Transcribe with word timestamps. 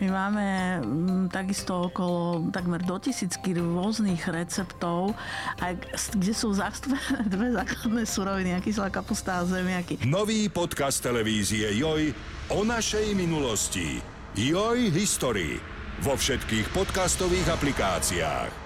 My 0.00 0.08
máme 0.08 0.46
m, 0.80 1.28
takisto 1.28 1.92
okolo 1.92 2.48
takmer 2.48 2.80
do 2.80 2.96
tisícky 2.96 3.52
rôznych 3.52 4.24
receptov, 4.32 5.12
aj, 5.60 5.76
kde 6.16 6.32
sú 6.32 6.56
zastúpené 6.56 7.28
dve 7.36 7.52
základné 7.52 8.08
suroviny, 8.08 8.56
kyslá 8.64 8.88
kapusta 8.88 9.40
a 9.40 9.44
zemiaky. 9.44 10.00
Nový 10.08 10.48
podcast 10.48 11.04
televízie 11.04 11.76
Joj 11.76 12.16
o 12.48 12.64
našej 12.64 13.12
minulosti. 13.12 14.00
Joj 14.40 14.88
History 14.88 15.60
vo 16.00 16.16
všetkých 16.16 16.72
podcastových 16.72 17.52
aplikáciách. 17.60 18.59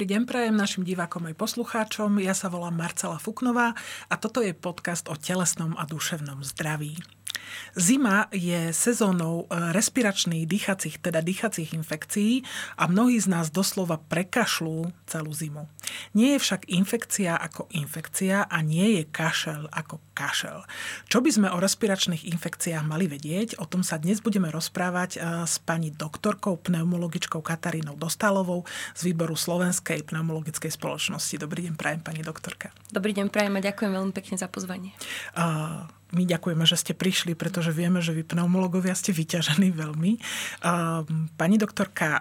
Dobrý 0.00 0.16
deň 0.16 0.24
prajem 0.24 0.56
našim 0.56 0.80
divákom 0.80 1.28
aj 1.28 1.36
poslucháčom. 1.36 2.24
Ja 2.24 2.32
sa 2.32 2.48
volám 2.48 2.72
Marcela 2.72 3.20
Fuknová 3.20 3.76
a 4.08 4.14
toto 4.16 4.40
je 4.40 4.56
podcast 4.56 5.04
o 5.12 5.14
telesnom 5.20 5.76
a 5.76 5.84
duševnom 5.84 6.40
zdraví. 6.40 7.19
Zima 7.74 8.26
je 8.34 8.74
sezónou 8.74 9.46
e, 9.46 9.72
respiračných 9.72 10.46
dýchacích, 10.46 10.98
teda 10.98 11.22
dýchacích 11.22 11.74
infekcií 11.74 12.42
a 12.76 12.86
mnohí 12.90 13.18
z 13.20 13.30
nás 13.30 13.52
doslova 13.52 14.00
prekašľú 14.00 14.90
celú 15.06 15.32
zimu. 15.32 15.66
Nie 16.14 16.38
je 16.38 16.42
však 16.42 16.70
infekcia 16.70 17.34
ako 17.36 17.70
infekcia 17.74 18.46
a 18.46 18.58
nie 18.62 19.00
je 19.00 19.02
kašel 19.06 19.66
ako 19.70 19.98
kašel. 20.14 20.66
Čo 21.06 21.22
by 21.22 21.30
sme 21.30 21.48
o 21.50 21.58
respiračných 21.58 22.26
infekciách 22.28 22.84
mali 22.86 23.06
vedieť? 23.10 23.58
O 23.62 23.66
tom 23.66 23.82
sa 23.86 23.98
dnes 23.98 24.22
budeme 24.22 24.50
rozprávať 24.50 25.10
e, 25.16 25.18
s 25.46 25.58
pani 25.62 25.94
doktorkou 25.94 26.58
pneumologičkou 26.60 27.42
Katarínou 27.42 27.94
Dostálovou 27.96 28.66
z 28.94 29.00
výboru 29.10 29.34
Slovenskej 29.38 30.06
pneumologickej 30.06 30.72
spoločnosti. 30.72 31.34
Dobrý 31.38 31.70
deň, 31.70 31.74
prajem 31.78 32.02
pani 32.02 32.22
doktorka. 32.22 32.74
Dobrý 32.90 33.14
deň, 33.14 33.30
prajem 33.30 33.54
a 33.58 33.60
ďakujem 33.62 33.92
veľmi 33.94 34.12
pekne 34.14 34.36
za 34.36 34.48
pozvanie. 34.50 34.90
Uh, 35.34 35.86
my 36.10 36.26
ďakujeme, 36.26 36.64
že 36.66 36.76
ste 36.76 36.92
prišli, 36.92 37.38
pretože 37.38 37.70
vieme, 37.70 38.02
že 38.02 38.10
vy 38.10 38.26
pneumologovia 38.26 38.94
ste 38.98 39.14
vyťažení 39.14 39.70
veľmi. 39.70 40.12
Pani 41.34 41.56
doktorka, 41.56 42.20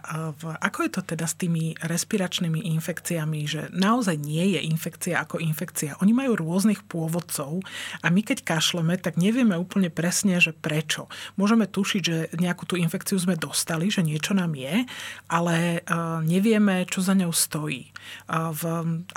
ako 0.62 0.80
je 0.86 0.92
to 0.94 1.02
teda 1.02 1.26
s 1.26 1.36
tými 1.36 1.74
respiračnými 1.82 2.70
infekciami, 2.78 3.40
že 3.50 3.62
naozaj 3.74 4.16
nie 4.22 4.58
je 4.58 4.60
infekcia 4.66 5.18
ako 5.22 5.42
infekcia? 5.42 5.98
Oni 6.06 6.14
majú 6.14 6.38
rôznych 6.38 6.86
pôvodcov 6.86 7.66
a 8.06 8.08
my 8.14 8.22
keď 8.22 8.46
kašleme, 8.46 8.96
tak 9.02 9.18
nevieme 9.18 9.58
úplne 9.58 9.90
presne, 9.90 10.38
že 10.38 10.54
prečo. 10.54 11.10
Môžeme 11.36 11.66
tušiť, 11.66 12.02
že 12.06 12.30
nejakú 12.38 12.70
tú 12.70 12.78
infekciu 12.78 13.18
sme 13.18 13.34
dostali, 13.34 13.90
že 13.90 14.06
niečo 14.06 14.38
nám 14.38 14.54
je, 14.54 14.86
ale 15.28 15.82
nevieme, 16.24 16.86
čo 16.86 17.02
za 17.02 17.18
ňou 17.18 17.34
stojí. 17.34 17.90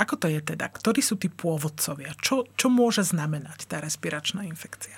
Ako 0.00 0.14
to 0.16 0.26
je 0.32 0.40
teda? 0.42 0.72
Ktorí 0.72 1.04
sú 1.04 1.20
tí 1.20 1.28
pôvodcovia? 1.28 2.16
Čo, 2.18 2.48
čo 2.56 2.72
môže 2.72 3.04
znamenať 3.04 3.68
tá 3.68 3.78
respiračná 3.78 4.42
infekcia? 4.48 4.60
Infekcia? 4.62 4.94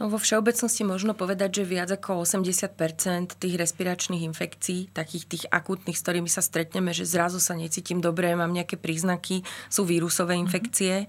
No, 0.00 0.08
vo 0.08 0.16
všeobecnosti 0.16 0.80
možno 0.80 1.12
povedať, 1.12 1.60
že 1.60 1.68
viac 1.68 1.92
ako 1.92 2.24
80% 2.24 3.36
tých 3.36 3.54
respiračných 3.60 4.24
infekcií, 4.32 4.96
takých 4.96 5.24
tých 5.28 5.44
akútnych, 5.52 5.92
s 5.92 6.00
ktorými 6.00 6.30
sa 6.32 6.40
stretneme, 6.40 6.96
že 6.96 7.04
zrazu 7.04 7.36
sa 7.36 7.52
necítim 7.52 8.00
dobre, 8.00 8.32
mám 8.32 8.48
nejaké 8.48 8.80
príznaky, 8.80 9.44
sú 9.68 9.84
vírusové 9.84 10.40
infekcie. 10.40 11.04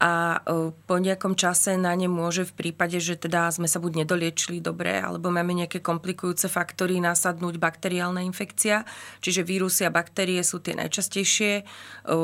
A 0.00 0.40
e, 0.40 0.72
po 0.72 0.96
nejakom 0.96 1.36
čase 1.36 1.76
na 1.76 1.92
ne 1.92 2.08
môže 2.08 2.48
v 2.48 2.56
prípade, 2.56 2.96
že 3.04 3.20
teda 3.20 3.52
sme 3.52 3.68
sa 3.68 3.76
buď 3.84 4.02
nedoliečili 4.02 4.64
dobre, 4.64 4.96
alebo 4.96 5.28
máme 5.28 5.52
nejaké 5.52 5.84
komplikujúce 5.84 6.48
faktory 6.48 7.04
nasadnúť 7.04 7.60
bakteriálna 7.60 8.24
infekcia. 8.24 8.88
Čiže 9.20 9.44
vírusy 9.44 9.84
a 9.84 9.92
baktérie 9.92 10.40
sú 10.40 10.64
tie 10.64 10.72
najčastejšie 10.72 11.52
e, 11.60 11.62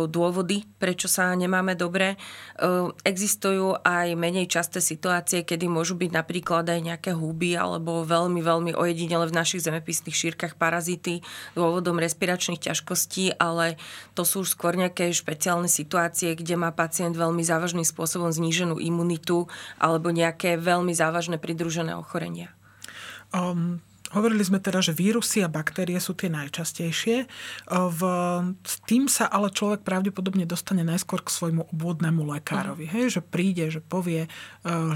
dôvody, 0.09 0.65
prečo 0.81 1.05
sa 1.05 1.37
nemáme 1.37 1.77
dobre. 1.77 2.17
E, 2.17 2.89
existujú 3.05 3.77
aj 3.85 4.17
menej 4.17 4.49
časté 4.49 4.81
situácie, 4.81 5.45
kedy 5.45 5.69
môžu 5.69 6.01
byť 6.01 6.17
napríklad 6.17 6.65
aj 6.73 6.81
nejaké 6.81 7.13
húby 7.13 7.61
alebo 7.61 8.09
veľmi, 8.09 8.41
veľmi 8.41 8.73
ojedinele 8.73 9.29
v 9.29 9.37
našich 9.37 9.61
zemepisných 9.61 10.17
šírkach 10.17 10.57
parazity 10.57 11.21
dôvodom 11.53 12.01
respiračných 12.01 12.73
ťažkostí, 12.73 13.37
ale 13.37 13.77
to 14.17 14.25
sú 14.25 14.49
už 14.49 14.57
skôr 14.57 14.81
nejaké 14.81 15.13
špeciálne 15.13 15.69
situácie, 15.69 16.33
kde 16.33 16.57
má 16.57 16.73
pacient 16.73 17.13
veľmi 17.13 17.45
závažné 17.45 17.66
závažným 17.67 17.83
spôsobom 17.83 18.31
zníženú 18.31 18.79
imunitu 18.79 19.51
alebo 19.83 20.15
nejaké 20.15 20.55
veľmi 20.55 20.95
závažné 20.95 21.43
pridružené 21.43 21.99
ochorenia. 21.99 22.55
Um, 23.35 23.83
Hovorili 24.17 24.41
sme 24.41 24.65
teda, 24.65 24.81
že 24.81 24.97
vírusy 24.97 25.45
a 25.45 25.53
baktérie 25.53 26.01
sú 26.01 26.17
tie 26.17 26.33
najčastejšie. 26.33 27.29
V, 27.69 28.01
s 28.65 28.75
tým 28.89 29.13
sa 29.13 29.29
ale 29.29 29.53
človek 29.53 29.85
pravdepodobne 29.85 30.49
dostane 30.49 30.81
najskôr 30.81 31.21
k 31.21 31.29
svojmu 31.29 31.69
obvodnému 31.77 32.25
lekárovi. 32.25 32.89
Mm. 32.89 32.93
Hej, 32.97 33.07
že 33.13 33.21
príde, 33.21 33.69
že 33.69 33.85
povie, 33.85 34.25
e, 34.25 34.29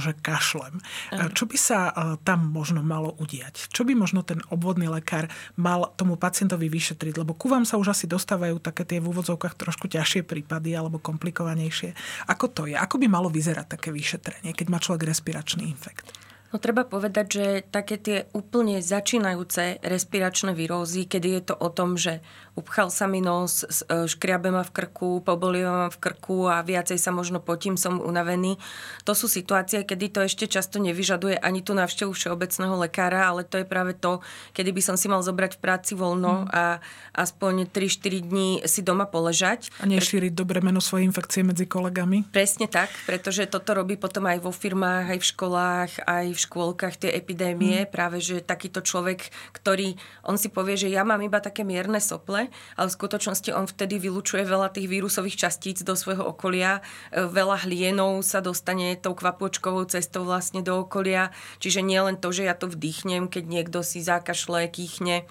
že 0.01 0.17
kašlem. 0.17 0.81
Mm. 1.13 1.37
Čo 1.37 1.45
by 1.45 1.57
sa 1.61 1.79
e, 1.85 1.93
tam 2.25 2.49
možno 2.49 2.81
malo 2.81 3.13
udiať? 3.21 3.69
Čo 3.69 3.85
by 3.85 3.93
možno 3.93 4.25
ten 4.25 4.41
obvodný 4.49 4.89
lekár 4.89 5.29
mal 5.61 5.93
tomu 6.01 6.17
pacientovi 6.17 6.73
vyšetriť? 6.73 7.21
Lebo 7.21 7.37
ku 7.37 7.53
vám 7.53 7.69
sa 7.69 7.77
už 7.77 7.93
asi 7.93 8.09
dostávajú 8.09 8.57
také 8.57 8.89
tie 8.89 9.05
v 9.05 9.13
úvodzovkách 9.13 9.61
trošku 9.61 9.85
ťažšie 9.93 10.25
prípady 10.25 10.73
alebo 10.73 10.97
komplikovanejšie. 10.97 11.93
Ako 12.33 12.49
to 12.49 12.65
je? 12.65 12.73
Ako 12.73 12.97
by 12.97 13.05
malo 13.05 13.29
vyzerať 13.29 13.77
také 13.77 13.93
vyšetrenie, 13.93 14.57
keď 14.57 14.67
má 14.73 14.81
človek 14.81 15.13
respiračný 15.13 15.69
infekt? 15.69 16.30
No 16.51 16.59
treba 16.59 16.83
povedať, 16.83 17.27
že 17.31 17.47
také 17.71 17.95
tie 17.95 18.27
úplne 18.35 18.83
začínajúce 18.83 19.79
respiračné 19.87 20.51
výrozy, 20.51 21.07
kedy 21.07 21.29
je 21.39 21.43
to 21.47 21.55
o 21.55 21.71
tom, 21.71 21.95
že 21.95 22.19
upchal 22.61 22.93
sa 22.93 23.09
mi 23.09 23.25
nos, 23.25 23.65
e, 23.65 24.05
škriabe 24.05 24.53
ma 24.53 24.61
v 24.61 24.73
krku, 24.77 25.25
pobolieva 25.25 25.87
ma 25.87 25.89
v 25.89 25.99
krku 25.99 26.47
a 26.53 26.61
viacej 26.61 27.01
sa 27.01 27.09
možno 27.09 27.41
potím, 27.41 27.81
som 27.81 27.97
unavený. 27.97 28.61
To 29.09 29.17
sú 29.17 29.27
situácie, 29.27 29.89
kedy 29.89 30.07
to 30.13 30.21
ešte 30.29 30.45
často 30.45 30.77
nevyžaduje 30.77 31.41
ani 31.41 31.65
tú 31.65 31.73
návštevu 31.73 32.13
všeobecného 32.13 32.77
lekára, 32.77 33.25
ale 33.25 33.49
to 33.49 33.57
je 33.57 33.67
práve 33.67 33.97
to, 33.97 34.21
kedy 34.53 34.77
by 34.77 34.83
som 34.85 35.01
si 35.01 35.09
mal 35.09 35.25
zobrať 35.25 35.57
v 35.57 35.63
práci 35.65 35.97
voľno 35.97 36.45
mm. 36.45 36.47
a 36.53 36.85
aspoň 37.17 37.73
3-4 37.73 38.29
dní 38.29 38.51
si 38.69 38.85
doma 38.85 39.09
poležať. 39.09 39.73
A 39.81 39.89
nešíriť 39.89 40.37
dobre 40.37 40.61
meno 40.61 40.85
svoje 40.85 41.09
infekcie 41.09 41.41
medzi 41.41 41.65
kolegami? 41.65 42.29
Presne 42.29 42.69
tak, 42.69 42.93
pretože 43.09 43.49
toto 43.49 43.73
robí 43.73 43.97
potom 43.97 44.29
aj 44.29 44.39
vo 44.45 44.53
firmách, 44.53 45.17
aj 45.17 45.19
v 45.19 45.27
školách, 45.33 45.91
aj 46.05 46.27
v 46.37 46.39
škôlkach 46.39 46.95
tie 47.01 47.17
epidémie. 47.17 47.87
Mm. 47.87 47.89
Práve, 47.89 48.21
že 48.21 48.45
takýto 48.45 48.85
človek, 48.85 49.33
ktorý, 49.57 49.97
on 50.29 50.37
si 50.37 50.53
povie, 50.53 50.77
že 50.77 50.93
ja 50.93 51.07
mám 51.07 51.25
iba 51.25 51.41
také 51.41 51.65
mierne 51.65 52.03
sople, 52.03 52.50
ale 52.77 52.89
v 52.89 52.97
skutočnosti 52.99 53.51
on 53.55 53.67
vtedy 53.67 54.03
vylučuje 54.03 54.45
veľa 54.45 54.73
tých 54.75 54.91
vírusových 54.91 55.47
častíc 55.47 55.83
do 55.83 55.95
svojho 55.95 56.27
okolia. 56.27 56.81
E, 57.11 57.25
veľa 57.27 57.65
hlienov 57.67 58.23
sa 58.27 58.45
dostane 58.45 58.99
tou 58.99 59.17
kvapočkovou 59.17 59.87
cestou 59.89 60.27
vlastne 60.27 60.61
do 60.61 60.83
okolia. 60.83 61.33
Čiže 61.63 61.81
nie 61.81 62.01
len 62.01 62.19
to, 62.19 62.31
že 62.31 62.47
ja 62.47 62.55
to 62.55 62.71
vdýchnem, 62.71 63.27
keď 63.27 63.45
niekto 63.49 63.79
si 63.81 64.05
zakašle, 64.05 64.69
kýchne, 64.71 65.25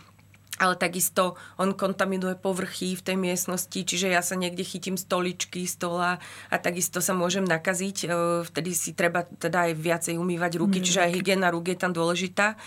ale 0.59 0.75
takisto 0.75 1.39
on 1.55 1.71
kontaminuje 1.71 2.35
povrchy 2.35 2.99
v 2.99 3.01
tej 3.01 3.17
miestnosti, 3.17 3.79
čiže 3.79 4.11
ja 4.11 4.19
sa 4.19 4.35
niekde 4.35 4.67
chytím 4.67 4.99
stoličky, 4.99 5.63
stola 5.63 6.19
a 6.51 6.55
takisto 6.59 6.99
sa 6.99 7.15
môžem 7.15 7.47
nakaziť. 7.47 7.97
E, 8.03 8.07
vtedy 8.43 8.75
si 8.75 8.91
treba 8.91 9.23
teda 9.23 9.71
aj 9.71 9.73
viacej 9.79 10.15
umývať 10.19 10.59
ruky, 10.59 10.83
mm, 10.83 10.85
čiže 10.85 11.03
aj 11.07 11.15
hygiena 11.15 11.47
rúk 11.49 11.71
je 11.71 11.79
tam 11.79 11.95
dôležitá. 11.95 12.59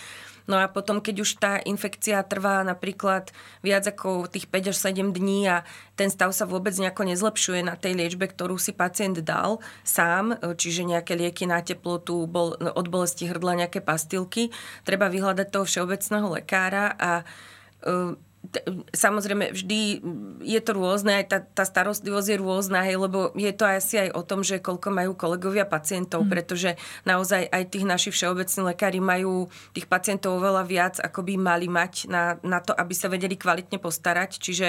No 0.47 0.59
a 0.59 0.67
potom, 0.67 0.99
keď 0.99 1.15
už 1.23 1.39
tá 1.39 1.53
infekcia 1.63 2.19
trvá 2.27 2.63
napríklad 2.67 3.31
viac 3.63 3.87
ako 3.87 4.27
tých 4.27 4.51
5 4.51 4.71
až 4.75 4.77
7 4.91 5.15
dní 5.15 5.47
a 5.47 5.63
ten 5.95 6.11
stav 6.11 6.35
sa 6.35 6.43
vôbec 6.43 6.75
nejako 6.75 7.07
nezlepšuje 7.07 7.63
na 7.63 7.79
tej 7.79 7.95
liečbe, 7.95 8.27
ktorú 8.27 8.59
si 8.59 8.75
pacient 8.75 9.23
dal 9.23 9.63
sám, 9.87 10.35
čiže 10.59 10.83
nejaké 10.83 11.15
lieky 11.15 11.47
na 11.47 11.63
teplotu, 11.63 12.27
bol, 12.27 12.59
od 12.59 12.87
bolesti 12.91 13.29
hrdla, 13.29 13.65
nejaké 13.65 13.79
pastilky, 13.79 14.51
treba 14.83 15.07
vyhľadať 15.07 15.47
toho 15.47 15.63
všeobecného 15.63 16.27
lekára 16.27 16.91
a 16.97 17.11
e, 17.21 17.23
samozrejme 18.91 19.55
vždy 19.55 20.03
je 20.43 20.59
to 20.59 20.71
rôzne, 20.75 21.23
aj 21.23 21.25
tá, 21.31 21.39
tá 21.41 21.63
starostlivosť 21.63 22.27
je 22.27 22.37
rôzna, 22.37 22.83
hej, 22.83 22.99
lebo 22.99 23.31
je 23.33 23.53
to 23.55 23.63
asi 23.63 24.07
aj 24.07 24.09
o 24.13 24.21
tom, 24.21 24.43
že 24.43 24.59
koľko 24.59 24.91
majú 24.91 25.15
kolegovia 25.15 25.63
pacientov, 25.63 26.27
mm. 26.27 26.29
pretože 26.29 26.75
naozaj 27.07 27.47
aj 27.47 27.63
tých 27.71 27.85
naši 27.87 28.09
všeobecní 28.11 28.75
lekári 28.75 28.99
majú 28.99 29.47
tých 29.71 29.87
pacientov 29.87 30.43
oveľa 30.43 30.63
viac, 30.67 30.95
ako 30.99 31.23
by 31.23 31.33
mali 31.39 31.71
mať 31.71 32.11
na, 32.11 32.35
na 32.43 32.59
to, 32.59 32.75
aby 32.75 32.91
sa 32.91 33.07
vedeli 33.07 33.39
kvalitne 33.39 33.79
postarať. 33.79 34.37
Čiže 34.43 34.67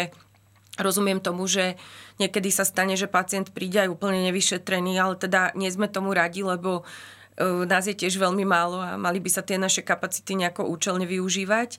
Rozumiem 0.75 1.23
tomu, 1.23 1.47
že 1.47 1.79
niekedy 2.19 2.51
sa 2.51 2.67
stane, 2.67 2.99
že 2.99 3.07
pacient 3.07 3.55
príde 3.55 3.87
aj 3.87 3.95
úplne 3.95 4.27
nevyšetrený, 4.27 4.99
ale 4.99 5.15
teda 5.15 5.55
nie 5.55 5.71
sme 5.71 5.87
tomu 5.87 6.11
radi, 6.11 6.43
lebo 6.43 6.83
e, 7.39 7.63
nás 7.63 7.87
je 7.87 7.95
tiež 7.95 8.19
veľmi 8.19 8.43
málo 8.43 8.83
a 8.83 8.99
mali 8.99 9.23
by 9.23 9.31
sa 9.31 9.47
tie 9.47 9.55
naše 9.55 9.87
kapacity 9.87 10.35
nejako 10.35 10.67
účelne 10.67 11.07
využívať 11.07 11.79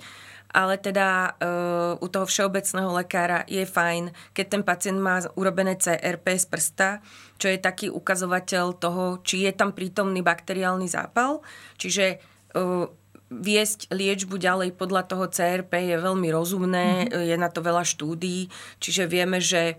ale 0.55 0.79
teda 0.79 1.35
uh, 1.35 1.99
u 1.99 2.07
toho 2.07 2.23
všeobecného 2.23 2.95
lekára 2.95 3.43
je 3.51 3.67
fajn, 3.67 4.15
keď 4.31 4.45
ten 4.47 4.63
pacient 4.63 4.99
má 5.03 5.19
urobené 5.35 5.75
CRP 5.75 6.39
z 6.39 6.47
prsta, 6.47 6.89
čo 7.35 7.51
je 7.51 7.59
taký 7.59 7.91
ukazovateľ 7.91 8.79
toho, 8.79 9.19
či 9.27 9.43
je 9.43 9.51
tam 9.51 9.75
prítomný 9.75 10.23
bakteriálny 10.23 10.87
zápal. 10.87 11.43
Čiže 11.75 12.23
viesť 13.27 13.89
liečbu 13.91 14.37
ďalej 14.37 14.77
podľa 14.77 15.03
toho 15.09 15.25
CRP 15.27 15.91
je 15.91 15.97
veľmi 15.97 16.29
rozumné, 16.29 17.09
mm-hmm. 17.09 17.25
je 17.25 17.35
na 17.35 17.49
to 17.49 17.59
veľa 17.65 17.83
štúdií, 17.83 18.47
čiže 18.79 19.09
vieme, 19.09 19.41
že 19.41 19.75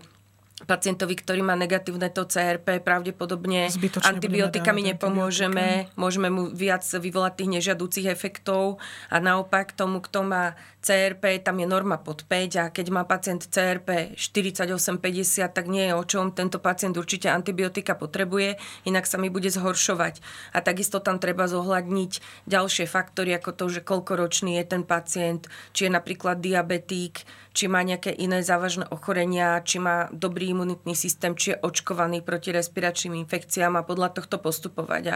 pacientovi, 0.65 1.13
ktorý 1.13 1.45
má 1.45 1.53
negatívne 1.53 2.09
to 2.09 2.25
CRP, 2.25 2.81
pravdepodobne 2.81 3.69
Zbytočne 3.69 4.17
antibiotikami 4.17 4.81
nepomôžeme, 4.89 5.85
antibiotika. 5.85 5.99
môžeme 6.01 6.27
mu 6.33 6.49
viac 6.49 6.81
vyvolať 6.81 7.33
tých 7.37 7.53
nežiadúcich 7.61 8.07
efektov 8.09 8.81
a 9.13 9.21
naopak 9.21 9.77
tomu, 9.77 10.01
kto 10.01 10.25
má 10.25 10.57
CRP, 10.81 11.43
tam 11.43 11.59
je 11.59 11.67
norma 11.67 11.99
pod 11.99 12.23
5 12.25 12.63
a 12.63 12.65
keď 12.71 12.85
má 12.89 13.03
pacient 13.03 13.43
CRP 13.43 14.15
48-50, 14.15 15.51
tak 15.51 15.67
nie 15.67 15.91
je 15.91 15.93
o 15.93 16.03
čom. 16.07 16.31
Tento 16.31 16.63
pacient 16.63 16.95
určite 16.95 17.27
antibiotika 17.27 17.93
potrebuje, 17.93 18.55
inak 18.87 19.03
sa 19.03 19.19
mi 19.19 19.27
bude 19.27 19.51
zhoršovať. 19.51 20.23
A 20.55 20.63
takisto 20.63 21.03
tam 21.03 21.19
treba 21.19 21.45
zohľadniť 21.51 22.45
ďalšie 22.47 22.87
faktory, 22.87 23.35
ako 23.35 23.51
to, 23.51 23.65
že 23.67 23.81
koľkoročný 23.83 24.57
je 24.63 24.65
ten 24.65 24.83
pacient, 24.87 25.51
či 25.75 25.85
je 25.85 25.91
napríklad 25.91 26.39
diabetík, 26.39 27.27
či 27.57 27.65
má 27.65 27.81
nejaké 27.81 28.13
iné 28.13 28.45
závažné 28.45 28.85
ochorenia, 28.93 29.65
či 29.65 29.81
má 29.81 30.13
dobrý 30.13 30.53
imunitný 30.53 30.93
systém, 30.93 31.33
či 31.33 31.57
je 31.57 31.61
očkovaný 31.65 32.21
proti 32.21 32.53
respiračným 32.53 33.17
infekciám 33.25 33.81
a 33.81 33.81
podľa 33.81 34.13
tohto 34.13 34.37
postupovať. 34.37 35.03
A 35.09 35.15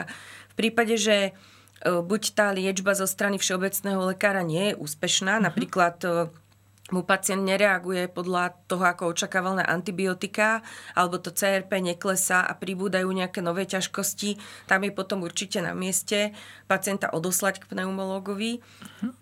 v 0.49 0.53
prípade, 0.57 0.97
že 0.97 1.29
e, 1.29 1.31
buď 1.85 2.21
tá 2.33 2.49
liečba 2.49 2.97
zo 2.97 3.05
strany 3.05 3.37
všeobecného 3.37 4.09
lekára 4.09 4.41
nie 4.41 4.73
je 4.73 4.79
úspešná, 4.81 5.37
mm-hmm. 5.37 5.47
napríklad 5.53 5.95
e, 6.01 6.09
mu 6.91 7.07
pacient 7.07 7.41
nereaguje 7.41 8.11
podľa 8.11 8.55
toho, 8.67 8.83
ako 8.83 9.15
očakával 9.15 9.57
na 9.57 9.65
antibiotika, 9.65 10.59
alebo 10.93 11.17
to 11.17 11.31
CRP 11.31 11.79
neklesá 11.79 12.43
a 12.43 12.53
pribúdajú 12.53 13.07
nejaké 13.07 13.39
nové 13.39 13.63
ťažkosti, 13.63 14.37
tam 14.67 14.83
je 14.83 14.91
potom 14.91 15.23
určite 15.23 15.63
na 15.63 15.71
mieste 15.71 16.35
pacienta 16.67 17.11
odoslať 17.11 17.63
k 17.63 17.67
pneumologovi. 17.71 18.59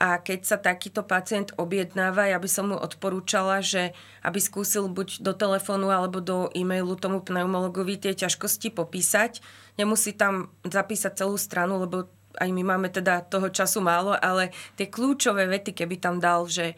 A 0.01 0.21
keď 0.21 0.39
sa 0.45 0.57
takýto 0.57 1.05
pacient 1.05 1.53
objednáva, 1.55 2.29
ja 2.29 2.41
by 2.41 2.49
som 2.49 2.73
mu 2.73 2.77
odporúčala, 2.77 3.61
že 3.61 3.93
aby 4.25 4.41
skúsil 4.41 4.89
buď 4.89 5.21
do 5.23 5.33
telefónu 5.37 5.93
alebo 5.93 6.19
do 6.19 6.49
e-mailu 6.57 6.97
tomu 6.97 7.21
pneumologovi 7.21 8.01
tie 8.01 8.13
ťažkosti 8.17 8.73
popísať. 8.73 9.41
Nemusí 9.79 10.11
tam 10.17 10.51
zapísať 10.67 11.23
celú 11.23 11.39
stranu, 11.39 11.79
lebo 11.79 12.11
aj 12.37 12.49
my 12.53 12.61
máme 12.61 12.93
teda 12.93 13.25
toho 13.25 13.49
času 13.49 13.81
málo, 13.81 14.13
ale 14.13 14.53
tie 14.77 14.85
kľúčové 14.85 15.49
vety, 15.49 15.73
keby 15.73 15.97
tam 15.97 16.21
dal, 16.21 16.45
že 16.45 16.77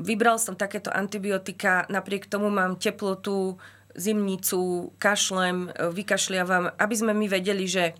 vybral 0.00 0.40
som 0.40 0.56
takéto 0.56 0.88
antibiotika, 0.88 1.84
napriek 1.92 2.26
tomu 2.26 2.48
mám 2.48 2.80
teplotu, 2.80 3.60
zimnicu, 3.92 4.94
kašlem, 4.96 5.70
vykašliavam, 5.76 6.72
aby 6.78 6.94
sme 6.94 7.12
my 7.12 7.26
vedeli, 7.26 7.66
že 7.66 7.92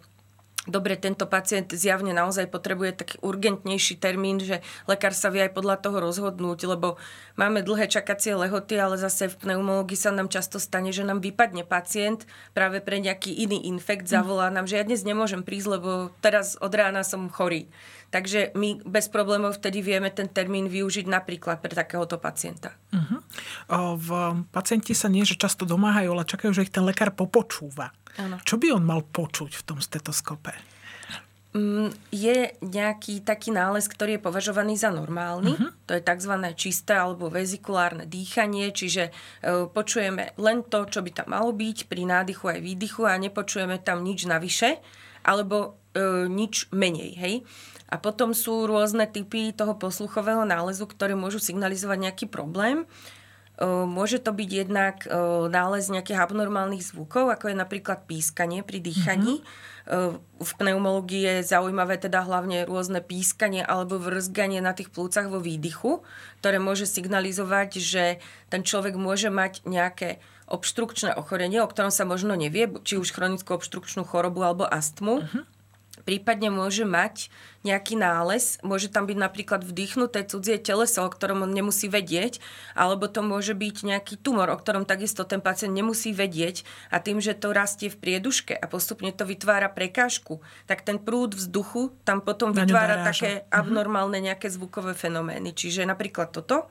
dobre, 0.69 0.95
tento 1.01 1.25
pacient 1.25 1.73
zjavne 1.73 2.13
naozaj 2.13 2.47
potrebuje 2.53 2.93
taký 2.93 3.17
urgentnejší 3.25 3.97
termín, 3.97 4.39
že 4.39 4.61
lekár 4.85 5.17
sa 5.17 5.33
vie 5.33 5.49
aj 5.49 5.57
podľa 5.57 5.81
toho 5.81 5.99
rozhodnúť, 6.05 6.69
lebo 6.69 7.01
máme 7.41 7.65
dlhé 7.65 7.89
čakacie 7.89 8.37
lehoty, 8.37 8.77
ale 8.77 9.01
zase 9.01 9.33
v 9.33 9.41
pneumológii 9.41 9.97
sa 9.97 10.13
nám 10.13 10.29
často 10.29 10.61
stane, 10.61 10.93
že 10.93 11.03
nám 11.03 11.25
vypadne 11.25 11.65
pacient 11.65 12.29
práve 12.53 12.85
pre 12.85 13.01
nejaký 13.01 13.33
iný 13.33 13.67
infekt, 13.67 14.07
zavolá 14.07 14.53
nám, 14.53 14.69
že 14.69 14.77
ja 14.77 14.85
dnes 14.85 15.01
nemôžem 15.03 15.41
prísť, 15.41 15.81
lebo 15.81 16.13
teraz 16.21 16.61
od 16.61 16.73
rána 16.77 17.03
som 17.03 17.33
chorý. 17.33 17.67
Takže 18.11 18.51
my 18.59 18.83
bez 18.83 19.07
problémov 19.07 19.63
vtedy 19.63 19.87
vieme 19.87 20.11
ten 20.11 20.27
termín 20.27 20.67
využiť 20.67 21.07
napríklad 21.07 21.63
pre 21.63 21.71
takéhoto 21.71 22.19
pacienta. 22.19 22.75
Uh-huh. 22.91 23.23
V 23.95 24.09
pacienti 24.51 24.99
sa 24.99 25.07
nie, 25.07 25.23
že 25.23 25.39
často 25.39 25.63
domáhajú, 25.63 26.11
ale 26.11 26.27
čakajú, 26.27 26.51
že 26.51 26.67
ich 26.67 26.75
ten 26.75 26.83
lekár 26.83 27.15
popočúva. 27.15 27.95
Ano. 28.19 28.43
Čo 28.43 28.59
by 28.59 28.75
on 28.75 28.83
mal 28.83 29.07
počuť 29.07 29.55
v 29.55 29.63
tom 29.63 29.79
stetoskope? 29.79 30.51
Mm, 31.51 31.91
je 32.15 32.55
nejaký 32.63 33.27
taký 33.27 33.55
nález, 33.55 33.87
ktorý 33.87 34.19
je 34.19 34.27
považovaný 34.27 34.75
za 34.75 34.91
normálny. 34.91 35.55
Uh-huh. 35.55 35.71
To 35.87 35.95
je 35.95 36.03
tzv. 36.03 36.35
čisté 36.59 36.99
alebo 36.99 37.31
vezikulárne 37.31 38.11
dýchanie, 38.11 38.75
čiže 38.75 39.11
e, 39.11 39.13
počujeme 39.71 40.35
len 40.39 40.67
to, 40.67 40.87
čo 40.87 41.03
by 41.03 41.11
tam 41.15 41.35
malo 41.35 41.55
byť 41.55 41.87
pri 41.87 42.07
nádychu 42.07 42.55
aj 42.55 42.59
výdychu 42.59 43.03
a 43.07 43.19
nepočujeme 43.19 43.83
tam 43.83 44.03
nič 44.03 44.27
navyše 44.31 44.79
alebo 45.27 45.81
e, 45.97 46.27
nič 46.27 46.71
menej. 46.71 47.11
Hej? 47.17 47.35
A 47.91 47.99
potom 47.99 48.31
sú 48.31 48.71
rôzne 48.71 49.07
typy 49.11 49.51
toho 49.51 49.75
posluchového 49.75 50.47
nálezu, 50.47 50.87
ktoré 50.87 51.19
môžu 51.19 51.43
signalizovať 51.43 51.99
nejaký 51.99 52.27
problém. 52.31 52.87
Môže 53.61 54.25
to 54.25 54.33
byť 54.33 54.51
jednak 54.65 55.05
nález 55.53 55.93
nejakých 55.93 56.17
abnormálnych 56.17 56.81
zvukov, 56.81 57.29
ako 57.29 57.53
je 57.53 57.61
napríklad 57.61 58.09
pískanie 58.09 58.65
pri 58.65 58.81
dýchaní. 58.81 59.45
Mm-hmm. 59.45 60.17
V 60.41 60.53
pneumológii 60.57 61.29
je 61.29 61.45
zaujímavé 61.45 62.01
teda 62.01 62.25
hlavne 62.25 62.65
rôzne 62.65 63.05
pískanie 63.05 63.61
alebo 63.61 64.01
vrzganie 64.01 64.65
na 64.65 64.73
tých 64.73 64.89
plúcach 64.89 65.29
vo 65.29 65.45
výdychu, 65.45 66.01
ktoré 66.41 66.57
môže 66.57 66.89
signalizovať, 66.89 67.71
že 67.77 68.05
ten 68.49 68.65
človek 68.65 68.97
môže 68.97 69.29
mať 69.29 69.61
nejaké 69.69 70.25
obštrukčné 70.49 71.13
ochorenie, 71.21 71.61
o 71.61 71.69
ktorom 71.69 71.93
sa 71.93 72.09
možno 72.09 72.33
nevie, 72.41 72.65
či 72.81 72.97
už 72.97 73.13
chronickú 73.13 73.61
obštrukčnú 73.61 74.09
chorobu 74.09 74.41
alebo 74.41 74.65
astmu. 74.65 75.21
Mm-hmm 75.21 75.60
prípadne 76.11 76.51
môže 76.51 76.83
mať 76.83 77.31
nejaký 77.63 77.95
nález, 77.95 78.59
môže 78.67 78.91
tam 78.91 79.07
byť 79.07 79.15
napríklad 79.15 79.63
vdýchnuté 79.63 80.27
cudzie 80.27 80.59
teleso, 80.59 81.07
o 81.07 81.13
ktorom 81.13 81.47
on 81.47 81.55
nemusí 81.55 81.87
vedieť, 81.87 82.43
alebo 82.75 83.07
to 83.07 83.23
môže 83.23 83.55
byť 83.55 83.87
nejaký 83.87 84.19
tumor, 84.19 84.51
o 84.51 84.59
ktorom 84.59 84.83
takisto 84.83 85.23
ten 85.23 85.39
pacient 85.39 85.71
nemusí 85.71 86.11
vedieť 86.11 86.67
a 86.91 86.99
tým, 86.99 87.23
že 87.23 87.39
to 87.39 87.55
rastie 87.55 87.87
v 87.87 88.01
prieduške 88.03 88.59
a 88.59 88.67
postupne 88.67 89.15
to 89.15 89.23
vytvára 89.23 89.71
prekážku, 89.71 90.43
tak 90.67 90.83
ten 90.83 90.99
prúd 90.99 91.39
vzduchu 91.39 91.95
tam 92.03 92.27
potom 92.27 92.51
vytvára 92.51 93.07
také 93.07 93.47
mhm. 93.47 93.55
abnormálne 93.55 94.19
nejaké 94.19 94.51
zvukové 94.51 94.99
fenomény. 94.99 95.55
Čiže 95.55 95.87
napríklad 95.87 96.35
toto. 96.35 96.67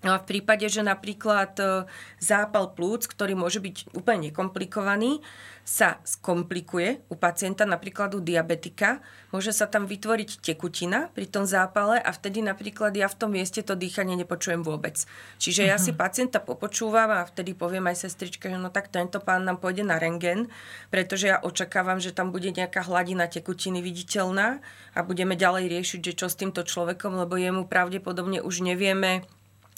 No 0.00 0.16
a 0.16 0.18
v 0.20 0.28
prípade, 0.36 0.64
že 0.64 0.80
napríklad 0.80 1.52
e, 1.60 1.84
zápal 2.16 2.72
plúc, 2.72 3.04
ktorý 3.04 3.36
môže 3.36 3.60
byť 3.60 3.92
úplne 3.92 4.32
nekomplikovaný, 4.32 5.20
sa 5.60 6.00
skomplikuje 6.02 7.04
u 7.12 7.14
pacienta, 7.20 7.68
napríklad 7.68 8.16
u 8.16 8.20
diabetika, 8.24 9.04
môže 9.28 9.52
sa 9.52 9.68
tam 9.68 9.84
vytvoriť 9.84 10.40
tekutina 10.40 11.12
pri 11.12 11.28
tom 11.28 11.44
zápale 11.44 12.00
a 12.00 12.10
vtedy 12.10 12.40
napríklad 12.40 12.96
ja 12.96 13.06
v 13.06 13.18
tom 13.20 13.30
mieste 13.36 13.60
to 13.60 13.76
dýchanie 13.76 14.16
nepočujem 14.18 14.64
vôbec. 14.64 14.98
Čiže 15.36 15.68
ja 15.68 15.76
si 15.76 15.92
mhm. 15.92 15.98
pacienta 16.00 16.38
popočúvam 16.40 17.12
a 17.12 17.28
vtedy 17.28 17.52
poviem 17.52 17.86
aj 17.92 18.08
sestričke, 18.08 18.48
že 18.48 18.56
no 18.56 18.72
tak 18.72 18.88
tento 18.88 19.20
pán 19.20 19.44
nám 19.44 19.60
pôjde 19.60 19.84
na 19.84 20.00
rengen, 20.00 20.48
pretože 20.88 21.28
ja 21.28 21.38
očakávam, 21.44 22.00
že 22.00 22.16
tam 22.16 22.32
bude 22.32 22.50
nejaká 22.50 22.88
hladina 22.88 23.28
tekutiny 23.28 23.84
viditeľná 23.84 24.64
a 24.96 25.00
budeme 25.04 25.36
ďalej 25.36 25.70
riešiť, 25.70 26.00
že 26.02 26.16
čo 26.16 26.26
s 26.32 26.40
týmto 26.40 26.64
človekom, 26.64 27.20
lebo 27.20 27.36
jemu 27.36 27.68
pravdepodobne 27.68 28.40
už 28.40 28.64
nevieme 28.64 29.28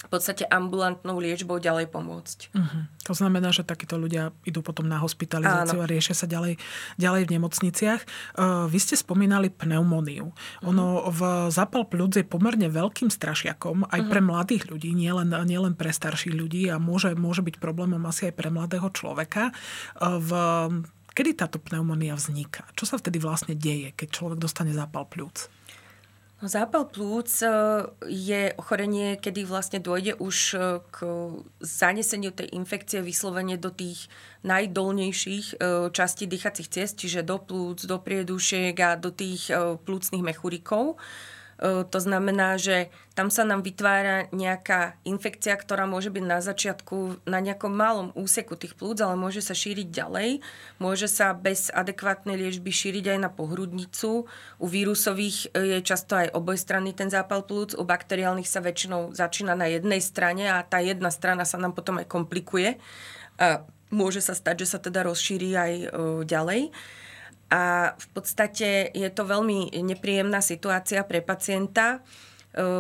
v 0.03 0.09
podstate 0.11 0.45
ambulantnou 0.47 1.19
liečbou 1.23 1.63
ďalej 1.63 1.91
pomôcť. 1.91 2.39
Uh-huh. 2.53 2.83
To 3.07 3.15
znamená, 3.15 3.55
že 3.55 3.63
takíto 3.63 3.95
ľudia 3.99 4.35
idú 4.43 4.63
potom 4.63 4.87
na 4.87 4.99
hospitalizáciu 4.99 5.79
Áno. 5.79 5.87
a 5.87 5.91
riešia 5.91 6.15
sa 6.19 6.27
ďalej, 6.27 6.59
ďalej 6.99 7.23
v 7.27 7.33
nemocniciach. 7.39 8.01
Uh, 8.35 8.67
vy 8.67 8.79
ste 8.83 8.99
spomínali 8.99 9.51
pneumóniu. 9.51 10.35
Uh-huh. 10.35 10.71
Ono 10.71 11.07
v 11.11 11.21
zápal 11.55 11.87
pľúc 11.87 12.19
je 12.19 12.27
pomerne 12.27 12.67
veľkým 12.67 13.11
strašiakom 13.11 13.87
aj 13.89 14.01
uh-huh. 14.03 14.11
pre 14.11 14.21
mladých 14.23 14.71
ľudí, 14.71 14.91
nielen, 14.95 15.31
nielen 15.47 15.79
pre 15.79 15.95
starších 15.95 16.35
ľudí 16.35 16.67
a 16.71 16.83
môže, 16.83 17.15
môže 17.15 17.47
byť 17.47 17.63
problémom 17.63 18.03
asi 18.07 18.31
aj 18.31 18.35
pre 18.35 18.49
mladého 18.51 18.91
človeka. 18.91 19.55
Uh, 19.99 20.19
v 20.19 20.31
Kedy 21.13 21.45
táto 21.45 21.61
pneumónia 21.61 22.17
vzniká? 22.17 22.65
Čo 22.73 22.89
sa 22.89 22.97
vtedy 22.97 23.21
vlastne 23.21 23.53
deje, 23.53 23.93
keď 23.93 24.09
človek 24.17 24.39
dostane 24.41 24.73
zápal 24.73 25.05
pľúc? 25.05 25.53
No, 26.43 26.49
zápal 26.49 26.85
plúc 26.91 27.31
e, 27.43 27.47
je 28.11 28.51
ochorenie, 28.59 29.15
kedy 29.15 29.47
vlastne 29.47 29.79
dôjde 29.79 30.19
už 30.19 30.37
e, 30.55 30.83
k 30.91 30.99
zaneseniu 31.63 32.35
tej 32.35 32.51
infekcie 32.59 32.99
vyslovene 32.99 33.55
do 33.55 33.71
tých 33.71 34.11
najdolnejších 34.43 35.47
e, 35.55 35.57
častí 35.95 36.27
dýchacích 36.27 36.67
ciest, 36.67 36.99
čiže 36.99 37.23
do 37.23 37.39
plúc, 37.39 37.87
do 37.87 37.95
priedušiek 38.03 38.75
a 38.83 38.99
do 38.99 39.15
tých 39.15 39.55
plúcnych 39.87 40.19
mechurikov. 40.19 40.99
To 41.63 41.99
znamená, 42.03 42.59
že 42.59 42.91
tam 43.15 43.31
sa 43.31 43.47
nám 43.47 43.63
vytvára 43.63 44.27
nejaká 44.35 44.99
infekcia, 45.07 45.55
ktorá 45.55 45.87
môže 45.87 46.11
byť 46.11 46.25
na 46.27 46.43
začiatku 46.43 47.23
na 47.23 47.39
nejakom 47.39 47.71
malom 47.71 48.11
úseku 48.19 48.59
tých 48.59 48.75
plúc, 48.75 48.99
ale 48.99 49.15
môže 49.15 49.39
sa 49.39 49.55
šíriť 49.55 49.87
ďalej. 49.87 50.43
Môže 50.83 51.07
sa 51.07 51.31
bez 51.31 51.71
adekvátnej 51.71 52.35
liečby 52.35 52.75
šíriť 52.75 53.15
aj 53.15 53.19
na 53.23 53.31
pohrudnicu. 53.31 54.27
U 54.59 54.67
vírusových 54.67 55.55
e, 55.55 55.79
je 55.79 55.87
často 55.87 56.19
aj 56.19 56.35
obojstranný 56.35 56.99
ten 56.99 57.15
zápal 57.15 57.47
plúc. 57.47 57.79
U 57.79 57.87
bakteriálnych 57.87 58.51
sa 58.51 58.59
väčšinou 58.59 59.15
začína 59.15 59.55
na 59.55 59.71
jednej 59.71 60.03
strane 60.03 60.51
a 60.51 60.67
tá 60.67 60.83
jedna 60.83 61.15
strana 61.15 61.47
sa 61.47 61.63
nám 61.63 61.79
potom 61.79 62.03
aj 62.03 62.11
komplikuje. 62.11 62.83
Môže 63.93 64.25
sa 64.25 64.35
stať, 64.35 64.67
že 64.67 64.71
sa 64.75 64.79
teda 64.83 65.07
rozšíri 65.07 65.51
aj 65.55 65.73
e, 65.79 65.87
ďalej. 66.27 66.75
A 67.53 67.93
v 67.93 68.07
podstate 68.17 68.89
je 68.97 69.09
to 69.13 69.29
veľmi 69.29 69.77
nepríjemná 69.85 70.41
situácia 70.41 71.05
pre 71.05 71.21
pacienta. 71.21 72.01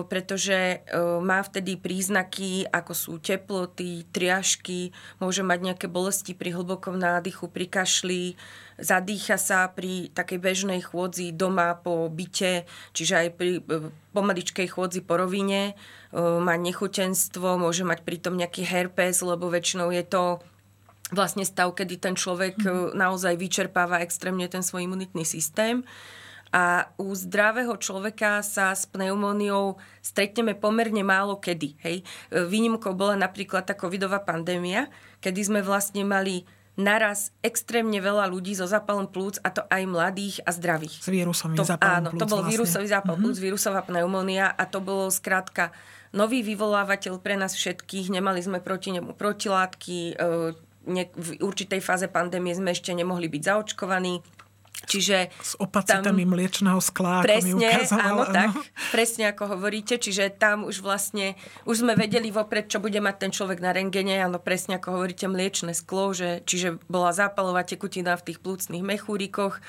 pretože 0.08 0.84
má 1.24 1.40
vtedy 1.40 1.80
príznaky, 1.80 2.68
ako 2.68 2.92
sú 2.92 3.12
teploty, 3.16 4.04
triažky, 4.12 4.92
môže 5.16 5.40
mať 5.40 5.58
nejaké 5.72 5.86
bolesti 5.88 6.36
pri 6.36 6.52
hlbokom 6.52 7.00
nádychu, 7.00 7.48
pri 7.48 7.72
kašli, 7.72 8.36
zadýcha 8.76 9.40
sa 9.40 9.64
pri 9.72 10.12
takej 10.12 10.38
bežnej 10.44 10.80
chôdzi 10.84 11.32
doma 11.32 11.72
po 11.80 12.12
byte, 12.12 12.68
čiže 12.92 13.14
aj 13.16 13.28
pri 13.32 13.64
pomaličkej 14.12 14.68
chôdzi 14.68 15.00
po 15.08 15.16
rovine, 15.16 15.72
má 16.12 16.60
nechutenstvo, 16.60 17.56
môže 17.56 17.88
mať 17.88 18.04
pritom 18.04 18.36
nejaký 18.36 18.68
herpes, 18.68 19.24
lebo 19.24 19.48
väčšinou 19.48 19.88
je 19.88 20.04
to 20.04 20.44
vlastne 21.12 21.44
stav, 21.44 21.70
kedy 21.76 22.00
ten 22.00 22.16
človek 22.16 22.56
mm. 22.58 22.96
naozaj 22.96 23.36
vyčerpáva 23.36 24.00
extrémne 24.00 24.48
ten 24.48 24.64
svoj 24.64 24.88
imunitný 24.88 25.22
systém. 25.22 25.84
A 26.52 26.84
u 27.00 27.16
zdravého 27.16 27.72
človeka 27.80 28.44
sa 28.44 28.76
s 28.76 28.84
pneumóniou 28.84 29.80
stretneme 30.04 30.52
pomerne 30.52 31.00
málo 31.00 31.40
kedy. 31.40 31.80
Hej. 31.80 32.04
Výnimkou 32.28 32.92
bola 32.92 33.16
napríklad 33.16 33.64
tá 33.64 33.72
covidová 33.72 34.20
pandémia, 34.20 34.92
kedy 35.24 35.48
sme 35.48 35.60
vlastne 35.64 36.04
mali 36.04 36.44
naraz 36.76 37.32
extrémne 37.44 38.00
veľa 38.00 38.28
ľudí 38.28 38.56
so 38.56 38.64
zápalom 38.64 39.08
plúc, 39.08 39.36
a 39.44 39.52
to 39.52 39.64
aj 39.68 39.84
mladých 39.84 40.40
a 40.44 40.52
zdravých. 40.52 41.04
S 41.04 41.08
vírusovým 41.08 41.56
to, 41.56 41.64
zápalom 41.64 41.96
Áno, 42.00 42.08
plúc 42.12 42.20
to 42.20 42.28
bol 42.28 42.40
vlastne. 42.40 42.52
vírusový 42.52 42.86
zápal 42.88 43.16
plúc, 43.16 43.36
mm-hmm. 43.36 43.48
vírusová 43.48 43.80
pneumónia 43.84 44.46
a 44.52 44.64
to 44.68 44.80
bolo 44.80 45.08
skrátka 45.12 45.72
nový 46.12 46.44
vyvolávateľ 46.44 47.20
pre 47.20 47.36
nás 47.36 47.56
všetkých. 47.56 48.12
Nemali 48.12 48.40
sme 48.44 48.60
proti 48.60 48.92
nemu 48.92 49.16
protilátky, 49.16 50.20
e, 50.88 51.08
v 51.12 51.28
určitej 51.42 51.80
fáze 51.84 52.06
pandémie 52.10 52.54
sme 52.54 52.74
ešte 52.74 52.94
nemohli 52.94 53.28
byť 53.30 53.42
zaočkovaní 53.42 54.22
Čiže 54.82 55.30
s 55.38 55.54
opacitami 55.62 56.26
tam, 56.26 56.30
mliečného 56.34 56.80
skla, 56.82 57.22
presne, 57.22 57.54
ako 57.54 57.58
mi 57.58 57.70
ukazoval, 57.70 58.02
áno, 58.02 58.22
áno, 58.26 58.34
tak, 58.34 58.50
presne 58.90 59.24
ako 59.30 59.42
hovoríte, 59.54 59.94
čiže 60.02 60.34
tam 60.34 60.66
už 60.66 60.82
vlastne, 60.82 61.38
už 61.70 61.86
sme 61.86 61.94
vedeli 61.94 62.34
vopred, 62.34 62.66
čo 62.66 62.82
bude 62.82 62.98
mať 62.98 63.16
ten 63.22 63.30
človek 63.30 63.62
na 63.62 63.70
rengene, 63.70 64.18
áno, 64.18 64.42
presne 64.42 64.82
ako 64.82 64.98
hovoríte, 64.98 65.30
mliečne 65.30 65.70
sklo, 65.70 66.10
že, 66.10 66.42
čiže 66.42 66.82
bola 66.90 67.14
zápalová 67.14 67.62
tekutina 67.62 68.18
v 68.18 68.32
tých 68.32 68.38
plúcnych 68.42 68.82
mechúrikoch, 68.82 69.62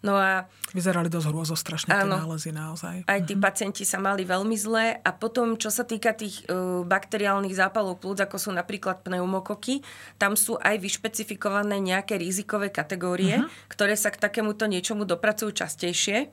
No 0.00 0.16
a... 0.16 0.48
Vyzerali 0.72 1.12
dosť 1.12 1.26
hrôzo 1.28 1.52
strašne 1.52 1.92
áno, 1.92 2.16
tie 2.16 2.22
nálezy 2.24 2.50
naozaj. 2.56 2.96
Aj 3.04 3.20
tí 3.20 3.36
mhm. 3.36 3.42
pacienti 3.44 3.84
sa 3.84 4.00
mali 4.00 4.24
veľmi 4.24 4.56
zle 4.56 4.96
a 4.96 5.10
potom, 5.12 5.60
čo 5.60 5.68
sa 5.68 5.84
týka 5.84 6.16
tých 6.16 6.48
uh, 6.48 6.82
bakteriálnych 6.88 7.52
zápalov 7.52 8.00
plúc, 8.00 8.16
ako 8.16 8.40
sú 8.40 8.50
napríklad 8.56 9.04
pneumokoky, 9.04 9.84
tam 10.16 10.40
sú 10.40 10.56
aj 10.56 10.80
vyšpecifikované 10.80 11.76
nejaké 11.84 12.16
rizikové 12.16 12.72
kategórie, 12.72 13.44
uh-huh. 13.44 13.68
ktoré 13.68 13.92
sa 13.92 14.08
k 14.08 14.20
takémuto 14.20 14.64
niečomu 14.64 15.04
dopracujú 15.04 15.52
častejšie. 15.52 16.32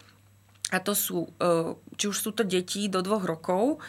A 0.72 0.84
to 0.84 0.92
sú, 0.96 1.28
uh, 1.40 1.76
či 1.96 2.12
už 2.12 2.18
sú 2.20 2.32
to 2.36 2.44
deti 2.44 2.88
do 2.88 3.04
dvoch 3.04 3.24
rokov, 3.24 3.80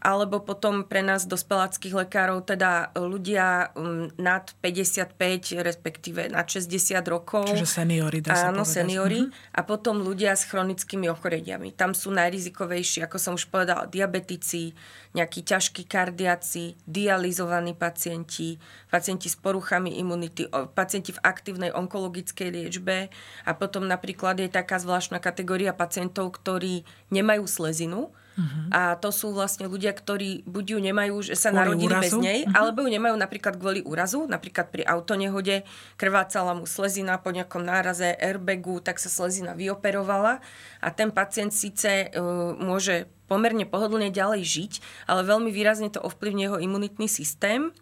alebo 0.00 0.38
potom 0.44 0.84
pre 0.84 1.00
nás 1.00 1.24
dospeláckých 1.24 2.06
lekárov, 2.06 2.44
teda 2.44 2.94
ľudia 2.94 3.72
mm, 3.74 4.20
nad 4.20 4.52
55, 4.62 5.16
respektíve 5.64 6.30
nad 6.30 6.46
60 6.46 7.00
rokov. 7.08 7.48
Čiže 7.48 7.66
seniory, 7.66 8.20
dá 8.22 8.36
sa 8.36 8.52
Áno, 8.52 8.62
povedať. 8.62 8.76
seniory. 8.76 9.20
Mm-hmm. 9.26 9.56
A 9.56 9.60
potom 9.64 10.04
ľudia 10.04 10.36
s 10.36 10.46
chronickými 10.46 11.08
ochoreniami. 11.10 11.74
Tam 11.74 11.96
sú 11.96 12.12
najrizikovejší, 12.12 13.02
ako 13.08 13.16
som 13.16 13.32
už 13.34 13.48
povedala, 13.50 13.88
diabetici, 13.88 14.76
nejakí 15.16 15.40
ťažkí 15.42 15.88
kardiaci, 15.88 16.76
dializovaní 16.84 17.72
pacienti, 17.72 18.60
pacienti 18.92 19.32
s 19.32 19.36
poruchami 19.40 19.96
imunity, 19.96 20.44
pacienti 20.76 21.16
v 21.16 21.22
aktívnej 21.24 21.72
onkologickej 21.72 22.52
liečbe 22.52 23.08
a 23.48 23.50
potom 23.56 23.88
napríklad 23.88 24.36
je 24.44 24.52
taká 24.52 24.76
zvláštna 24.76 25.18
kategória 25.24 25.72
pacientov, 25.72 26.36
ktorí 26.36 26.84
nemajú 27.08 27.48
slezinu, 27.48 28.12
Uh-huh. 28.36 28.68
A 28.68 29.00
to 29.00 29.08
sú 29.08 29.32
vlastne 29.32 29.64
ľudia, 29.64 29.96
ktorí 29.96 30.44
buď 30.44 30.76
ju 30.76 30.78
nemajú, 30.84 31.16
že 31.24 31.34
sa 31.34 31.48
kvôli 31.48 31.80
narodili 31.80 31.88
úrazu? 31.88 32.20
bez 32.20 32.24
nej, 32.24 32.40
uh-huh. 32.44 32.52
alebo 32.52 32.84
ju 32.84 32.92
nemajú 32.92 33.16
napríklad 33.16 33.54
kvôli 33.56 33.80
úrazu, 33.80 34.28
napríklad 34.28 34.68
pri 34.68 34.84
autonehode, 34.84 35.64
krvácala 35.96 36.52
mu 36.52 36.68
slezina 36.68 37.16
po 37.16 37.32
nejakom 37.32 37.64
náraze 37.64 38.12
airbagu, 38.20 38.84
tak 38.84 39.00
sa 39.00 39.08
slezina 39.08 39.56
vyoperovala 39.56 40.44
a 40.84 40.88
ten 40.92 41.08
pacient 41.08 41.56
síce 41.56 42.12
uh, 42.12 42.52
môže 42.60 43.08
pomerne 43.26 43.66
pohodlne 43.66 44.12
ďalej 44.12 44.42
žiť, 44.44 44.72
ale 45.10 45.26
veľmi 45.26 45.50
výrazne 45.50 45.90
to 45.90 45.98
ovplyvní 45.98 46.46
jeho 46.46 46.58
imunitný 46.62 47.10
systém 47.10 47.74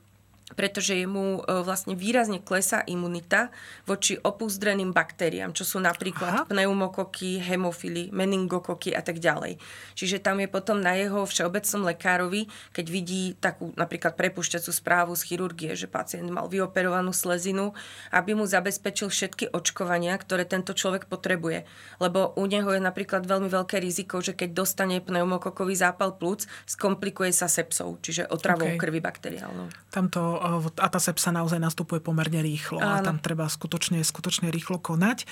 pretože 0.52 0.92
mu 1.08 1.40
e, 1.40 1.64
vlastne 1.64 1.96
výrazne 1.96 2.36
klesá 2.36 2.84
imunita 2.84 3.48
voči 3.88 4.20
opúzdreným 4.20 4.92
baktériám, 4.92 5.56
čo 5.56 5.64
sú 5.64 5.80
napríklad 5.80 6.30
Aha. 6.30 6.42
pneumokoky, 6.44 7.40
hemofily, 7.40 8.12
meningokoky 8.12 8.92
a 8.92 9.00
tak 9.00 9.24
ďalej. 9.24 9.56
Čiže 9.96 10.20
tam 10.20 10.44
je 10.44 10.48
potom 10.52 10.84
na 10.84 11.00
jeho 11.00 11.24
všeobecnom 11.24 11.88
lekárovi, 11.88 12.52
keď 12.76 12.86
vidí 12.92 13.32
takú 13.40 13.72
napríklad 13.72 14.20
prepušťacú 14.20 14.68
správu 14.68 15.16
z 15.16 15.32
chirurgie, 15.32 15.72
že 15.72 15.88
pacient 15.88 16.28
mal 16.28 16.52
vyoperovanú 16.52 17.16
slezinu, 17.16 17.72
aby 18.12 18.36
mu 18.36 18.44
zabezpečil 18.44 19.08
všetky 19.08 19.48
očkovania, 19.48 20.12
ktoré 20.20 20.44
tento 20.44 20.76
človek 20.76 21.08
potrebuje. 21.08 21.64
Lebo 22.04 22.36
u 22.36 22.44
neho 22.44 22.68
je 22.68 22.84
napríklad 22.84 23.24
veľmi 23.24 23.48
veľké 23.48 23.80
riziko, 23.80 24.20
že 24.20 24.36
keď 24.36 24.52
dostane 24.52 25.00
pneumokokový 25.00 25.72
zápal 25.72 26.20
plúc, 26.20 26.44
skomplikuje 26.68 27.32
sa 27.32 27.48
sepsou, 27.48 27.96
čiže 28.04 28.28
otravou 28.28 28.68
okay. 28.68 28.80
krvi 28.80 29.00
bakteriálnou. 29.00 29.72
Tamto 29.88 30.33
a 30.40 30.86
tá 30.88 31.00
sepsa 31.02 31.34
naozaj 31.34 31.58
nastupuje 31.58 31.98
pomerne 31.98 32.40
rýchlo 32.40 32.78
Áno. 32.78 32.98
a 32.98 33.04
tam 33.04 33.18
treba 33.18 33.50
skutočne, 33.50 34.02
skutočne 34.02 34.50
rýchlo 34.50 34.78
konať. 34.78 35.26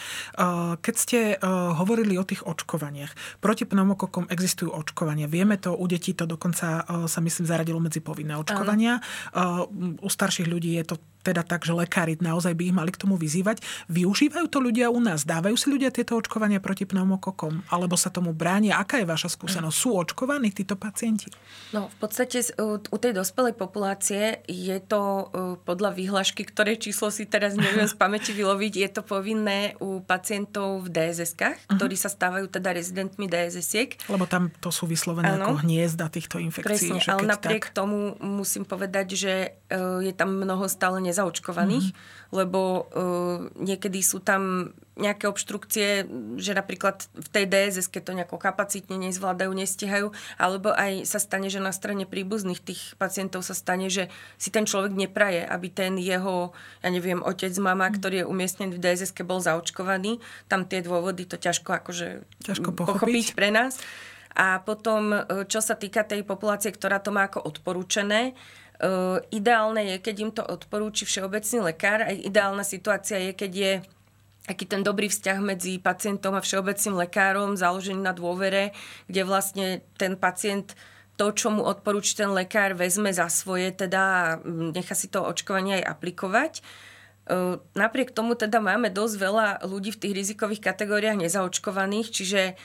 Keď 0.83 0.95
ste 0.95 1.37
hovorili 1.79 2.19
o 2.19 2.25
tých 2.27 2.43
očkovaniach, 2.47 3.43
proti 3.43 3.65
pneumokokom 3.69 4.31
existujú 4.31 4.73
očkovania. 4.73 5.31
Vieme 5.31 5.61
to, 5.61 5.75
u 5.77 5.85
detí 5.87 6.15
to 6.17 6.27
dokonca 6.27 6.85
sa 6.87 7.21
myslím 7.21 7.47
zaradilo 7.47 7.79
medzi 7.79 8.01
povinné 8.03 8.35
očkovania. 8.39 9.03
Áno. 9.35 9.71
U 10.03 10.09
starších 10.09 10.49
ľudí 10.49 10.79
je 10.79 10.95
to 10.95 10.97
teda 11.23 11.47
tak, 11.47 11.63
že 11.63 11.73
lekári 11.73 12.19
naozaj 12.19 12.53
by 12.53 12.63
ich 12.69 12.77
mali 12.77 12.91
k 12.91 13.01
tomu 13.01 13.15
vyzývať. 13.15 13.63
Využívajú 13.89 14.47
to 14.51 14.59
ľudia 14.59 14.91
u 14.91 14.99
nás? 14.99 15.23
Dávajú 15.23 15.55
si 15.55 15.71
ľudia 15.71 15.95
tieto 15.95 16.19
očkovania 16.19 16.59
proti 16.59 16.85
pneumokokom? 16.85 17.71
Alebo 17.71 17.95
sa 17.95 18.11
tomu 18.11 18.35
bránia? 18.35 18.77
Aká 18.83 18.99
je 18.99 19.07
vaša 19.07 19.31
skúsenosť? 19.31 19.77
Sú 19.77 19.95
očkovaní 19.95 20.51
títo 20.51 20.75
pacienti? 20.75 21.31
No, 21.71 21.89
v 21.89 21.97
podstate 22.03 22.43
u 22.63 22.97
tej 22.99 23.13
dospelej 23.15 23.55
populácie 23.55 24.43
je 24.51 24.77
to 24.83 25.31
podľa 25.63 25.95
výhľašky, 25.95 26.43
ktoré 26.43 26.75
číslo 26.77 27.09
si 27.15 27.25
teraz 27.25 27.55
neviem 27.55 27.87
z 27.87 27.97
pamäti 28.03 28.35
vyloviť, 28.35 28.73
je 28.83 28.89
to 28.91 29.03
povinné 29.07 29.79
u 29.79 30.03
pacientov 30.03 30.85
v 30.85 30.91
DSS-kách, 30.91 31.59
uh-huh. 31.59 31.77
ktorí 31.79 31.95
sa 31.95 32.11
stávajú 32.11 32.51
teda 32.51 32.75
rezidentmi 32.75 33.31
DSS-iek. 33.31 34.11
Lebo 34.11 34.27
tam 34.27 34.51
to 34.59 34.75
sú 34.75 34.91
vyslovené 34.91 35.39
ano. 35.39 35.55
ako 35.55 35.63
hniezda 35.63 36.11
týchto 36.11 36.43
infekcií. 36.43 36.99
Presne, 36.99 37.01
ale 37.07 37.31
napriek 37.31 37.71
tak... 37.71 37.77
tomu 37.77 38.19
musím 38.19 38.67
povedať, 38.67 39.07
že 39.15 39.35
je 40.03 40.13
tam 40.13 40.43
mnoho 40.43 40.67
stále 40.67 40.99
nezaočkovaných, 41.13 41.93
mm-hmm. 41.93 42.33
lebo 42.33 42.61
uh, 42.61 42.83
niekedy 43.61 44.01
sú 44.01 44.25
tam 44.25 44.73
nejaké 44.93 45.25
obštrukcie, 45.25 46.05
že 46.37 46.53
napríklad 46.53 47.09
v 47.17 47.29
tej 47.33 47.45
DSS, 47.49 47.89
keď 47.89 48.03
to 48.05 48.17
nejako 48.17 48.37
kapacitne 48.37 49.01
nezvládajú, 49.01 49.49
nestihajú, 49.49 50.13
alebo 50.37 50.69
aj 50.73 51.09
sa 51.09 51.17
stane, 51.17 51.49
že 51.49 51.65
na 51.65 51.73
strane 51.73 52.05
príbuzných 52.05 52.61
tých 52.61 52.93
pacientov 53.01 53.41
sa 53.41 53.57
stane, 53.57 53.89
že 53.89 54.13
si 54.37 54.53
ten 54.53 54.69
človek 54.69 54.93
nepraje, 54.93 55.49
aby 55.49 55.73
ten 55.73 55.97
jeho, 55.97 56.53
ja 56.85 56.89
neviem, 56.93 57.25
otec, 57.25 57.53
mama, 57.57 57.89
mm. 57.89 57.95
ktorý 57.97 58.17
je 58.25 58.29
umiestnený 58.29 58.77
v 58.77 58.83
DSS, 58.85 59.17
bol 59.25 59.41
zaočkovaný. 59.41 60.21
Tam 60.51 60.69
tie 60.69 60.85
dôvody 60.85 61.25
to 61.25 61.41
ťažko 61.41 61.73
akože 61.73 62.29
ťažko 62.45 62.77
pochopiť. 62.77 63.01
pochopiť 63.01 63.27
pre 63.33 63.49
nás. 63.49 63.81
A 64.33 64.61
potom, 64.65 65.13
e, 65.13 65.45
čo 65.49 65.61
sa 65.61 65.77
týka 65.77 66.05
tej 66.05 66.25
populácie, 66.25 66.73
ktorá 66.73 67.01
to 67.05 67.13
má 67.13 67.29
ako 67.29 67.45
odporúčené, 67.45 68.33
ideálne 69.31 69.95
je, 69.95 69.97
keď 70.03 70.17
im 70.23 70.33
to 70.33 70.43
odporúči 70.43 71.07
všeobecný 71.07 71.75
lekár. 71.75 72.03
Aj 72.03 72.17
ideálna 72.17 72.65
situácia 72.67 73.19
je, 73.19 73.33
keď 73.35 73.53
je 73.53 73.73
aký 74.43 74.67
ten 74.67 74.83
dobrý 74.83 75.07
vzťah 75.07 75.39
medzi 75.39 75.79
pacientom 75.79 76.35
a 76.35 76.43
všeobecným 76.43 76.99
lekárom, 76.99 77.55
založený 77.55 78.03
na 78.03 78.11
dôvere, 78.11 78.75
kde 79.07 79.23
vlastne 79.23 79.67
ten 79.95 80.19
pacient 80.19 80.75
to, 81.15 81.31
čo 81.31 81.55
mu 81.55 81.63
odporúči 81.63 82.19
ten 82.19 82.33
lekár, 82.35 82.75
vezme 82.75 83.15
za 83.15 83.31
svoje 83.31 83.71
teda 83.71 84.03
a 84.03 84.23
nechá 84.75 84.99
si 84.99 85.07
to 85.07 85.23
očkovanie 85.23 85.79
aj 85.79 85.95
aplikovať. 85.95 86.53
Napriek 87.79 88.11
tomu 88.11 88.35
teda 88.35 88.59
máme 88.59 88.91
dosť 88.91 89.15
veľa 89.15 89.47
ľudí 89.63 89.95
v 89.95 90.01
tých 90.03 90.15
rizikových 90.19 90.59
kategóriách 90.59 91.23
nezaočkovaných, 91.23 92.11
čiže 92.11 92.59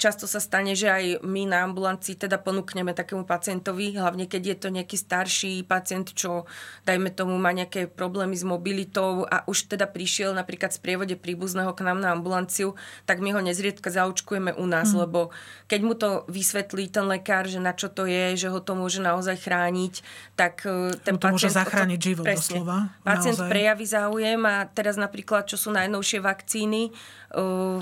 často 0.00 0.24
sa 0.24 0.40
stane, 0.40 0.72
že 0.72 0.88
aj 0.88 1.04
my 1.20 1.44
na 1.44 1.62
ambulancii 1.68 2.16
teda 2.16 2.40
ponúkneme 2.40 2.96
takému 2.96 3.28
pacientovi, 3.28 3.94
hlavne 3.94 4.26
keď 4.26 4.42
je 4.42 4.56
to 4.56 4.68
nejaký 4.72 4.96
starší 4.96 5.60
pacient, 5.68 6.16
čo 6.16 6.48
dajme 6.88 7.12
tomu 7.12 7.36
má 7.36 7.52
nejaké 7.52 7.84
problémy 7.86 8.32
s 8.34 8.48
mobilitou 8.48 9.28
a 9.28 9.44
už 9.44 9.68
teda 9.68 9.84
prišiel 9.84 10.32
napríklad 10.32 10.72
z 10.72 10.80
prievode 10.80 11.14
príbuzného 11.14 11.70
k 11.76 11.84
nám 11.84 12.00
na 12.00 12.16
ambulanciu, 12.16 12.74
tak 13.04 13.20
my 13.20 13.36
ho 13.36 13.44
nezriedka 13.44 13.92
zaočkujeme 13.92 14.56
u 14.56 14.64
nás, 14.66 14.96
mm. 14.96 14.98
lebo 15.04 15.30
keď 15.68 15.80
mu 15.84 15.94
to 15.94 16.24
vysvetlí 16.32 16.88
ten 16.88 17.04
lekár, 17.06 17.44
že 17.44 17.60
na 17.60 17.76
čo 17.76 17.92
to 17.92 18.08
je, 18.08 18.40
že 18.40 18.48
ho 18.50 18.58
to 18.58 18.72
môže 18.72 19.04
naozaj 19.04 19.36
chrániť, 19.36 19.94
tak 20.32 20.64
e, 20.64 20.96
ten 21.06 21.20
to 21.20 21.28
pacient... 21.28 21.34
môže 21.36 21.50
zachrániť 21.54 22.00
život 22.00 22.24
presne, 22.26 22.64
doslova. 22.64 22.78
Pacient 23.04 23.38
naozaj. 23.38 23.50
Prejaví 23.66 23.82
záujem 23.82 24.46
a 24.46 24.70
teraz 24.70 24.94
napríklad, 24.94 25.50
čo 25.50 25.58
sú 25.58 25.74
najnovšie 25.74 26.22
vakcíny, 26.22 26.94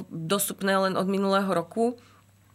dostupné 0.09 0.81
len 0.81 0.97
od 0.97 1.05
minulého 1.05 1.53
roku, 1.53 2.01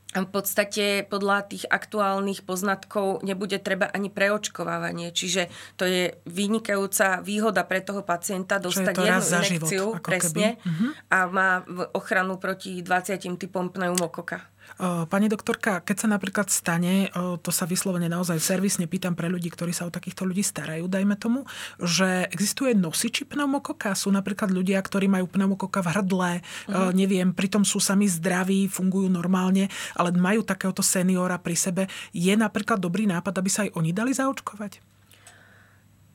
v 0.09 0.25
podstate 0.25 1.05
podľa 1.05 1.45
tých 1.45 1.69
aktuálnych 1.69 2.41
poznatkov 2.41 3.21
nebude 3.21 3.61
treba 3.61 3.85
ani 3.93 4.09
preočkovávanie. 4.09 5.13
Čiže 5.13 5.53
to 5.77 5.85
je 5.85 6.17
vynikajúca 6.25 7.21
výhoda 7.21 7.61
pre 7.69 7.85
toho 7.85 8.01
pacienta 8.01 8.57
dostať 8.57 8.97
jednu 8.97 9.21
inekciu 9.21 9.85
presne 10.01 10.57
uh-huh. 10.65 10.89
a 11.13 11.17
má 11.29 11.61
ochranu 11.93 12.41
proti 12.41 12.81
20 12.81 13.37
typom 13.37 13.69
pneumokoka. 13.69 14.41
Pani 14.79 15.27
doktorka, 15.27 15.83
keď 15.83 15.95
sa 15.99 16.07
napríklad 16.07 16.47
stane, 16.47 17.11
to 17.43 17.51
sa 17.51 17.67
vyslovene 17.67 18.07
naozaj 18.07 18.39
servisne 18.39 18.87
pýtam 18.87 19.11
pre 19.11 19.27
ľudí, 19.27 19.51
ktorí 19.51 19.75
sa 19.75 19.83
o 19.83 19.91
takýchto 19.91 20.23
ľudí 20.23 20.39
starajú, 20.39 20.87
dajme 20.87 21.19
tomu, 21.19 21.43
že 21.83 22.31
existuje 22.31 22.71
nosiči 22.79 23.27
pneumokoka. 23.27 23.91
Sú 23.91 24.07
napríklad 24.07 24.55
ľudia, 24.55 24.79
ktorí 24.79 25.11
majú 25.11 25.27
pneumokoka 25.27 25.83
v 25.83 25.91
hrdle, 25.91 26.31
uh-huh. 26.39 26.95
neviem, 26.95 27.35
pritom 27.35 27.67
sú 27.67 27.83
sami 27.83 28.07
zdraví, 28.07 28.71
fungujú 28.71 29.11
normálne, 29.11 29.67
ale 29.99 30.15
majú 30.15 30.47
takéhoto 30.47 30.79
seniora 30.79 31.35
pri 31.43 31.59
sebe. 31.59 31.83
Je 32.15 32.31
napríklad 32.39 32.79
dobrý 32.79 33.03
nápad, 33.03 33.35
aby 33.35 33.49
sa 33.51 33.67
aj 33.67 33.75
oni 33.75 33.91
dali 33.91 34.15
zaočkovať? 34.15 34.79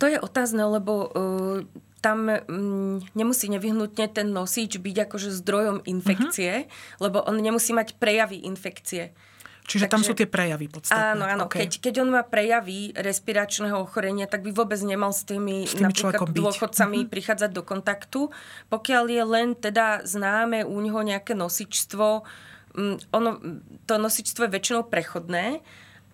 To 0.00 0.09
je 0.09 0.16
otázne, 0.16 0.64
lebo 0.64 0.92
uh, 1.12 1.61
tam 2.04 2.28
mm, 2.28 3.16
nemusí 3.16 3.49
nevyhnutne 3.49 4.12
ten 4.12 4.28
nosič 4.28 4.76
byť 4.76 4.96
akože 5.08 5.32
zdrojom 5.40 5.88
infekcie, 5.88 6.68
uh-huh. 6.68 7.00
lebo 7.00 7.25
on 7.25 7.40
nemusí 7.40 7.73
mať 7.73 7.96
prejavy 7.96 8.44
infekcie. 8.44 9.16
Čiže 9.64 9.88
Takže, 9.88 9.94
tam 9.96 10.02
sú 10.04 10.12
tie 10.12 10.28
prejavy 10.28 10.68
podstatné. 10.68 11.16
Áno, 11.16 11.25
áno. 11.25 11.44
Okay. 11.49 11.64
Keď, 11.64 11.88
keď 11.88 11.94
on 12.04 12.12
má 12.12 12.20
prejavy 12.20 12.92
respiračného 12.92 13.80
ochorenia, 13.80 14.28
tak 14.28 14.44
by 14.44 14.52
vôbec 14.52 14.76
nemal 14.84 15.16
s 15.16 15.25
tými, 15.25 15.64
s 15.64 15.73
tými 15.73 15.88
napríklad 15.88 16.37
dôchodcami 16.37 16.99
uh-huh. 17.00 17.12
prichádzať 17.16 17.50
do 17.56 17.64
kontaktu. 17.64 18.28
Pokiaľ 18.68 19.04
je 19.08 19.25
len 19.25 19.49
teda 19.56 20.04
známe 20.04 20.68
u 20.68 20.76
neho 20.84 21.00
nejaké 21.00 21.32
nosičstvo, 21.32 22.28
um, 22.76 23.00
ono, 23.08 23.40
to 23.88 23.96
nosičstvo 23.96 24.44
je 24.44 24.52
väčšinou 24.52 24.84
prechodné, 24.92 25.64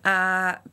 a 0.01 0.15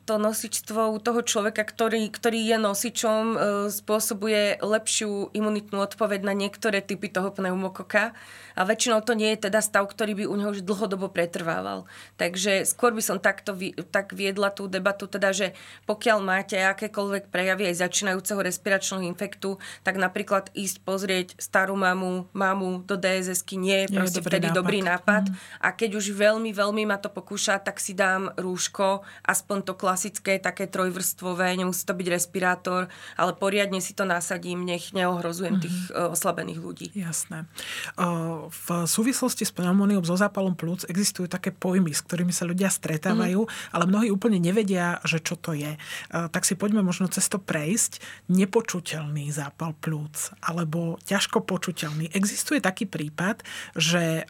to 0.09 0.17
nosičstvo 0.17 0.89
u 0.89 0.97
toho 0.97 1.21
človeka, 1.21 1.61
ktorý, 1.61 2.09
ktorý 2.09 2.49
je 2.49 2.57
nosičom, 2.57 3.23
e, 3.29 3.37
spôsobuje 3.69 4.57
lepšiu 4.57 5.29
imunitnú 5.37 5.85
odpoveď 5.85 6.25
na 6.25 6.33
niektoré 6.33 6.81
typy 6.81 7.13
toho 7.13 7.29
pneumokoka 7.29 8.17
a 8.57 8.61
väčšinou 8.65 9.05
to 9.05 9.13
nie 9.13 9.31
je 9.37 9.47
teda 9.47 9.61
stav, 9.61 9.85
ktorý 9.85 10.19
by 10.19 10.25
u 10.25 10.35
neho 10.35 10.51
už 10.51 10.65
dlhodobo 10.65 11.07
pretrvával. 11.13 11.85
Takže 12.17 12.65
skôr 12.65 12.91
by 12.91 12.99
som 13.05 13.17
takto 13.21 13.53
tak 13.93 14.17
viedla 14.17 14.49
tú 14.49 14.65
debatu, 14.65 15.05
teda, 15.05 15.31
že 15.31 15.53
pokiaľ 15.85 16.17
máte 16.19 16.57
akékoľvek 16.57 17.29
prejavy 17.29 17.69
aj 17.69 17.85
začínajúceho 17.85 18.41
respiračného 18.41 19.05
infektu, 19.05 19.61
tak 19.85 20.01
napríklad 20.01 20.49
ísť 20.57 20.77
pozrieť 20.83 21.27
starú 21.37 21.77
mamu, 21.77 22.27
mamu 22.35 22.83
do 22.83 22.97
DSS-ky 22.97 23.55
nie 23.55 23.85
je 23.85 23.95
proste 23.95 24.19
dobrý 24.19 24.27
vtedy 24.27 24.47
nápad. 24.49 24.59
dobrý 24.59 24.79
nápad. 24.83 25.23
Mm. 25.29 25.35
A 25.61 25.67
keď 25.71 25.89
už 25.95 26.05
veľmi, 26.17 26.51
veľmi 26.51 26.83
ma 26.89 26.97
to 26.97 27.13
pokúša, 27.13 27.61
tak 27.61 27.77
si 27.77 27.95
dám 27.95 28.33
rúško, 28.35 29.07
aspoň 29.25 29.57
to 29.65 29.73
klasické, 29.73 30.37
také 30.37 30.67
trojvrstvové, 30.69 31.55
nemusí 31.55 31.87
to 31.87 31.95
byť 31.95 32.07
respirátor, 32.11 32.91
ale 33.17 33.31
poriadne 33.33 33.79
si 33.79 33.95
to 33.95 34.03
nasadím, 34.03 34.67
nech 34.67 34.91
neohrozujem 34.91 35.55
mm. 35.57 35.61
tých 35.63 35.77
uh, 35.95 36.11
oslabených 36.11 36.59
ľudí. 36.59 36.87
Jasné. 36.93 37.47
Uh, 37.95 38.51
v 38.51 38.85
súvislosti 38.85 39.47
s 39.47 39.55
pneumóniou 39.55 40.03
so 40.05 40.13
zápalom 40.19 40.53
plúc 40.53 40.85
existujú 40.85 41.25
také 41.25 41.49
pojmy, 41.49 41.91
s 41.95 42.05
ktorými 42.05 42.31
sa 42.35 42.45
ľudia 42.45 42.69
stretávajú, 42.69 43.47
mm. 43.47 43.73
ale 43.73 43.83
mnohí 43.89 44.13
úplne 44.13 44.37
nevedia, 44.37 45.01
že 45.07 45.23
čo 45.23 45.39
to 45.39 45.55
je. 45.55 45.79
Tak 46.09 46.45
si 46.45 46.59
poďme 46.59 46.83
možno 46.85 47.09
cez 47.09 47.25
to 47.25 47.39
prejsť. 47.39 48.03
Nepočuteľný 48.29 49.31
zápal 49.33 49.73
plúc 49.79 50.33
alebo 50.43 50.99
ťažko 51.07 51.41
počuteľný. 51.45 52.11
Existuje 52.13 52.61
taký 52.61 52.85
prípad, 52.85 53.41
že 53.73 54.27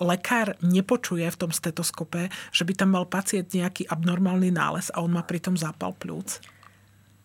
lekár 0.00 0.56
nepočuje 0.62 1.26
v 1.26 1.36
tom 1.36 1.50
stetoskope, 1.52 2.28
že 2.52 2.62
by 2.64 2.72
tam 2.72 2.94
mal 2.94 3.04
pacient 3.04 3.50
nejaký 3.52 3.84
abnormálny 3.88 4.15
nález 4.20 4.88
a 4.94 5.02
on 5.02 5.12
má 5.12 5.22
pritom 5.22 5.56
zápal 5.56 5.92
plúc. 5.96 6.40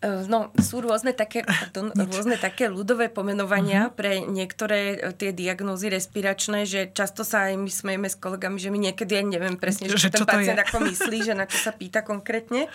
E, 0.02 0.26
no, 0.26 0.50
sú 0.58 0.82
rôzne 0.82 1.14
také, 1.14 1.46
pardon, 1.46 1.94
rôzne 1.94 2.34
také 2.34 2.66
ľudové 2.66 3.06
pomenovania 3.06 3.88
uh-huh. 3.88 3.94
pre 3.94 4.12
niektoré 4.26 4.98
e, 4.98 5.14
tie 5.14 5.30
diagnózy 5.30 5.88
respiračné, 5.94 6.66
že 6.66 6.90
často 6.90 7.22
sa 7.22 7.52
aj 7.52 7.54
my 7.54 7.70
smejeme 7.70 8.08
s 8.10 8.18
kolegami, 8.18 8.58
že 8.58 8.74
my 8.74 8.78
niekedy 8.90 9.22
aj 9.22 9.26
neviem 9.30 9.56
presne, 9.56 9.86
že, 9.86 9.96
že 9.96 10.10
ten 10.10 10.26
pacient 10.26 10.58
ako 10.58 10.82
myslí, 10.90 11.18
že 11.22 11.38
na 11.38 11.46
čo 11.46 11.56
sa 11.62 11.70
pýta 11.70 12.02
konkrétne. 12.02 12.66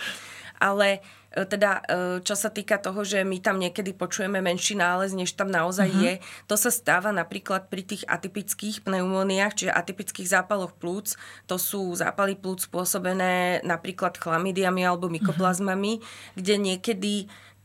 Ale 0.58 1.06
E, 1.27 1.27
teda 1.46 1.84
e, 1.86 2.24
čo 2.26 2.34
sa 2.34 2.50
týka 2.50 2.82
toho, 2.82 3.06
že 3.06 3.22
my 3.22 3.38
tam 3.38 3.62
niekedy 3.62 3.94
počujeme 3.94 4.42
menší 4.42 4.74
nález, 4.80 5.14
než 5.14 5.38
tam 5.38 5.52
naozaj 5.54 5.90
uh-huh. 5.92 6.04
je, 6.08 6.14
to 6.50 6.56
sa 6.58 6.74
stáva 6.74 7.14
napríklad 7.14 7.70
pri 7.70 7.86
tých 7.86 8.08
atypických 8.10 8.82
pneumóniách, 8.82 9.54
čiže 9.54 9.76
atypických 9.76 10.32
zápaloch 10.32 10.74
plúc. 10.80 11.20
To 11.46 11.60
sú 11.62 11.94
zápaly 11.94 12.40
plúc 12.40 12.66
spôsobené 12.66 13.62
napríklad 13.62 14.18
chlamidiami 14.18 14.82
alebo 14.82 15.12
mykoplazmami, 15.12 16.02
uh-huh. 16.02 16.36
kde 16.40 16.56
niekedy 16.58 17.14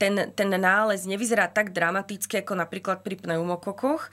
ten, 0.03 0.35
ten 0.35 0.51
nález 0.51 1.07
nevyzerá 1.07 1.47
tak 1.47 1.71
dramaticky 1.71 2.43
ako 2.43 2.59
napríklad 2.59 3.07
pri 3.07 3.15
pneumokokoch, 3.23 4.11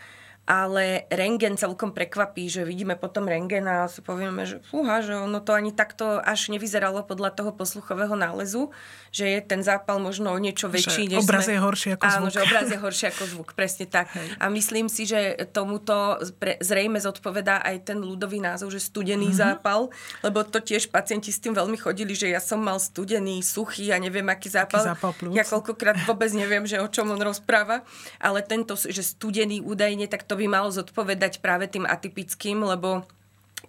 ale 0.49 1.05
rengen 1.13 1.53
celkom 1.59 1.93
prekvapí, 1.93 2.49
že 2.49 2.65
vidíme 2.65 2.97
potom 2.97 3.29
rengen 3.29 3.69
a 3.69 3.85
si 3.85 4.01
povieme, 4.01 4.49
že 4.49 4.57
fúha, 4.65 4.97
že 5.05 5.13
ono 5.13 5.37
to 5.45 5.53
ani 5.53 5.69
takto 5.69 6.17
až 6.17 6.49
nevyzeralo 6.49 7.05
podľa 7.05 7.37
toho 7.37 7.51
posluchového 7.53 8.17
nálezu, 8.17 8.73
že 9.13 9.29
je 9.29 9.39
ten 9.45 9.61
zápal 9.61 10.01
možno 10.01 10.33
o 10.33 10.39
niečo 10.41 10.65
väčší. 10.65 11.05
Že 11.05 11.21
obraz 11.21 11.45
sme... 11.45 11.53
je 11.53 11.59
horší 11.61 11.89
ako 11.93 12.01
Áno, 12.01 12.09
zvuk. 12.09 12.17
Áno, 12.17 12.29
že 12.33 12.39
obraz 12.41 12.65
je 12.65 12.79
horší 12.81 13.05
ako 13.13 13.23
zvuk, 13.29 13.49
presne 13.53 13.85
tak. 13.85 14.09
Hej. 14.09 14.27
A 14.41 14.45
myslím 14.49 14.87
si, 14.89 15.05
že 15.05 15.37
tomuto 15.53 16.17
pre, 16.41 16.57
zrejme 16.57 16.97
zodpovedá 16.97 17.61
aj 17.61 17.93
ten 17.93 18.01
ľudový 18.01 18.41
názov, 18.41 18.73
že 18.73 18.81
studený 18.81 19.29
mm-hmm. 19.29 19.43
zápal, 19.45 19.93
lebo 20.25 20.41
to 20.41 20.57
tiež 20.57 20.89
pacienti 20.89 21.29
s 21.29 21.37
tým 21.37 21.53
veľmi 21.53 21.77
chodili, 21.77 22.17
že 22.17 22.25
ja 22.25 22.41
som 22.41 22.57
mal 22.57 22.81
studený, 22.81 23.45
suchý 23.45 23.93
a 23.93 24.01
neviem, 24.01 24.25
aký 24.25 24.49
zápal. 24.49 24.81
Aký 24.81 24.97
zápal 24.97 25.11
ja 25.29 25.45
koľkokrát 25.45 26.09
vôbec 26.09 26.33
neviem, 26.33 26.65
že 26.65 26.81
o 26.81 26.87
čom 26.89 27.11
on 27.13 27.21
rozpráva, 27.21 27.85
ale 28.17 28.41
tento, 28.41 28.73
že 28.73 29.05
studený 29.05 29.61
údajne, 29.61 30.09
tak 30.09 30.25
to 30.25 30.38
by 30.39 30.47
malo 30.47 30.71
zodpovedať 30.71 31.43
práve 31.43 31.67
tým 31.67 31.83
atypickým, 31.83 32.63
lebo 32.63 33.03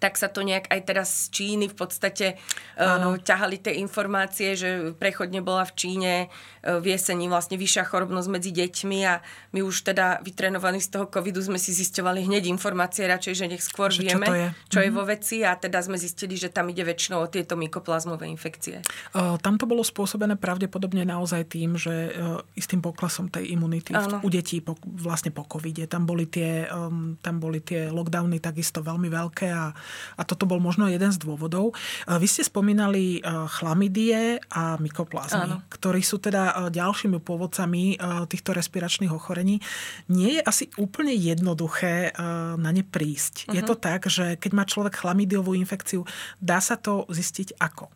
tak 0.00 0.16
sa 0.16 0.32
to 0.32 0.40
nejak 0.40 0.66
aj 0.72 0.80
teraz 0.88 1.08
z 1.28 1.36
Číny 1.36 1.68
v 1.68 1.76
podstate 1.76 2.40
uh, 2.80 3.20
ťahali 3.20 3.60
tie 3.60 3.76
informácie, 3.84 4.56
že 4.56 4.96
prechodne 4.96 5.44
bola 5.44 5.68
v 5.68 5.76
Číne 5.76 6.12
uh, 6.26 6.80
v 6.80 6.96
jeseni 6.96 7.28
vlastne 7.28 7.60
vyššia 7.60 7.84
chorobnosť 7.84 8.28
medzi 8.32 8.50
deťmi 8.50 8.98
a 9.04 9.20
my 9.52 9.60
už 9.60 9.92
teda 9.92 10.24
vytrenovaní 10.24 10.80
z 10.80 10.96
toho 10.96 11.06
covidu 11.12 11.44
sme 11.44 11.60
si 11.60 11.76
zisťovali 11.76 12.24
hneď 12.24 12.48
informácie 12.48 13.04
radšej, 13.04 13.34
že 13.36 13.46
nech 13.46 13.60
skôr 13.60 13.92
že 13.92 14.08
vieme, 14.08 14.24
čo, 14.24 14.32
je. 14.32 14.46
čo 14.48 14.78
mm-hmm. 14.80 14.88
je 14.88 14.96
vo 14.96 15.04
veci 15.04 15.36
a 15.44 15.52
teda 15.52 15.84
sme 15.84 16.00
zistili, 16.00 16.40
že 16.40 16.48
tam 16.48 16.72
ide 16.72 16.80
väčšinou 16.80 17.20
o 17.20 17.28
tieto 17.28 17.60
mykoplazmové 17.60 18.24
infekcie. 18.32 18.80
Uh, 19.12 19.36
tam 19.44 19.60
to 19.60 19.68
bolo 19.68 19.84
spôsobené 19.84 20.40
pravdepodobne 20.40 21.04
naozaj 21.04 21.52
tým, 21.52 21.76
že 21.76 22.16
uh, 22.16 22.40
istým 22.56 22.80
poklesom 22.80 23.28
tej 23.28 23.52
imunity 23.52 23.92
v, 23.92 24.24
u 24.24 24.28
detí 24.32 24.64
po, 24.64 24.80
vlastne 24.80 25.28
po 25.28 25.44
covide. 25.44 25.84
Tam 25.84 26.08
boli 26.08 26.24
tie, 26.24 26.64
um, 26.72 27.20
tam 27.20 27.36
boli 27.36 27.60
tie 27.60 27.92
lockdowny 27.92 28.40
takisto 28.40 28.80
veľmi 28.80 29.12
veľké 29.12 29.48
a 29.52 29.76
a 30.16 30.22
toto 30.22 30.44
bol 30.44 30.58
možno 30.62 30.86
jeden 30.88 31.10
z 31.10 31.18
dôvodov. 31.20 31.74
Vy 32.06 32.26
ste 32.26 32.42
spomínali 32.46 33.18
e, 33.18 33.20
chlamidie 33.50 34.40
a 34.50 34.76
mykoplazmy, 34.80 35.48
Áno. 35.50 35.56
ktorí 35.68 36.02
sú 36.02 36.18
teda 36.18 36.68
e, 36.68 36.74
ďalšími 36.74 37.18
pôvodcami 37.22 37.94
e, 37.94 37.96
týchto 38.26 38.56
respiračných 38.56 39.12
ochorení. 39.12 39.62
Nie 40.10 40.40
je 40.40 40.42
asi 40.42 40.64
úplne 40.76 41.12
jednoduché 41.14 42.12
na 42.56 42.70
ne 42.70 42.84
prísť. 42.84 43.46
Uh-huh. 43.46 43.56
Je 43.56 43.62
to 43.62 43.74
mhm. 43.76 43.82
tak, 43.82 44.00
že 44.10 44.36
keď 44.36 44.50
má 44.54 44.64
človek 44.64 44.98
chlamidiovú 44.98 45.54
infekciu, 45.56 46.04
dá 46.42 46.58
sa 46.58 46.76
to 46.76 47.06
zistiť 47.08 47.56
ako? 47.60 47.90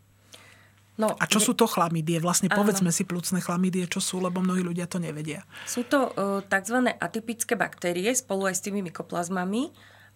No, 0.94 1.11
a 1.18 1.26
čo 1.26 1.42
je... 1.42 1.50
sú 1.50 1.52
to 1.59 1.66
chlamidie? 1.66 2.22
Vlastne 2.22 2.46
Áno. 2.46 2.62
povedzme 2.62 2.94
si 2.94 3.02
plúcne 3.02 3.42
chlamidie, 3.42 3.90
čo 3.90 3.98
sú, 3.98 4.22
lebo 4.22 4.38
mnohí 4.38 4.62
ľudia 4.62 4.87
to 4.87 5.02
nevedia. 5.02 5.42
Sú 5.66 5.83
to 5.83 6.14
uh, 6.14 6.38
tzv. 6.46 6.87
atypické 6.87 7.59
baktérie 7.59 8.14
spolu 8.14 8.46
aj 8.46 8.62
s 8.62 8.62
tými 8.62 8.78
mykoplazmami 8.87 9.74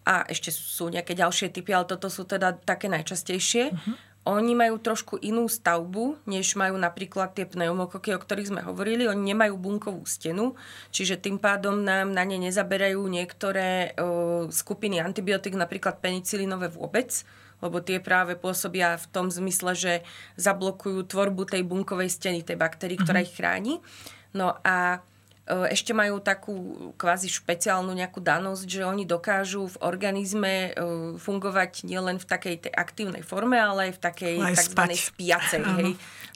a 0.08 0.24
ešte 0.24 0.48
sú 0.48 0.88
nejaké 0.88 1.12
ďalšie 1.12 1.52
typy, 1.52 1.76
ale 1.76 1.84
toto 1.84 2.08
sú 2.08 2.24
teda 2.24 2.56
také 2.56 2.88
najčastejšie. 2.88 3.76
Uh-huh. 3.76 3.94
Oni 4.28 4.52
majú 4.52 4.80
trošku 4.80 5.20
inú 5.20 5.48
stavbu, 5.48 6.24
než 6.28 6.56
majú 6.56 6.76
napríklad 6.76 7.32
tie 7.32 7.48
pneumokoky, 7.48 8.12
o 8.12 8.20
ktorých 8.20 8.50
sme 8.52 8.60
hovorili. 8.64 9.08
Oni 9.08 9.32
nemajú 9.32 9.56
bunkovú 9.56 10.04
stenu, 10.04 10.56
čiže 10.92 11.20
tým 11.20 11.40
pádom 11.40 11.80
nám 11.80 12.12
na 12.12 12.24
ne 12.28 12.36
nezaberajú 12.36 13.00
niektoré 13.08 13.96
o, 13.96 14.48
skupiny 14.52 15.00
antibiotík, 15.00 15.56
napríklad 15.56 16.00
penicilinové 16.04 16.68
vôbec, 16.68 17.24
lebo 17.64 17.80
tie 17.80 18.04
práve 18.04 18.36
pôsobia 18.36 19.00
v 19.00 19.06
tom 19.08 19.32
zmysle, 19.32 19.72
že 19.72 19.92
zablokujú 20.36 21.08
tvorbu 21.08 21.48
tej 21.48 21.64
bunkovej 21.64 22.12
steny, 22.12 22.44
tej 22.44 22.60
baktérii, 22.60 23.00
ktorá 23.00 23.24
uh-huh. 23.24 23.28
ich 23.28 23.36
chráni. 23.36 23.74
No 24.36 24.60
a 24.60 25.00
ešte 25.48 25.96
majú 25.96 26.20
takú 26.20 26.54
kvázi 27.00 27.32
špeciálnu 27.32 27.88
nejakú 27.96 28.20
danosť, 28.20 28.68
že 28.68 28.82
oni 28.84 29.08
dokážu 29.08 29.72
v 29.72 29.80
organizme 29.80 30.52
e, 30.52 30.70
fungovať 31.16 31.88
nielen 31.88 32.20
v 32.20 32.28
takej 32.28 32.56
tej 32.68 32.72
aktívnej 32.76 33.24
forme, 33.24 33.56
ale 33.56 33.88
aj 33.88 33.92
v 33.96 34.00
takej 34.04 34.36
tzv. 34.52 34.80
spiacej. 34.92 35.62
Hej. 35.80 35.90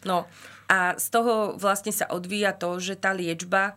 No, 0.09 0.25
a 0.73 0.97
z 0.97 1.07
toho 1.13 1.53
vlastne 1.61 1.93
sa 1.93 2.09
odvíja 2.09 2.57
to, 2.57 2.81
že 2.81 2.97
tá 2.97 3.13
liečba 3.13 3.77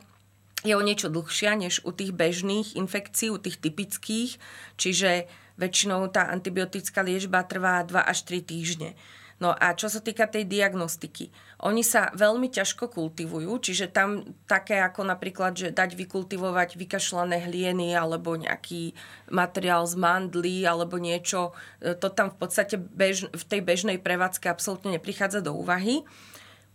je 0.64 0.74
o 0.74 0.82
niečo 0.82 1.12
dlhšia 1.12 1.60
než 1.60 1.84
u 1.84 1.92
tých 1.92 2.16
bežných 2.16 2.80
infekcií, 2.80 3.30
u 3.30 3.38
tých 3.38 3.60
typických, 3.60 4.40
čiže 4.80 5.30
väčšinou 5.60 6.08
tá 6.12 6.32
antibiotická 6.32 7.04
liečba 7.04 7.44
trvá 7.44 7.84
2 7.84 8.02
až 8.02 8.24
3 8.24 8.40
týždne. 8.44 8.96
No 9.36 9.52
a 9.52 9.76
čo 9.76 9.92
sa 9.92 10.00
týka 10.00 10.32
tej 10.32 10.48
diagnostiky, 10.48 11.28
oni 11.66 11.82
sa 11.82 12.14
veľmi 12.14 12.54
ťažko 12.54 12.94
kultivujú, 12.94 13.58
čiže 13.58 13.90
tam 13.90 14.38
také 14.46 14.78
ako 14.78 15.02
napríklad, 15.02 15.58
že 15.58 15.74
dať 15.74 15.98
vykultivovať 15.98 16.78
vykašľané 16.78 17.50
hlieny 17.50 17.98
alebo 17.98 18.38
nejaký 18.38 18.94
materiál 19.34 19.90
z 19.90 19.98
mandly 19.98 20.62
alebo 20.62 21.02
niečo, 21.02 21.58
e, 21.82 21.98
to 21.98 22.14
tam 22.14 22.30
v 22.30 22.38
podstate 22.38 22.78
bež, 22.78 23.34
v 23.34 23.44
tej 23.50 23.66
bežnej 23.66 23.98
prevádzke 23.98 24.46
absolútne 24.46 24.94
neprichádza 24.94 25.42
do 25.42 25.58
úvahy. 25.58 26.06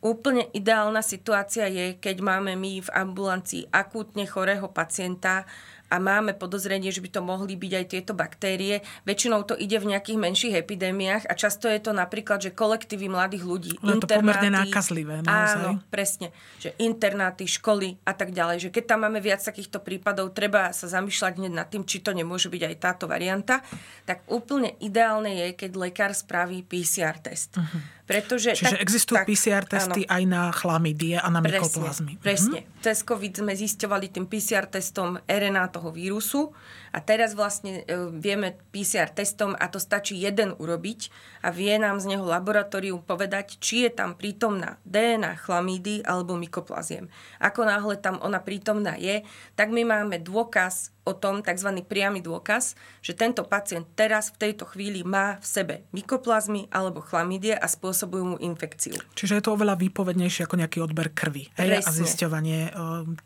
Úplne 0.02 0.50
ideálna 0.56 1.06
situácia 1.06 1.70
je, 1.70 1.94
keď 1.94 2.24
máme 2.24 2.58
my 2.58 2.82
v 2.82 2.90
ambulancii 2.90 3.70
akútne 3.70 4.26
chorého 4.26 4.66
pacienta 4.66 5.46
a 5.90 5.98
máme 5.98 6.38
podozrenie, 6.38 6.94
že 6.94 7.02
by 7.02 7.10
to 7.10 7.20
mohli 7.20 7.58
byť 7.58 7.72
aj 7.74 7.84
tieto 7.90 8.12
baktérie. 8.14 8.86
Väčšinou 9.02 9.42
to 9.42 9.58
ide 9.58 9.76
v 9.82 9.90
nejakých 9.90 10.18
menších 10.22 10.54
epidémiách 10.62 11.26
a 11.26 11.34
často 11.34 11.66
je 11.66 11.82
to 11.82 11.90
napríklad, 11.90 12.38
že 12.38 12.54
kolektívy 12.54 13.10
mladých 13.10 13.44
ľudí. 13.44 13.72
Je 13.82 13.98
to 13.98 14.06
pomerne 14.06 14.54
nákazlivé. 14.54 15.26
Naozaj. 15.26 15.58
Áno, 15.58 15.70
presne. 15.90 16.30
Že 16.62 16.78
internáty, 16.78 17.50
školy 17.50 17.98
a 18.06 18.14
tak 18.14 18.30
ďalej. 18.30 18.70
Že 18.70 18.70
keď 18.70 18.84
tam 18.86 19.02
máme 19.10 19.18
viac 19.18 19.42
takýchto 19.42 19.82
prípadov, 19.82 20.30
treba 20.30 20.70
sa 20.70 20.86
zamýšľať 20.86 21.42
hneď 21.42 21.52
nad 21.52 21.66
tým, 21.66 21.82
či 21.82 21.98
to 21.98 22.14
nemôže 22.14 22.46
byť 22.46 22.62
aj 22.70 22.76
táto 22.78 23.04
varianta. 23.10 23.60
Tak 24.06 24.30
úplne 24.30 24.78
ideálne 24.78 25.34
je, 25.34 25.58
keď 25.58 25.70
lekár 25.74 26.14
spraví 26.14 26.62
PCR 26.62 27.18
test. 27.18 27.58
Uh-huh. 27.58 27.82
Pretože, 28.10 28.58
Čiže 28.58 28.74
tak, 28.74 28.82
existujú 28.82 29.16
tak, 29.22 29.26
PCR 29.30 29.64
testy 29.70 30.02
áno. 30.02 30.14
aj 30.18 30.22
na 30.26 30.42
chlamydie 30.50 31.14
a 31.14 31.30
na 31.30 31.38
mykoplazmy. 31.38 32.18
Presne. 32.18 32.66
Mhm. 32.66 32.82
Cez 32.82 33.06
COVID 33.06 33.32
sme 33.38 33.54
zisťovali 33.54 34.10
tým 34.10 34.26
PCR 34.26 34.66
testom 34.66 35.14
RNA 35.30 35.70
toho 35.80 35.96
vírusu 35.96 36.52
a 36.92 37.00
teraz 37.00 37.32
vlastne 37.32 37.80
e, 37.88 38.12
vieme 38.12 38.60
PCR 38.68 39.08
testom 39.08 39.56
a 39.56 39.72
to 39.72 39.80
stačí 39.80 40.20
jeden 40.20 40.52
urobiť 40.60 41.08
a 41.40 41.48
vie 41.48 41.72
nám 41.80 42.04
z 42.04 42.12
neho 42.12 42.28
laboratórium 42.28 43.00
povedať, 43.00 43.56
či 43.64 43.88
je 43.88 43.90
tam 43.96 44.12
prítomná 44.12 44.76
DNA 44.84 45.40
chlamídy 45.40 46.04
alebo 46.04 46.36
mykoplaziem. 46.36 47.08
Ako 47.40 47.64
náhle 47.64 47.96
tam 47.96 48.20
ona 48.20 48.44
prítomná 48.44 49.00
je, 49.00 49.24
tak 49.56 49.72
my 49.72 49.88
máme 49.88 50.20
dôkaz 50.20 50.92
o 51.10 51.14
tom, 51.18 51.42
tzv. 51.42 51.82
priamy 51.82 52.22
dôkaz, 52.22 52.78
že 53.02 53.12
tento 53.18 53.42
pacient 53.42 53.84
teraz 53.98 54.30
v 54.30 54.48
tejto 54.48 54.64
chvíli 54.70 55.02
má 55.02 55.42
v 55.42 55.46
sebe 55.46 55.74
mykoplazmy 55.90 56.70
alebo 56.70 57.02
chlamídie 57.02 57.58
a 57.58 57.66
spôsobujú 57.66 58.24
mu 58.24 58.36
infekciu. 58.38 58.94
Čiže 59.18 59.40
je 59.40 59.44
to 59.44 59.54
oveľa 59.58 59.74
výpovednejšie 59.76 60.46
ako 60.46 60.56
nejaký 60.62 60.78
odber 60.80 61.10
krvi 61.10 61.50
hej? 61.58 61.82
a 61.82 61.90
zisťovanie, 61.90 62.60
e, 62.70 62.72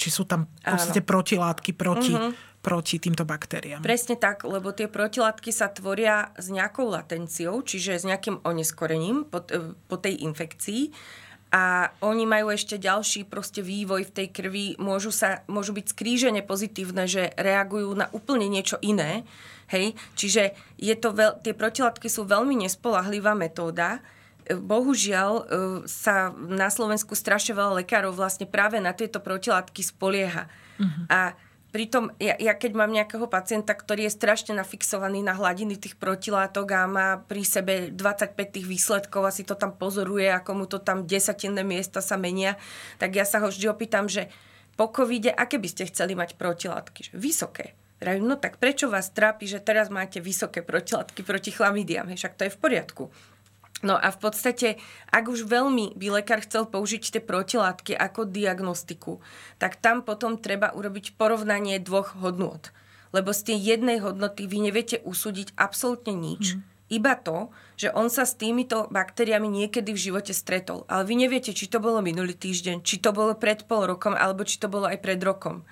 či 0.01 0.09
sú 0.09 0.25
tam 0.25 0.49
v 0.49 0.73
podstate 0.73 1.05
protilátky 1.05 1.70
proti 1.77 2.16
uh-huh 2.16 2.55
proti 2.64 2.97
týmto 2.97 3.29
baktériám. 3.29 3.85
Presne 3.85 4.16
tak, 4.16 4.49
lebo 4.49 4.73
tie 4.73 4.88
protilátky 4.88 5.53
sa 5.53 5.68
tvoria 5.68 6.33
s 6.40 6.49
nejakou 6.49 6.88
latenciou, 6.88 7.61
čiže 7.61 8.01
s 8.01 8.09
nejakým 8.09 8.40
oneskorením 8.40 9.29
po, 9.29 9.44
po 9.85 9.97
tej 10.01 10.25
infekcii 10.25 10.88
a 11.55 11.95
oni 12.03 12.27
majú 12.27 12.51
ešte 12.51 12.83
ďalší 12.83 13.31
proste 13.31 13.62
vývoj 13.62 14.11
v 14.11 14.14
tej 14.19 14.29
krvi, 14.35 14.67
môžu, 14.75 15.14
sa, 15.14 15.47
môžu 15.47 15.71
byť 15.71 15.87
skrížene 15.87 16.43
pozitívne, 16.43 17.07
že 17.07 17.31
reagujú 17.38 17.95
na 17.95 18.11
úplne 18.11 18.51
niečo 18.51 18.75
iné. 18.83 19.23
Hej? 19.71 19.95
Čiže 20.19 20.51
je 20.83 20.95
to 20.99 21.14
veľ, 21.14 21.47
tie 21.47 21.55
protilátky 21.55 22.11
sú 22.11 22.27
veľmi 22.27 22.59
nespolahlivá 22.67 23.38
metóda, 23.38 24.03
e, 24.43 24.59
Bohužiaľ 24.59 25.33
e, 25.38 25.45
sa 25.87 26.35
na 26.35 26.75
Slovensku 26.75 27.14
strašne 27.14 27.55
veľa 27.55 27.87
lekárov 27.87 28.11
vlastne 28.19 28.51
práve 28.51 28.83
na 28.83 28.90
tieto 28.90 29.23
protilátky 29.23 29.87
spolieha. 29.87 30.51
Uh-huh. 30.83 31.07
A 31.07 31.38
Pritom 31.74 32.14
ja, 32.22 32.38
ja 32.38 32.54
keď 32.54 32.70
mám 32.78 32.94
nejakého 32.94 33.26
pacienta, 33.26 33.74
ktorý 33.74 34.06
je 34.06 34.14
strašne 34.14 34.54
nafixovaný 34.54 35.26
na 35.26 35.34
hladiny 35.34 35.74
tých 35.74 35.98
protilátok 35.98 36.70
a 36.70 36.87
má 36.87 37.08
pri 37.18 37.42
sebe 37.42 37.90
25 37.90 38.30
tých 38.30 38.62
výsledkov 38.62 39.26
a 39.26 39.34
si 39.34 39.42
to 39.42 39.58
tam 39.58 39.74
pozoruje, 39.74 40.30
ako 40.30 40.50
mu 40.54 40.64
to 40.70 40.78
tam 40.78 41.02
desatinné 41.02 41.66
miesta 41.66 41.98
sa 41.98 42.14
menia, 42.14 42.54
tak 43.02 43.18
ja 43.18 43.26
sa 43.26 43.42
ho 43.42 43.50
vždy 43.50 43.66
opýtam, 43.66 44.06
že 44.06 44.30
po 44.78 44.87
covide, 44.94 45.34
aké 45.34 45.58
by 45.58 45.66
ste 45.66 45.90
chceli 45.90 46.14
mať 46.14 46.38
protilátky? 46.38 47.10
Že 47.10 47.14
vysoké. 47.18 47.74
No 48.22 48.38
tak 48.38 48.62
prečo 48.62 48.87
vás 48.87 49.10
trápi, 49.10 49.50
že 49.50 49.58
teraz 49.58 49.90
máte 49.90 50.22
vysoké 50.22 50.62
protilátky 50.62 51.26
proti 51.26 51.50
chlamidiam? 51.50 52.06
Však 52.06 52.38
to 52.38 52.46
je 52.46 52.54
v 52.54 52.58
poriadku. 52.62 53.04
No 53.82 53.98
a 53.98 54.08
v 54.14 54.18
podstate, 54.22 54.68
ak 55.10 55.26
už 55.26 55.50
veľmi 55.50 55.98
by 55.98 56.22
lekár 56.22 56.40
chcel 56.46 56.64
použiť 56.70 57.18
tie 57.18 57.22
protilátky 57.24 57.98
ako 57.98 58.30
diagnostiku, 58.30 59.18
tak 59.58 59.82
tam 59.82 60.06
potom 60.06 60.38
treba 60.38 60.70
urobiť 60.70 61.18
porovnanie 61.18 61.82
dvoch 61.82 62.14
hodnôt. 62.16 62.70
Lebo 63.10 63.34
z 63.34 63.52
tej 63.52 63.58
jednej 63.74 63.98
hodnoty 63.98 64.46
vy 64.46 64.70
neviete 64.70 65.02
usúdiť 65.02 65.54
absolútne 65.58 66.14
nič. 66.14 66.54
Mm. 66.54 66.60
Iba 66.92 67.16
to, 67.16 67.48
že 67.74 67.90
on 67.90 68.12
sa 68.12 68.28
s 68.28 68.37
týmito 68.37 68.87
baktériami 68.92 69.48
niekedy 69.48 69.90
v 69.96 70.02
živote 70.10 70.37
stretol. 70.37 70.84
Ale 70.87 71.08
vy 71.08 71.26
neviete, 71.26 71.56
či 71.56 71.66
to 71.66 71.80
bolo 71.80 72.04
minulý 72.04 72.37
týždeň, 72.37 72.84
či 72.84 73.00
to 73.00 73.10
bolo 73.10 73.34
pred 73.34 73.64
pol 73.64 73.88
rokom, 73.88 74.14
alebo 74.14 74.44
či 74.44 74.60
to 74.60 74.68
bolo 74.68 74.87
aj 74.87 75.00
pred 75.00 75.18
rokom. 75.18 75.64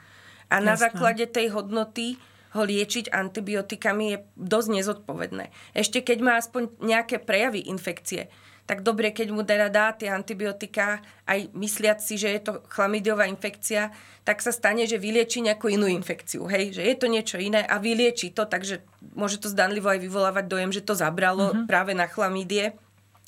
A 0.48 0.58
Jasné. 0.58 0.66
na 0.66 0.74
základe 0.74 1.24
tej 1.28 1.52
hodnoty 1.52 2.16
ho 2.52 2.62
liečiť 2.62 3.08
antibiotikami 3.08 4.04
je 4.12 4.18
dosť 4.36 4.68
nezodpovedné. 4.80 5.44
Ešte 5.72 6.04
keď 6.04 6.18
má 6.20 6.32
aspoň 6.36 6.68
nejaké 6.84 7.20
prejavy 7.20 7.64
infekcie, 7.68 8.28
tak 8.62 8.86
dobre, 8.86 9.10
keď 9.10 9.28
mu 9.34 9.42
teda 9.42 9.66
dá 9.68 9.90
tie 9.90 10.06
antibiotika, 10.06 11.02
aj 11.26 11.50
mysliať 11.50 11.98
si, 11.98 12.14
že 12.14 12.30
je 12.30 12.40
to 12.46 12.52
chlamidiová 12.70 13.26
infekcia, 13.26 13.90
tak 14.22 14.38
sa 14.38 14.54
stane, 14.54 14.86
že 14.86 15.02
vylieči 15.02 15.42
nejakú 15.42 15.66
inú 15.66 15.90
infekciu. 15.90 16.46
Hej? 16.46 16.78
Že 16.78 16.82
je 16.86 16.94
to 16.94 17.06
niečo 17.10 17.36
iné 17.42 17.66
a 17.66 17.82
vylieči 17.82 18.30
to, 18.30 18.46
takže 18.46 18.78
môže 19.18 19.42
to 19.42 19.50
zdanlivo 19.50 19.90
aj 19.90 19.98
vyvolávať 19.98 20.44
dojem, 20.46 20.70
že 20.70 20.86
to 20.86 20.94
zabralo 20.94 21.50
uh-huh. 21.50 21.66
práve 21.66 21.90
na 21.90 22.06
chlamídie, 22.06 22.78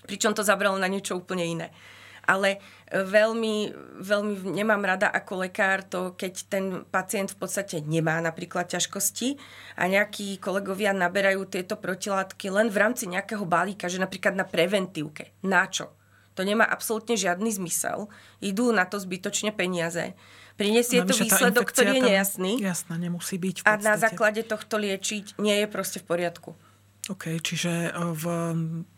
pričom 0.07 0.39
to 0.39 0.47
zabralo 0.47 0.79
na 0.79 0.87
niečo 0.87 1.19
úplne 1.19 1.43
iné 1.43 1.69
ale 2.25 2.59
e, 2.89 3.01
veľmi, 3.05 3.73
veľmi 4.01 4.35
nemám 4.53 4.83
rada 4.85 5.09
ako 5.09 5.47
lekár 5.47 5.85
to, 5.85 6.17
keď 6.17 6.35
ten 6.49 6.65
pacient 6.89 7.37
v 7.37 7.39
podstate 7.45 7.77
nemá 7.85 8.21
napríklad 8.25 8.69
ťažkosti 8.69 9.37
a 9.81 9.89
nejakí 9.89 10.41
kolegovia 10.41 10.97
naberajú 10.97 11.47
tieto 11.49 11.77
protilátky 11.77 12.51
len 12.51 12.69
v 12.73 12.81
rámci 12.81 13.05
nejakého 13.07 13.45
balíka, 13.45 13.87
že 13.87 14.03
napríklad 14.03 14.35
na 14.37 14.49
preventívke. 14.49 15.37
Na 15.45 15.69
čo? 15.69 15.93
To 16.35 16.43
nemá 16.43 16.67
absolútne 16.67 17.15
žiadny 17.15 17.55
zmysel. 17.55 18.11
Idú 18.43 18.75
na 18.75 18.83
to 18.85 18.99
zbytočne 18.99 19.55
peniaze. 19.55 20.19
Prinesie 20.55 21.03
to 21.03 21.15
výsledok, 21.15 21.67
ktorý 21.71 21.99
je 21.99 22.03
nejasný. 22.15 22.53
Jasná, 22.63 22.95
nemusí 22.99 23.39
byť. 23.39 23.67
A 23.67 23.79
na 23.79 23.99
základe 23.99 24.43
tohto 24.47 24.79
liečiť 24.79 25.39
nie 25.43 25.63
je 25.63 25.67
proste 25.67 25.99
v 25.99 26.07
poriadku. 26.07 26.55
OK, 27.05 27.37
čiže 27.45 27.69
e, 27.69 28.01
v, 28.17 28.25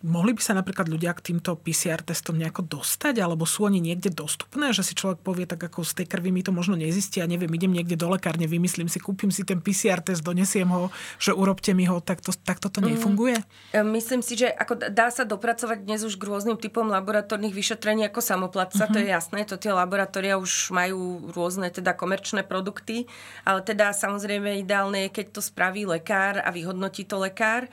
mohli 0.06 0.30
by 0.30 0.38
sa 0.38 0.54
napríklad 0.54 0.86
ľudia 0.86 1.10
k 1.18 1.34
týmto 1.34 1.58
PCR 1.58 2.06
testom 2.06 2.38
nejako 2.38 2.62
dostať, 2.62 3.18
alebo 3.18 3.42
sú 3.42 3.66
oni 3.66 3.82
niekde 3.82 4.14
dostupné, 4.14 4.70
že 4.70 4.86
si 4.86 4.94
človek 4.94 5.26
povie, 5.26 5.42
tak 5.42 5.66
ako 5.66 5.82
z 5.82 6.02
tej 6.02 6.06
krvi 6.06 6.30
mi 6.30 6.46
to 6.46 6.54
možno 6.54 6.78
nezistí 6.78 7.18
a 7.18 7.26
neviem, 7.26 7.50
idem 7.50 7.74
niekde 7.74 7.98
do 7.98 8.06
lekárne, 8.06 8.46
vymyslím 8.46 8.86
si, 8.86 9.02
kúpim 9.02 9.34
si 9.34 9.42
ten 9.42 9.58
PCR 9.58 9.98
test, 10.06 10.22
donesiem 10.22 10.70
ho, 10.70 10.94
že 11.18 11.34
urobte 11.34 11.74
mi 11.74 11.82
ho, 11.90 11.98
tak, 11.98 12.22
to, 12.22 12.30
tak 12.30 12.62
toto 12.62 12.78
mhm. 12.78 12.94
nefunguje? 12.94 13.42
Mm, 13.74 13.90
myslím 13.98 14.22
si, 14.22 14.38
že 14.38 14.54
ako 14.54 14.86
dá 14.86 15.10
sa 15.10 15.26
dopracovať 15.26 15.82
dnes 15.82 16.06
už 16.06 16.14
k 16.14 16.30
rôznym 16.30 16.62
typom 16.62 16.86
laboratórnych 16.86 17.50
vyšetrení 17.50 18.06
ako 18.06 18.22
samoplatca, 18.22 18.86
mm-hmm. 18.86 18.94
to 18.94 18.98
je 19.02 19.08
jasné, 19.10 19.40
to 19.50 19.58
tie 19.58 19.74
laboratória 19.74 20.38
už 20.38 20.70
majú 20.70 21.26
rôzne 21.34 21.74
teda 21.74 21.90
komerčné 21.98 22.46
produkty, 22.46 23.10
ale 23.42 23.66
teda 23.66 23.90
samozrejme 23.90 24.62
ideálne 24.62 25.10
je, 25.10 25.14
keď 25.18 25.26
to 25.34 25.42
spraví 25.42 25.82
lekár 25.90 26.38
a 26.38 26.54
vyhodnotí 26.54 27.02
to 27.02 27.18
lekár. 27.18 27.66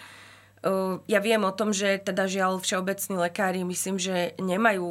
Ja 1.12 1.20
viem 1.20 1.44
o 1.44 1.52
tom, 1.52 1.76
že 1.76 2.00
teda 2.00 2.24
žiaľ 2.24 2.64
všeobecní 2.64 3.20
lekári 3.20 3.68
myslím, 3.68 4.00
že 4.00 4.32
nemajú 4.40 4.88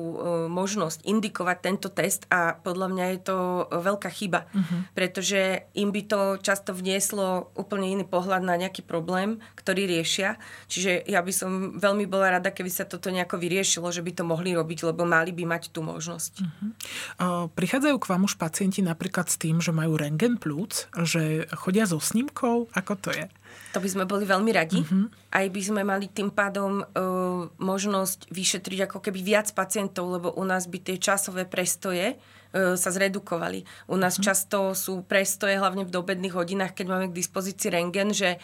možnosť 0.53 1.01
indikovať 1.01 1.57
tento 1.65 1.89
test 1.89 2.29
a 2.29 2.61
podľa 2.61 2.93
mňa 2.93 3.05
je 3.17 3.21
to 3.25 3.37
veľká 3.73 4.13
chyba, 4.13 4.45
uh-huh. 4.53 4.93
pretože 4.93 5.65
im 5.73 5.89
by 5.89 6.03
to 6.05 6.21
často 6.45 6.77
vnieslo 6.77 7.49
úplne 7.57 7.89
iný 7.89 8.05
pohľad 8.05 8.45
na 8.45 8.61
nejaký 8.61 8.85
problém, 8.85 9.41
ktorý 9.57 9.89
riešia. 9.89 10.37
Čiže 10.69 11.09
ja 11.09 11.25
by 11.25 11.33
som 11.33 11.51
veľmi 11.81 12.05
bola 12.05 12.37
rada, 12.37 12.53
keby 12.53 12.69
sa 12.69 12.85
toto 12.85 13.09
nejako 13.09 13.41
vyriešilo, 13.41 13.89
že 13.89 14.05
by 14.05 14.13
to 14.13 14.29
mohli 14.29 14.53
robiť, 14.53 14.93
lebo 14.93 15.09
mali 15.09 15.33
by 15.33 15.57
mať 15.57 15.73
tú 15.73 15.81
možnosť. 15.81 16.33
Uh-huh. 16.45 17.49
Prichádzajú 17.49 17.97
k 17.97 18.11
vám 18.13 18.29
už 18.29 18.37
pacienti 18.37 18.85
napríklad 18.85 19.33
s 19.33 19.41
tým, 19.41 19.65
že 19.65 19.73
majú 19.73 19.97
rengen 19.97 20.37
plúc, 20.37 20.93
že 21.01 21.49
chodia 21.57 21.89
so 21.89 21.97
snímkou, 21.97 22.69
ako 22.77 22.93
to 23.01 23.11
je? 23.17 23.25
To 23.73 23.81
by 23.81 23.89
sme 23.89 24.05
boli 24.05 24.29
veľmi 24.29 24.53
radi. 24.53 24.85
Mm-hmm. 24.85 25.33
Aj 25.33 25.47
by 25.49 25.63
sme 25.65 25.81
mali 25.81 26.13
tým 26.13 26.29
pádom 26.29 26.85
uh, 26.85 27.49
možnosť 27.57 28.29
vyšetriť 28.29 28.79
ako 28.85 28.99
keby 29.01 29.21
viac 29.25 29.49
pacientov, 29.57 30.13
lebo 30.13 30.29
u 30.37 30.45
nás 30.45 30.69
by 30.69 30.77
tie 30.77 31.01
časové 31.01 31.49
prestoje 31.49 32.21
uh, 32.21 32.77
sa 32.77 32.93
zredukovali. 32.93 33.65
U 33.89 33.97
nás 33.97 34.21
mm-hmm. 34.21 34.29
často 34.29 34.77
sú 34.77 35.09
prestoje, 35.09 35.57
hlavne 35.57 35.89
v 35.89 35.95
dobedných 35.95 36.37
hodinách, 36.37 36.77
keď 36.77 36.87
máme 36.93 37.07
k 37.09 37.17
dispozícii 37.17 37.73
rengen, 37.73 38.13
že 38.13 38.37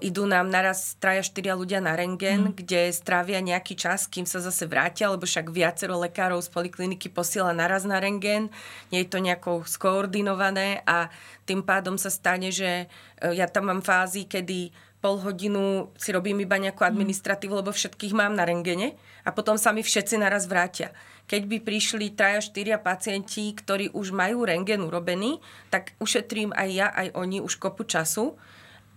idú 0.00 0.24
nám 0.24 0.48
naraz 0.48 0.96
traja, 0.96 1.20
štyria 1.20 1.52
ľudia 1.52 1.84
na 1.84 1.92
rengen, 1.92 2.48
mm. 2.48 2.64
kde 2.64 2.88
strávia 2.96 3.44
nejaký 3.44 3.76
čas, 3.76 4.08
kým 4.08 4.24
sa 4.24 4.40
zase 4.40 4.64
vrátia, 4.64 5.12
lebo 5.12 5.28
však 5.28 5.52
viacero 5.52 6.00
lekárov 6.00 6.40
z 6.40 6.48
polikliniky 6.48 7.12
posiela 7.12 7.52
naraz 7.52 7.84
na 7.84 8.00
rengen. 8.00 8.48
Nie 8.88 9.04
je 9.04 9.12
to 9.12 9.20
nejako 9.20 9.68
skoordinované 9.68 10.80
a 10.88 11.12
tým 11.44 11.60
pádom 11.60 12.00
sa 12.00 12.08
stane, 12.08 12.48
že 12.48 12.88
e, 13.20 13.36
ja 13.36 13.44
tam 13.52 13.68
mám 13.68 13.84
fázy, 13.84 14.24
kedy 14.24 14.72
pol 15.04 15.20
hodinu 15.20 15.92
si 15.96 16.08
robím 16.08 16.40
iba 16.40 16.56
nejakú 16.56 16.80
mhm. 16.80 16.96
administratívu, 16.96 17.60
lebo 17.60 17.68
všetkých 17.68 18.16
mám 18.16 18.32
na 18.32 18.48
rengene 18.48 18.96
a 19.24 19.32
potom 19.32 19.60
sa 19.60 19.76
mi 19.76 19.84
všetci 19.84 20.16
naraz 20.16 20.48
vrátia. 20.48 20.96
Keď 21.28 21.42
by 21.46 21.56
prišli 21.62 22.16
traja, 22.16 22.40
štyria 22.40 22.80
pacienti, 22.80 23.52
ktorí 23.52 23.92
už 23.92 24.10
majú 24.10 24.48
rengen 24.48 24.82
urobený, 24.82 25.38
tak 25.68 25.92
ušetrím 26.00 26.50
aj 26.56 26.68
ja, 26.72 26.88
aj 26.90 27.12
oni 27.12 27.38
už 27.44 27.60
kopu 27.60 27.84
času 27.84 28.40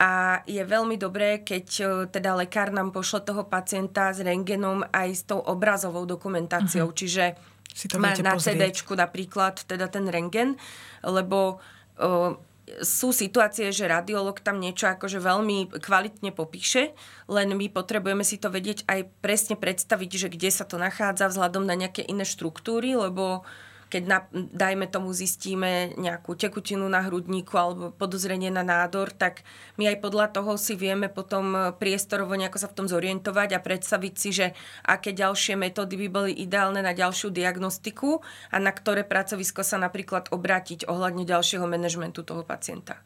a 0.02 0.42
je 0.50 0.60
veľmi 0.66 0.98
dobré, 0.98 1.46
keď 1.46 1.68
e, 1.80 1.86
teda 2.10 2.34
lekár 2.34 2.74
nám 2.74 2.90
pošle 2.90 3.22
toho 3.24 3.46
pacienta 3.46 4.10
s 4.10 4.20
rengenom 4.26 4.82
aj 4.90 5.10
s 5.14 5.24
tou 5.30 5.40
obrazovou 5.40 6.04
dokumentáciou. 6.10 6.90
Uh-huh. 6.90 6.98
Čiže 6.98 7.38
si 7.74 7.90
to 7.90 7.98
má 7.98 8.14
na 8.14 8.38
CD 8.38 8.70
napríklad 8.74 9.66
teda 9.66 9.90
ten 9.90 10.06
rengen, 10.06 10.62
lebo 11.02 11.58
uh, 11.98 12.38
sú 12.86 13.10
situácie, 13.10 13.74
že 13.74 13.90
radiolog 13.90 14.38
tam 14.46 14.62
niečo 14.62 14.94
akože 14.94 15.18
veľmi 15.18 15.82
kvalitne 15.82 16.30
popíše, 16.38 16.94
len 17.26 17.50
my 17.58 17.74
potrebujeme 17.74 18.22
si 18.22 18.38
to 18.38 18.54
vedieť 18.54 18.86
aj 18.86 19.10
presne 19.26 19.58
predstaviť, 19.58 20.10
že 20.22 20.28
kde 20.30 20.54
sa 20.54 20.70
to 20.70 20.78
nachádza 20.78 21.34
vzhľadom 21.34 21.66
na 21.66 21.74
nejaké 21.74 22.06
iné 22.06 22.30
štruktúry, 22.30 22.94
lebo 22.94 23.42
uh, 23.42 23.73
keď 23.94 24.04
na, 24.10 24.26
dajme 24.34 24.90
tomu 24.90 25.14
zistíme 25.14 25.94
nejakú 26.02 26.34
tekutinu 26.34 26.90
na 26.90 27.06
hrudníku 27.06 27.54
alebo 27.54 27.94
podozrenie 27.94 28.50
na 28.50 28.66
nádor, 28.66 29.14
tak 29.14 29.46
my 29.78 29.86
aj 29.94 30.02
podľa 30.02 30.34
toho 30.34 30.58
si 30.58 30.74
vieme 30.74 31.14
potom 31.14 31.78
priestorovo 31.78 32.34
nejako 32.34 32.58
sa 32.58 32.74
v 32.74 32.78
tom 32.82 32.88
zorientovať 32.90 33.54
a 33.54 33.62
predstaviť 33.62 34.14
si, 34.18 34.30
že 34.34 34.58
aké 34.82 35.14
ďalšie 35.14 35.54
metódy 35.54 35.94
by 36.02 36.08
boli 36.10 36.32
ideálne 36.34 36.82
na 36.82 36.98
ďalšiu 36.98 37.30
diagnostiku 37.30 38.26
a 38.50 38.58
na 38.58 38.74
ktoré 38.74 39.06
pracovisko 39.06 39.62
sa 39.62 39.78
napríklad 39.78 40.34
obrátiť 40.34 40.90
ohľadne 40.90 41.22
ďalšieho 41.30 41.70
manažmentu 41.70 42.26
toho 42.26 42.42
pacienta. 42.42 42.98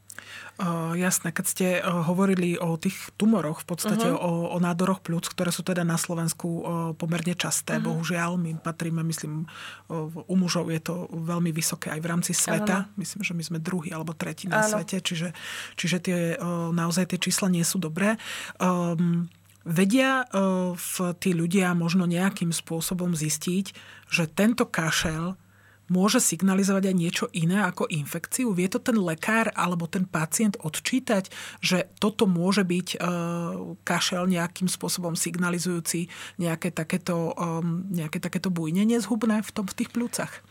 Uh, 0.57 0.97
jasné, 0.97 1.29
keď 1.29 1.45
ste 1.45 1.67
uh, 1.77 2.01
hovorili 2.01 2.57
o 2.57 2.81
tých 2.81 3.13
tumoroch, 3.13 3.61
v 3.61 3.67
podstate 3.77 4.09
uh-huh. 4.09 4.17
o, 4.17 4.31
o 4.53 4.57
nádoroch 4.57 5.05
plúc, 5.05 5.29
ktoré 5.29 5.53
sú 5.53 5.61
teda 5.61 5.85
na 5.85 6.01
Slovensku 6.01 6.47
uh, 6.49 6.63
pomerne 6.97 7.37
časté, 7.37 7.77
uh-huh. 7.77 7.93
bohužiaľ, 7.93 8.41
my 8.41 8.57
patríme, 8.57 9.05
myslím, 9.05 9.45
uh, 9.45 10.09
u 10.09 10.33
mužov 10.33 10.73
je 10.73 10.81
to 10.81 11.05
veľmi 11.13 11.53
vysoké 11.53 11.93
aj 11.93 12.01
v 12.01 12.09
rámci 12.09 12.31
sveta. 12.33 12.89
Uh-huh. 12.89 12.97
Myslím, 12.97 13.21
že 13.21 13.33
my 13.37 13.43
sme 13.45 13.59
druhý 13.61 13.93
alebo 13.93 14.17
tretí 14.17 14.49
na 14.49 14.65
uh-huh. 14.65 14.81
svete, 14.81 14.97
čiže, 14.97 15.37
čiže 15.77 15.97
tie, 16.01 16.19
uh, 16.41 16.73
naozaj 16.73 17.13
tie 17.13 17.21
čísla 17.21 17.53
nie 17.53 17.61
sú 17.61 17.77
dobré. 17.77 18.17
Um, 18.57 19.29
vedia 19.61 20.25
uh, 20.25 20.73
v 20.73 20.93
tí 21.21 21.37
ľudia 21.37 21.77
možno 21.77 22.09
nejakým 22.09 22.49
spôsobom 22.49 23.13
zistiť, 23.13 23.77
že 24.09 24.25
tento 24.25 24.65
kašel 24.65 25.37
môže 25.91 26.19
signalizovať 26.19 26.91
aj 26.91 26.95
niečo 26.95 27.25
iné 27.35 27.63
ako 27.63 27.87
infekciu? 27.87 28.51
Vie 28.51 28.67
to 28.71 28.79
ten 28.79 28.95
lekár 28.99 29.51
alebo 29.55 29.87
ten 29.87 30.07
pacient 30.07 30.59
odčítať, 30.59 31.31
že 31.63 31.87
toto 31.99 32.27
môže 32.27 32.63
byť 32.63 32.87
e, 32.95 32.97
kašel 33.83 34.27
nejakým 34.27 34.67
spôsobom 34.67 35.15
signalizujúci 35.15 36.11
nejaké 36.39 36.71
takéto, 36.75 37.33
e, 37.33 37.59
nejaké 38.03 38.19
takéto 38.19 38.51
bujnenie 38.51 38.99
zhubné 38.99 39.43
v, 39.43 39.51
tom, 39.51 39.65
v 39.67 39.77
tých 39.83 39.89
plúcach? 39.91 40.43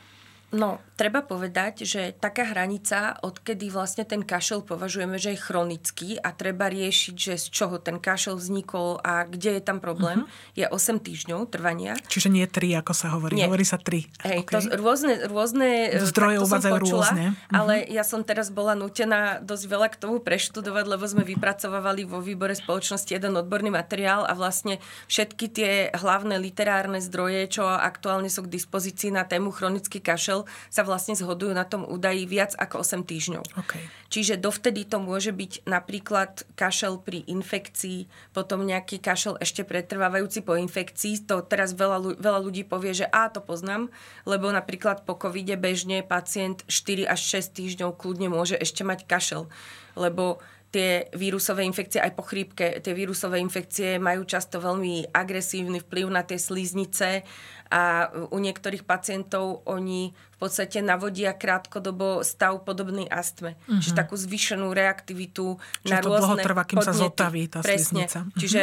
No, 0.55 0.79
treba 0.95 1.27
povedať, 1.27 1.83
že 1.83 2.15
taká 2.15 2.47
hranica, 2.47 3.19
odkedy 3.19 3.67
vlastne 3.67 4.07
ten 4.07 4.23
kašel 4.23 4.63
považujeme, 4.63 5.19
že 5.19 5.35
je 5.35 5.43
chronický 5.43 6.09
a 6.23 6.31
treba 6.31 6.71
riešiť, 6.71 7.15
že 7.15 7.35
z 7.35 7.47
čoho 7.51 7.83
ten 7.83 7.99
kašel 7.99 8.39
vznikol 8.39 9.03
a 9.03 9.27
kde 9.27 9.59
je 9.59 9.63
tam 9.63 9.83
problém, 9.83 10.23
uh-huh. 10.25 10.59
je 10.59 10.67
8 10.71 11.03
týždňov 11.03 11.51
trvania. 11.51 11.99
Čiže 12.09 12.31
nie 12.31 12.47
3, 12.47 12.79
ako 12.79 12.93
sa 12.95 13.11
hovorí. 13.19 13.43
Nie. 13.43 13.51
Hovorí 13.51 13.67
sa 13.67 13.77
3. 13.77 14.07
Hej, 14.23 14.39
okay. 14.47 14.55
to 14.55 14.59
rôzne, 14.79 15.27
rôzne 15.27 15.93
e, 15.93 16.07
zdroje 16.07 16.39
uvádzajú 16.39 16.75
rôzne. 16.79 17.25
Uh-huh. 17.35 17.55
Ale 17.55 17.83
ja 17.91 18.07
som 18.07 18.23
teraz 18.23 18.55
bola 18.55 18.79
nutená 18.79 19.43
dosť 19.43 19.65
veľa 19.67 19.89
k 19.93 19.97
tomu 19.99 20.23
preštudovať, 20.23 20.85
lebo 20.87 21.05
sme 21.07 21.27
vypracovali 21.27 22.07
vo 22.07 22.23
výbore 22.23 22.55
spoločnosti 22.55 23.11
jeden 23.11 23.35
odborný 23.35 23.75
materiál 23.75 24.23
a 24.23 24.33
vlastne 24.39 24.79
všetky 25.11 25.47
tie 25.53 25.71
hlavné 25.93 26.39
literárne 26.39 27.03
zdroje, 27.03 27.61
čo 27.61 27.67
aktuálne 27.67 28.31
sú 28.33 28.47
k 28.47 28.55
dispozícii 28.55 29.11
na 29.13 29.27
tému 29.27 29.53
chronický 29.53 29.99
kašel, 30.01 30.36
sa 30.69 30.83
vlastne 30.85 31.17
zhodujú 31.17 31.57
na 31.57 31.65
tom 31.65 31.89
údaji 31.89 32.29
viac 32.29 32.53
ako 32.59 32.85
8 32.85 33.09
týždňov. 33.09 33.45
Okay. 33.65 33.81
Čiže 34.13 34.37
dovtedy 34.37 34.85
to 34.85 35.01
môže 35.01 35.33
byť 35.33 35.65
napríklad 35.65 36.45
kašel 36.59 37.01
pri 37.01 37.25
infekcii, 37.25 38.11
potom 38.37 38.67
nejaký 38.67 39.01
kašel 39.01 39.41
ešte 39.41 39.65
pretrvávajúci 39.65 40.45
po 40.45 40.59
infekcii. 40.59 41.25
To 41.31 41.41
teraz 41.47 41.73
veľa, 41.73 42.21
veľa 42.21 42.41
ľudí 42.43 42.67
povie, 42.67 42.93
že 42.93 43.07
a 43.09 43.33
to 43.33 43.41
poznám, 43.41 43.89
lebo 44.29 44.53
napríklad 44.53 45.07
po 45.09 45.17
covide 45.17 45.57
bežne 45.57 46.05
pacient 46.05 46.67
4 46.69 47.07
až 47.07 47.21
6 47.41 47.57
týždňov 47.57 47.97
kľudne 47.97 48.29
môže 48.29 48.59
ešte 48.59 48.83
mať 48.83 49.07
kašel, 49.07 49.47
lebo 49.95 50.43
tie 50.77 51.09
vírusové 51.17 51.65
infekcie 51.65 52.05
aj 52.05 52.13
po 52.13 52.21
chrípke, 52.21 52.85
tie 52.85 52.93
vírusové 52.93 53.41
infekcie 53.41 53.97
majú 53.97 54.29
často 54.29 54.61
veľmi 54.61 55.09
agresívny 55.09 55.81
vplyv 55.81 56.13
na 56.13 56.21
tie 56.21 56.37
slíznice 56.37 57.25
a 57.73 58.13
u 58.13 58.37
niektorých 58.37 58.85
pacientov 58.85 59.65
oni 59.65 60.13
v 60.13 60.39
podstate 60.39 60.85
navodia 60.85 61.33
krátkodobo 61.33 62.21
stav 62.21 62.61
podobný 62.69 63.09
astme. 63.09 63.57
Mm-hmm. 63.57 63.81
Čiže 63.81 63.95
takú 63.97 64.21
zvyšenú 64.21 64.69
reaktivitu 64.77 65.57
Čiže 65.57 65.91
na 65.91 65.99
to 66.05 66.13
rôzne 66.13 66.45
trvá, 66.45 66.63
kým 66.69 66.85
podnety. 66.85 66.93
sa 66.93 67.03
zotaví 67.09 67.43
tá 67.49 67.65
Presne. 67.65 68.05
Mm-hmm. 68.05 68.37
Čiže 68.37 68.63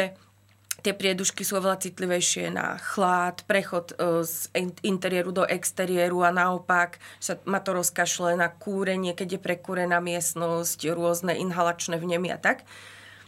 tie 0.84 0.92
priedušky 0.92 1.40
sú 1.48 1.56
oveľa 1.56 1.80
citlivejšie 1.88 2.52
na 2.52 2.76
chlad, 2.76 3.40
prechod 3.48 3.96
e, 3.96 4.20
z 4.28 4.52
interiéru 4.84 5.32
do 5.32 5.48
exteriéru 5.48 6.20
a 6.20 6.30
naopak 6.30 7.00
sa 7.16 7.40
ma 7.48 7.64
to 7.64 7.72
rozkašle 7.72 8.36
na 8.36 8.52
kúrenie, 8.52 9.16
keď 9.16 9.40
je 9.40 9.40
prekúrená 9.40 10.04
miestnosť, 10.04 10.92
rôzne 10.92 11.32
inhalačné 11.40 11.96
vnemy 11.96 12.28
a 12.28 12.38
tak. 12.38 12.68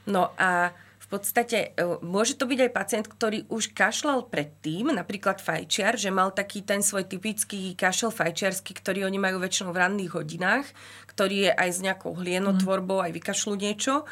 No 0.05 0.37
a 0.37 0.77
v 1.01 1.07
podstate 1.09 1.73
e, 1.73 1.97
môže 2.05 2.37
to 2.37 2.45
byť 2.45 2.59
aj 2.69 2.71
pacient, 2.77 3.07
ktorý 3.09 3.49
už 3.49 3.73
kašľal 3.73 4.29
predtým, 4.29 4.93
napríklad 4.93 5.41
fajčiar, 5.41 5.97
že 5.97 6.13
mal 6.13 6.37
taký 6.37 6.61
ten 6.61 6.85
svoj 6.85 7.09
typický 7.09 7.73
kašel 7.73 8.13
fajčiarsky, 8.13 8.77
ktorý 8.77 9.09
oni 9.09 9.17
majú 9.17 9.41
väčšinou 9.41 9.73
v 9.73 9.81
ranných 9.81 10.13
hodinách, 10.13 10.67
ktorý 11.09 11.49
je 11.49 11.53
aj 11.57 11.71
s 11.73 11.79
nejakou 11.81 12.13
hlienotvorbou, 12.21 13.01
aj 13.01 13.17
vykašľú 13.17 13.55
niečo. 13.57 14.05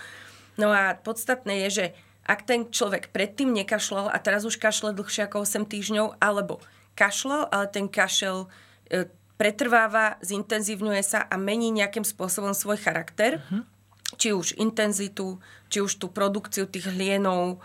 No 0.55 0.71
a 0.71 0.95
podstatné 0.95 1.67
je, 1.67 1.69
že 1.71 1.87
ak 2.25 2.41
ten 2.49 2.73
človek 2.73 3.13
predtým 3.13 3.53
nekašľal 3.53 4.09
a 4.09 4.19
teraz 4.21 4.49
už 4.49 4.57
kašle 4.57 4.97
dlhšie 4.97 5.29
ako 5.29 5.45
8 5.45 5.69
týždňov, 5.69 6.21
alebo 6.21 6.61
kašľal, 6.97 7.53
ale 7.53 7.67
ten 7.69 7.87
kašel 7.89 8.49
e, 8.89 9.09
pretrváva, 9.37 10.17
zintenzívňuje 10.25 11.03
sa 11.05 11.21
a 11.25 11.37
mení 11.37 11.69
nejakým 11.71 12.03
spôsobom 12.03 12.57
svoj 12.57 12.81
charakter, 12.81 13.45
uh-huh 13.45 13.75
či 14.17 14.33
už 14.33 14.57
intenzitu, 14.59 15.39
či 15.69 15.83
už 15.83 15.99
tú 15.99 16.07
produkciu 16.11 16.71
tých 16.71 16.87
hlienov, 16.87 17.59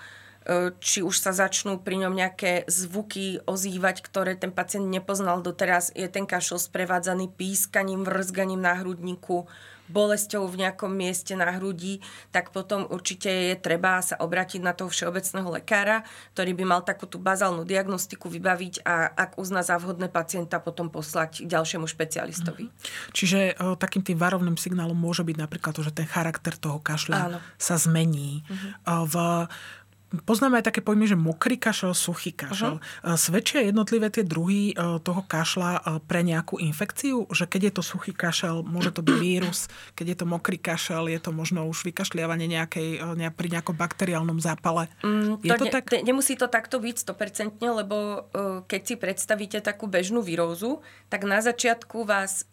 e, 0.46 0.74
či 0.82 1.06
už 1.06 1.16
sa 1.20 1.32
začnú 1.32 1.80
pri 1.82 2.06
ňom 2.06 2.14
nejaké 2.14 2.66
zvuky 2.66 3.44
ozývať, 3.46 4.02
ktoré 4.02 4.34
ten 4.36 4.50
pacient 4.50 4.90
nepoznal 4.90 5.46
doteraz. 5.46 5.94
Je 5.94 6.08
ten 6.10 6.26
kašel 6.26 6.58
sprevádzaný 6.58 7.30
pískaním, 7.34 8.04
vrzganím 8.04 8.62
na 8.62 8.74
hrudníku, 8.82 9.46
bolesťou 9.90 10.46
v 10.48 10.66
nejakom 10.66 10.94
mieste 10.94 11.34
na 11.34 11.50
hrudi, 11.58 12.00
tak 12.30 12.54
potom 12.54 12.86
určite 12.90 13.30
je 13.30 13.56
treba 13.58 14.00
sa 14.06 14.16
obrátiť 14.22 14.62
na 14.62 14.78
toho 14.78 14.88
všeobecného 14.90 15.50
lekára, 15.60 16.06
ktorý 16.38 16.54
by 16.56 16.64
mal 16.64 16.82
takú 16.86 17.10
tú 17.10 17.18
bazálnu 17.18 17.66
diagnostiku 17.66 18.30
vybaviť 18.30 18.86
a 18.86 19.10
ak 19.14 19.42
uzná 19.42 19.66
za 19.66 19.76
vhodné 19.82 20.08
pacienta, 20.08 20.62
potom 20.62 20.88
poslať 20.88 21.44
k 21.44 21.50
ďalšiemu 21.50 21.86
špecialistovi. 21.90 22.70
Mm-hmm. 22.70 23.14
Čiže 23.14 23.40
o, 23.60 23.76
takým 23.76 24.06
tým 24.06 24.18
varovným 24.22 24.56
signálom 24.56 24.96
môže 24.96 25.26
byť 25.26 25.38
napríklad 25.38 25.74
to, 25.74 25.82
že 25.82 25.92
ten 25.92 26.08
charakter 26.08 26.54
toho 26.56 26.78
kašľa 26.80 27.20
Áno. 27.20 27.38
sa 27.58 27.76
zmení. 27.76 28.46
Mm-hmm. 28.46 28.72
V 29.10 29.16
Poznáme 30.10 30.58
aj 30.58 30.74
také 30.74 30.82
pojmy, 30.82 31.06
že 31.06 31.14
mokrý 31.14 31.62
kašel, 31.62 31.94
suchý 31.94 32.34
kašel. 32.34 32.82
Uh-huh. 32.82 33.14
Svedčia 33.14 33.62
jednotlivé 33.62 34.10
tie 34.10 34.26
druhy 34.26 34.74
e, 34.74 34.98
toho 35.06 35.22
kašla 35.22 35.78
e, 35.78 35.82
pre 36.02 36.26
nejakú 36.26 36.58
infekciu? 36.58 37.30
Že 37.30 37.46
keď 37.46 37.62
je 37.70 37.74
to 37.78 37.84
suchý 37.86 38.14
kašel, 38.18 38.66
môže 38.66 38.90
to 38.90 39.06
byť 39.06 39.18
vírus. 39.30 39.70
Keď 39.94 40.06
je 40.10 40.18
to 40.18 40.26
mokrý 40.26 40.58
kašel, 40.58 41.06
je 41.14 41.22
to 41.22 41.30
možno 41.30 41.70
už 41.70 41.86
vykašliavanie 41.86 42.50
nejakej, 42.50 43.06
ne, 43.22 43.30
pri 43.30 43.48
nejakom 43.54 43.78
bakteriálnom 43.78 44.42
zápale. 44.42 44.90
Mm, 45.06 45.46
je 45.46 45.54
to, 45.54 45.66
ne, 45.70 45.72
tak? 45.78 45.86
Nemusí 46.02 46.34
to 46.34 46.50
takto 46.50 46.82
byť 46.82 46.96
100%, 47.06 47.62
lebo 47.62 48.26
keď 48.66 48.82
si 48.82 48.96
predstavíte 48.98 49.62
takú 49.62 49.86
bežnú 49.86 50.26
výrozu, 50.26 50.82
tak 51.14 51.30
na 51.30 51.38
začiatku 51.38 52.02
vás 52.02 52.50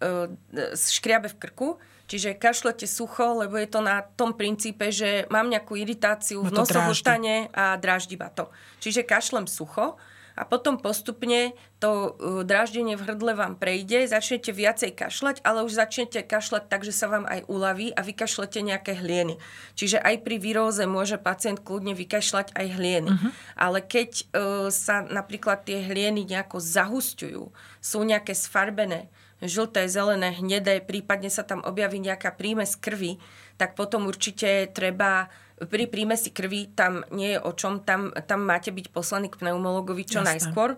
škriabe 0.76 1.32
v 1.32 1.36
krku, 1.40 1.68
Čiže 2.06 2.38
kašlete 2.38 2.86
sucho, 2.86 3.42
lebo 3.42 3.58
je 3.58 3.66
to 3.66 3.82
na 3.82 4.06
tom 4.14 4.34
princípe, 4.38 4.94
že 4.94 5.26
mám 5.26 5.50
nejakú 5.50 5.74
iritáciu 5.74 6.42
v 6.46 6.54
nosohltane 6.54 7.50
a 7.50 7.74
dráždi 7.74 8.14
ma 8.14 8.30
to. 8.30 8.46
Čiže 8.78 9.02
kašlem 9.02 9.50
sucho 9.50 9.98
a 10.36 10.44
potom 10.44 10.76
postupne 10.76 11.56
to 11.80 12.12
e, 12.12 12.44
dráždenie 12.44 12.92
v 13.00 13.08
hrdle 13.08 13.32
vám 13.32 13.56
prejde, 13.56 14.04
začnete 14.04 14.52
viacej 14.52 14.92
kašľať, 14.92 15.40
ale 15.40 15.64
už 15.64 15.72
začnete 15.72 16.20
kašľať 16.20 16.68
tak, 16.68 16.84
že 16.84 16.92
sa 16.92 17.08
vám 17.08 17.24
aj 17.24 17.48
uľaví 17.48 17.96
a 17.96 18.04
vykašlete 18.04 18.60
nejaké 18.60 19.00
hlieny. 19.00 19.40
Čiže 19.80 19.96
aj 19.96 20.20
pri 20.28 20.36
výroze 20.36 20.84
môže 20.84 21.16
pacient 21.16 21.64
kľudne 21.64 21.96
vykašľať 21.96 22.52
aj 22.52 22.66
hlieny. 22.68 23.10
Uh-huh. 23.16 23.32
Ale 23.56 23.80
keď 23.80 24.10
uh, 24.12 24.68
sa 24.68 25.08
napríklad 25.08 25.64
tie 25.64 25.80
hlieny 25.80 26.28
nejako 26.28 26.60
zahustujú, 26.60 27.48
sú 27.80 27.98
nejaké 28.04 28.36
sfarbené, 28.36 29.08
žlté, 29.44 29.84
zelené, 29.90 30.32
hnedé, 30.32 30.80
prípadne 30.80 31.28
sa 31.28 31.44
tam 31.44 31.60
objaví 31.60 32.00
nejaká 32.00 32.32
prímes 32.32 32.76
krvi, 32.76 33.20
tak 33.60 33.76
potom 33.76 34.08
určite 34.08 34.68
treba 34.72 35.28
pri 35.56 35.88
prímesi 35.88 36.28
krvi 36.36 36.68
tam 36.76 37.00
nie 37.16 37.36
je 37.36 37.40
o 37.40 37.52
čom, 37.56 37.80
tam, 37.80 38.12
tam 38.28 38.44
máte 38.44 38.68
byť 38.68 38.92
poslaný 38.92 39.32
k 39.32 39.40
pneumologovi 39.40 40.04
čo 40.04 40.20
Jasne. 40.20 40.36
najskôr. 40.36 40.76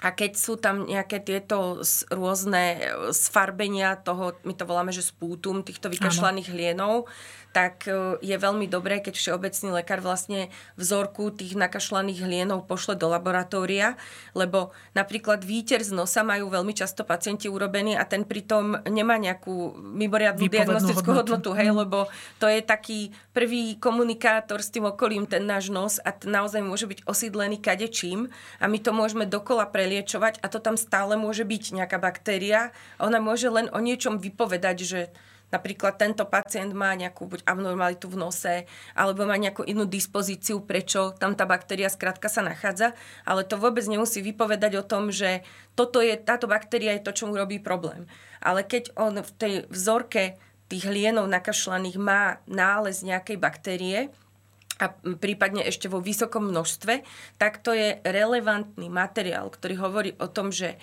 A 0.00 0.16
keď 0.16 0.32
sú 0.32 0.56
tam 0.56 0.88
nejaké 0.88 1.20
tieto 1.20 1.84
rôzne 2.08 2.80
sfarbenia 3.12 4.00
toho, 4.00 4.32
my 4.48 4.56
to 4.56 4.64
voláme, 4.64 4.96
že 4.96 5.04
spútum 5.04 5.60
týchto 5.60 5.92
vykašľaných 5.92 6.48
hlienov, 6.56 7.04
tak 7.50 7.90
e, 7.90 8.18
je 8.22 8.36
veľmi 8.38 8.70
dobré, 8.70 9.02
keď 9.02 9.18
všeobecný 9.18 9.82
lekár 9.82 9.98
vlastne 9.98 10.54
vzorku 10.78 11.34
tých 11.34 11.58
nakašľaných 11.58 12.22
hlienov 12.22 12.70
pošle 12.70 12.94
do 12.94 13.10
laboratória, 13.10 13.98
lebo 14.38 14.70
napríklad 14.94 15.42
výter 15.42 15.82
z 15.82 15.90
nosa 15.90 16.22
majú 16.22 16.46
veľmi 16.50 16.70
často 16.70 17.02
pacienti 17.02 17.50
urobený 17.50 17.98
a 17.98 18.06
ten 18.06 18.22
pritom 18.22 18.78
nemá 18.86 19.18
nejakú 19.18 19.74
mimoriadnú 19.78 20.46
diagnostickú 20.46 21.10
hodnotu, 21.10 21.50
hej, 21.58 21.74
mhm. 21.74 21.76
lebo 21.86 22.06
to 22.38 22.46
je 22.46 22.62
taký 22.62 23.10
prvý 23.34 23.74
komunikátor 23.82 24.62
s 24.62 24.70
tým 24.70 24.86
okolím, 24.86 25.26
ten 25.26 25.42
náš 25.42 25.74
nos 25.74 25.98
a 25.98 26.14
naozaj 26.22 26.62
môže 26.62 26.86
byť 26.86 27.06
osídlený 27.06 27.58
kadečím 27.58 28.30
a 28.62 28.70
my 28.70 28.78
to 28.78 28.94
môžeme 28.94 29.26
dokola 29.26 29.66
preliečovať 29.66 30.38
a 30.38 30.46
to 30.46 30.62
tam 30.62 30.78
stále 30.78 31.18
môže 31.18 31.42
byť 31.42 31.82
nejaká 31.82 31.98
baktéria. 31.98 32.70
Ona 33.02 33.18
môže 33.18 33.50
len 33.50 33.66
o 33.74 33.78
niečom 33.82 34.22
vypovedať, 34.22 34.76
že 34.86 35.00
Napríklad 35.50 35.98
tento 35.98 36.22
pacient 36.26 36.70
má 36.70 36.94
nejakú 36.94 37.26
buď 37.26 37.42
abnormalitu 37.42 38.06
v 38.06 38.16
nose, 38.18 38.54
alebo 38.94 39.26
má 39.26 39.34
nejakú 39.34 39.66
inú 39.66 39.86
dispozíciu, 39.86 40.62
prečo 40.62 41.14
tam 41.18 41.34
tá 41.34 41.46
baktéria 41.46 41.90
skrátka 41.90 42.30
sa 42.30 42.46
nachádza, 42.46 42.94
ale 43.26 43.42
to 43.42 43.58
vôbec 43.58 43.82
nemusí 43.90 44.22
vypovedať 44.22 44.72
o 44.78 44.86
tom, 44.86 45.10
že 45.10 45.42
toto 45.74 45.98
je, 45.98 46.14
táto 46.14 46.46
baktéria 46.46 46.94
je 46.94 47.04
to, 47.04 47.12
čo 47.12 47.24
mu 47.26 47.34
robí 47.34 47.58
problém. 47.58 48.06
Ale 48.38 48.62
keď 48.62 48.94
on 48.94 49.18
v 49.18 49.30
tej 49.36 49.54
vzorke 49.68 50.38
tých 50.70 50.86
hlienov 50.86 51.26
nakašľaných 51.26 51.98
má 51.98 52.38
nález 52.46 53.02
nejakej 53.02 53.36
baktérie, 53.36 54.00
a 54.80 54.96
prípadne 54.96 55.60
ešte 55.68 55.92
vo 55.92 56.00
vysokom 56.00 56.48
množstve, 56.48 57.04
tak 57.36 57.60
to 57.60 57.76
je 57.76 58.00
relevantný 58.00 58.88
materiál, 58.88 59.52
ktorý 59.52 59.76
hovorí 59.76 60.10
o 60.16 60.24
tom, 60.24 60.48
že 60.48 60.80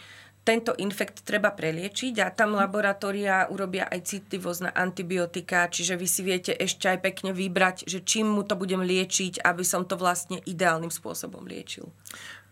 tento 0.48 0.72
infekt 0.80 1.28
treba 1.28 1.52
preliečiť 1.52 2.24
a 2.24 2.32
tam 2.32 2.56
laboratória 2.56 3.52
urobia 3.52 3.92
aj 3.92 4.08
citlivosť 4.08 4.62
na 4.64 4.72
antibiotika, 4.72 5.68
čiže 5.68 6.00
vy 6.00 6.08
si 6.08 6.24
viete 6.24 6.56
ešte 6.56 6.88
aj 6.88 7.04
pekne 7.04 7.36
vybrať, 7.36 7.84
že 7.84 8.00
čím 8.00 8.32
mu 8.32 8.48
to 8.48 8.56
budem 8.56 8.80
liečiť, 8.80 9.44
aby 9.44 9.68
som 9.68 9.84
to 9.84 10.00
vlastne 10.00 10.40
ideálnym 10.48 10.88
spôsobom 10.88 11.44
liečil. 11.44 11.92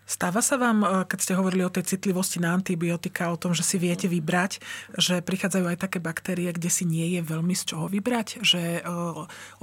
Stáva 0.05 0.37
sa 0.45 0.61
vám, 0.61 0.85
e, 0.85 0.87
keď 1.09 1.19
ste 1.23 1.33
hovorili 1.33 1.65
o 1.65 1.73
tej 1.73 1.97
citlivosti 1.97 2.37
na 2.37 2.53
antibiotika, 2.53 3.33
o 3.33 3.41
tom, 3.41 3.57
že 3.57 3.65
si 3.65 3.81
viete 3.81 4.05
vybrať, 4.05 4.61
že 5.01 5.25
prichádzajú 5.25 5.65
aj 5.65 5.81
také 5.81 5.97
baktérie, 5.97 6.53
kde 6.53 6.69
si 6.69 6.85
nie 6.85 7.17
je 7.17 7.25
veľmi 7.25 7.57
z 7.57 7.73
čoho 7.73 7.89
vybrať? 7.89 8.45
Že 8.45 8.61
e, 8.61 8.91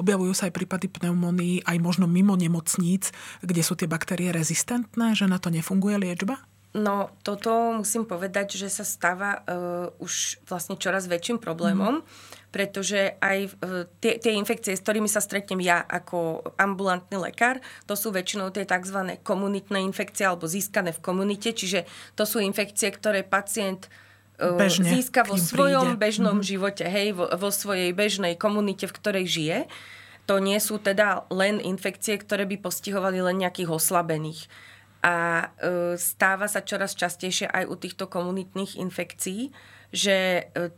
objavujú 0.03 0.35
sa 0.35 0.51
aj 0.51 0.57
prípady 0.59 0.91
pneumónií 0.91 1.63
aj 1.63 1.79
možno 1.79 2.11
mimo 2.11 2.35
nemocníc, 2.35 3.15
kde 3.39 3.63
sú 3.63 3.79
tie 3.79 3.87
baktérie 3.87 4.35
rezistentné, 4.35 5.15
že 5.15 5.31
na 5.31 5.39
to 5.39 5.55
nefunguje 5.55 5.95
liečba? 5.95 6.43
No, 6.73 7.13
toto 7.21 7.53
musím 7.77 8.09
povedať, 8.09 8.57
že 8.57 8.73
sa 8.73 8.81
stáva 8.81 9.45
uh, 9.45 9.93
už 10.01 10.41
vlastne 10.49 10.81
čoraz 10.81 11.05
väčším 11.05 11.37
problémom, 11.37 12.01
mm. 12.01 12.05
pretože 12.49 13.13
aj 13.21 13.39
uh, 13.61 13.85
tie, 14.01 14.17
tie 14.17 14.33
infekcie, 14.33 14.73
s 14.73 14.81
ktorými 14.81 15.05
sa 15.05 15.21
stretnem 15.21 15.61
ja 15.61 15.85
ako 15.85 16.41
ambulantný 16.57 17.21
lekár, 17.21 17.61
to 17.85 17.93
sú 17.93 18.09
väčšinou 18.09 18.49
tie 18.57 18.65
tzv. 18.65 19.21
komunitné 19.21 19.85
infekcie 19.85 20.25
alebo 20.25 20.49
získané 20.49 20.97
v 20.97 21.05
komunite, 21.05 21.53
čiže 21.53 21.85
to 22.17 22.25
sú 22.25 22.41
infekcie, 22.41 22.89
ktoré 22.89 23.21
pacient 23.21 23.93
uh, 24.41 24.57
Bežne, 24.57 24.97
získa 24.97 25.29
vo 25.29 25.37
svojom 25.37 26.01
príde. 26.01 26.09
bežnom 26.09 26.41
mm. 26.41 26.47
živote, 26.57 26.89
hej, 26.89 27.13
vo, 27.13 27.29
vo 27.37 27.53
svojej 27.53 27.93
bežnej 27.93 28.33
komunite, 28.41 28.89
v 28.89 28.97
ktorej 28.97 29.27
žije. 29.29 29.59
To 30.25 30.41
nie 30.41 30.57
sú 30.57 30.81
teda 30.81 31.29
len 31.29 31.61
infekcie, 31.61 32.17
ktoré 32.17 32.49
by 32.49 32.65
postihovali 32.65 33.21
len 33.21 33.45
nejakých 33.45 33.69
oslabených 33.69 34.49
a 35.03 35.15
e, 35.15 35.99
stáva 35.99 36.47
sa 36.47 36.63
čoraz 36.63 36.95
častejšie 36.95 37.51
aj 37.51 37.65
u 37.67 37.75
týchto 37.75 38.07
komunitných 38.07 38.79
infekcií, 38.79 39.51
že 39.91 40.47
e, 40.55 40.71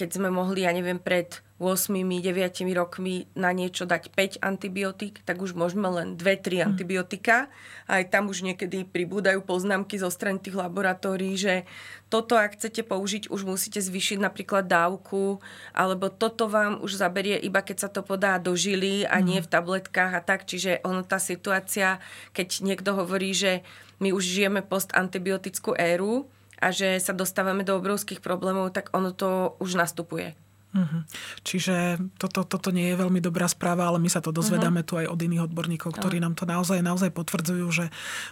keď 0.00 0.16
sme 0.16 0.32
mohli, 0.32 0.64
ja 0.64 0.72
neviem, 0.72 0.96
pred 0.96 1.44
8-9 1.60 2.24
rokmi 2.72 3.28
na 3.36 3.52
niečo 3.52 3.84
dať 3.84 4.08
5 4.16 4.40
antibiotík, 4.40 5.20
tak 5.28 5.44
už 5.44 5.52
môžeme 5.52 5.92
len 5.92 6.16
2-3 6.16 6.40
mm. 6.40 6.60
antibiotika. 6.64 7.52
Aj 7.84 8.00
tam 8.08 8.32
už 8.32 8.40
niekedy 8.40 8.88
pribúdajú 8.88 9.44
poznámky 9.44 10.00
zo 10.00 10.08
strany 10.08 10.40
tých 10.40 10.56
laboratórií, 10.56 11.36
že 11.36 11.68
toto, 12.08 12.40
ak 12.40 12.56
chcete 12.56 12.80
použiť, 12.80 13.28
už 13.28 13.44
musíte 13.44 13.76
zvýšiť 13.76 14.24
napríklad 14.24 14.64
dávku, 14.64 15.44
alebo 15.76 16.08
toto 16.08 16.48
vám 16.48 16.80
už 16.80 16.96
zaberie 16.96 17.36
iba 17.36 17.60
keď 17.60 17.76
sa 17.76 17.88
to 17.92 18.00
podá 18.00 18.40
do 18.40 18.56
žily 18.56 19.04
a 19.04 19.20
mm. 19.20 19.24
nie 19.28 19.38
v 19.44 19.50
tabletkách 19.52 20.16
a 20.16 20.24
tak. 20.24 20.48
Čiže 20.48 20.80
ono 20.80 21.04
tá 21.04 21.20
situácia, 21.20 22.00
keď 22.32 22.64
niekto 22.64 22.96
hovorí, 22.96 23.36
že 23.36 23.60
my 24.00 24.16
už 24.16 24.24
žijeme 24.24 24.64
postantibiotickú 24.64 25.76
éru, 25.76 26.24
a 26.60 26.68
že 26.70 27.00
sa 27.00 27.16
dostávame 27.16 27.64
do 27.64 27.76
obrovských 27.80 28.20
problémov, 28.20 28.76
tak 28.76 28.92
ono 28.92 29.16
to 29.16 29.56
už 29.58 29.80
nastupuje. 29.80 30.36
Uh-huh. 30.70 31.02
Čiže 31.42 31.98
toto, 32.14 32.46
toto 32.46 32.70
nie 32.70 32.94
je 32.94 33.00
veľmi 33.02 33.18
dobrá 33.18 33.50
správa, 33.50 33.90
ale 33.90 33.98
my 33.98 34.06
sa 34.06 34.22
to 34.22 34.30
dozvedáme 34.30 34.86
uh-huh. 34.86 34.90
tu 34.90 35.02
aj 35.02 35.10
od 35.10 35.18
iných 35.18 35.50
odborníkov, 35.50 35.98
ktorí 35.98 36.22
nám 36.22 36.38
to 36.38 36.46
naozaj, 36.46 36.78
naozaj 36.78 37.10
potvrdzujú, 37.10 37.66
že 37.74 37.86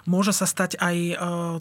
môže 0.07 0.31
sa 0.31 0.47
stať 0.47 0.79
aj 0.79 0.97
uh, 0.97 1.17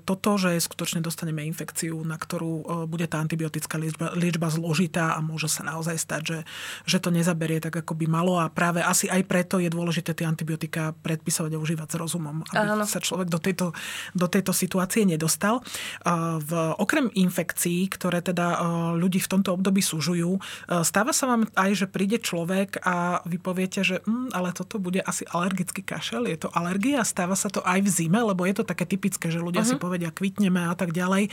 toto, 0.05 0.37
že 0.37 0.53
skutočne 0.61 1.01
dostaneme 1.01 1.41
infekciu, 1.49 1.97
na 2.05 2.21
ktorú 2.21 2.53
uh, 2.61 2.63
bude 2.85 3.09
tá 3.09 3.17
antibiotická 3.17 3.81
liečba, 3.81 4.13
liečba 4.13 4.53
zložitá 4.53 5.17
a 5.17 5.19
môže 5.25 5.49
sa 5.49 5.65
naozaj 5.65 5.97
stať, 5.97 6.21
že, 6.21 6.39
že 6.85 6.97
to 7.01 7.09
nezaberie 7.09 7.57
tak, 7.57 7.73
ako 7.81 7.97
by 7.97 8.05
malo 8.05 8.37
a 8.37 8.45
práve 8.53 8.85
asi 8.85 9.09
aj 9.09 9.25
preto 9.25 9.57
je 9.57 9.73
dôležité 9.73 10.13
tie 10.13 10.29
antibiotika 10.29 10.93
predpisovať 11.01 11.57
a 11.57 11.61
užívať 11.61 11.89
s 11.89 11.95
rozumom, 11.97 12.45
aby 12.53 12.53
uh-huh. 12.53 12.85
sa 12.85 13.01
človek 13.01 13.33
do 13.33 13.41
tejto, 13.41 13.73
do 14.13 14.29
tejto 14.29 14.53
situácie 14.53 15.09
nedostal. 15.09 15.65
Uh, 16.05 16.37
v, 16.37 16.51
okrem 16.77 17.09
infekcií, 17.17 17.89
ktoré 17.89 18.21
teda 18.21 18.61
ľudí 18.93 19.17
v 19.17 19.31
tomto 19.31 19.57
období 19.57 19.81
súžujú, 19.81 20.37
stáva 20.67 21.15
sa 21.15 21.31
vám 21.31 21.47
aj, 21.55 21.71
že 21.73 21.87
príde 21.87 22.19
človek 22.19 22.83
a 22.83 23.23
vy 23.23 23.39
poviete, 23.39 23.87
že 23.87 24.03
hm, 24.03 24.35
ale 24.35 24.51
toto 24.51 24.83
bude 24.83 24.99
asi 24.99 25.23
alergický 25.23 25.79
kašel, 25.79 26.27
je 26.27 26.43
to 26.43 26.49
alergia, 26.51 27.07
stáva 27.07 27.39
sa 27.39 27.47
to 27.47 27.63
aj 27.63 27.79
v 27.79 27.89
zime, 27.89 28.19
lebo 28.19 28.43
je 28.43 28.59
to 28.59 28.63
také 28.67 28.83
typické, 28.83 29.31
že 29.31 29.39
ľudia 29.39 29.63
uh-huh. 29.63 29.75
si 29.75 29.79
mhm. 29.79 29.83
povedia 29.83 30.09
kvitneme 30.11 30.67
a 30.67 30.75
tak 30.75 30.91
ďalej, 30.91 31.27
e, 31.27 31.31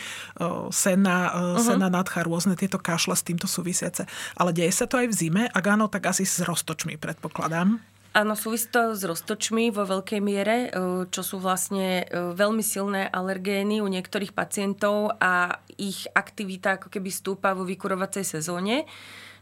sena, 0.70 1.16
uh-huh. 1.34 1.62
sena 1.62 1.90
nadcha, 1.90 2.22
rôzne 2.22 2.54
tieto 2.54 2.78
kašle 2.78 3.18
s 3.18 3.26
týmto 3.26 3.50
súvisiace. 3.50 4.06
Ale 4.38 4.54
deje 4.54 4.70
sa 4.70 4.86
to 4.86 4.98
aj 5.02 5.10
v 5.10 5.14
zime? 5.14 5.42
Ak 5.50 5.64
áno, 5.66 5.90
tak 5.90 6.06
asi 6.10 6.22
s 6.22 6.42
roztočmi 6.42 6.98
predpokladám. 6.98 7.93
Áno, 8.14 8.38
súvisí 8.38 8.70
to 8.70 8.94
s 8.94 9.02
roztočmi 9.02 9.74
vo 9.74 9.82
veľkej 9.82 10.20
miere, 10.22 10.70
čo 11.10 11.22
sú 11.26 11.42
vlastne 11.42 12.06
veľmi 12.14 12.62
silné 12.62 13.10
alergény 13.10 13.82
u 13.82 13.90
niektorých 13.90 14.30
pacientov 14.30 15.18
a 15.18 15.58
ich 15.74 16.06
aktivita 16.14 16.78
ako 16.78 16.94
keby 16.94 17.10
stúpa 17.10 17.58
vo 17.58 17.66
vykurovacej 17.66 18.22
sezóne. 18.22 18.86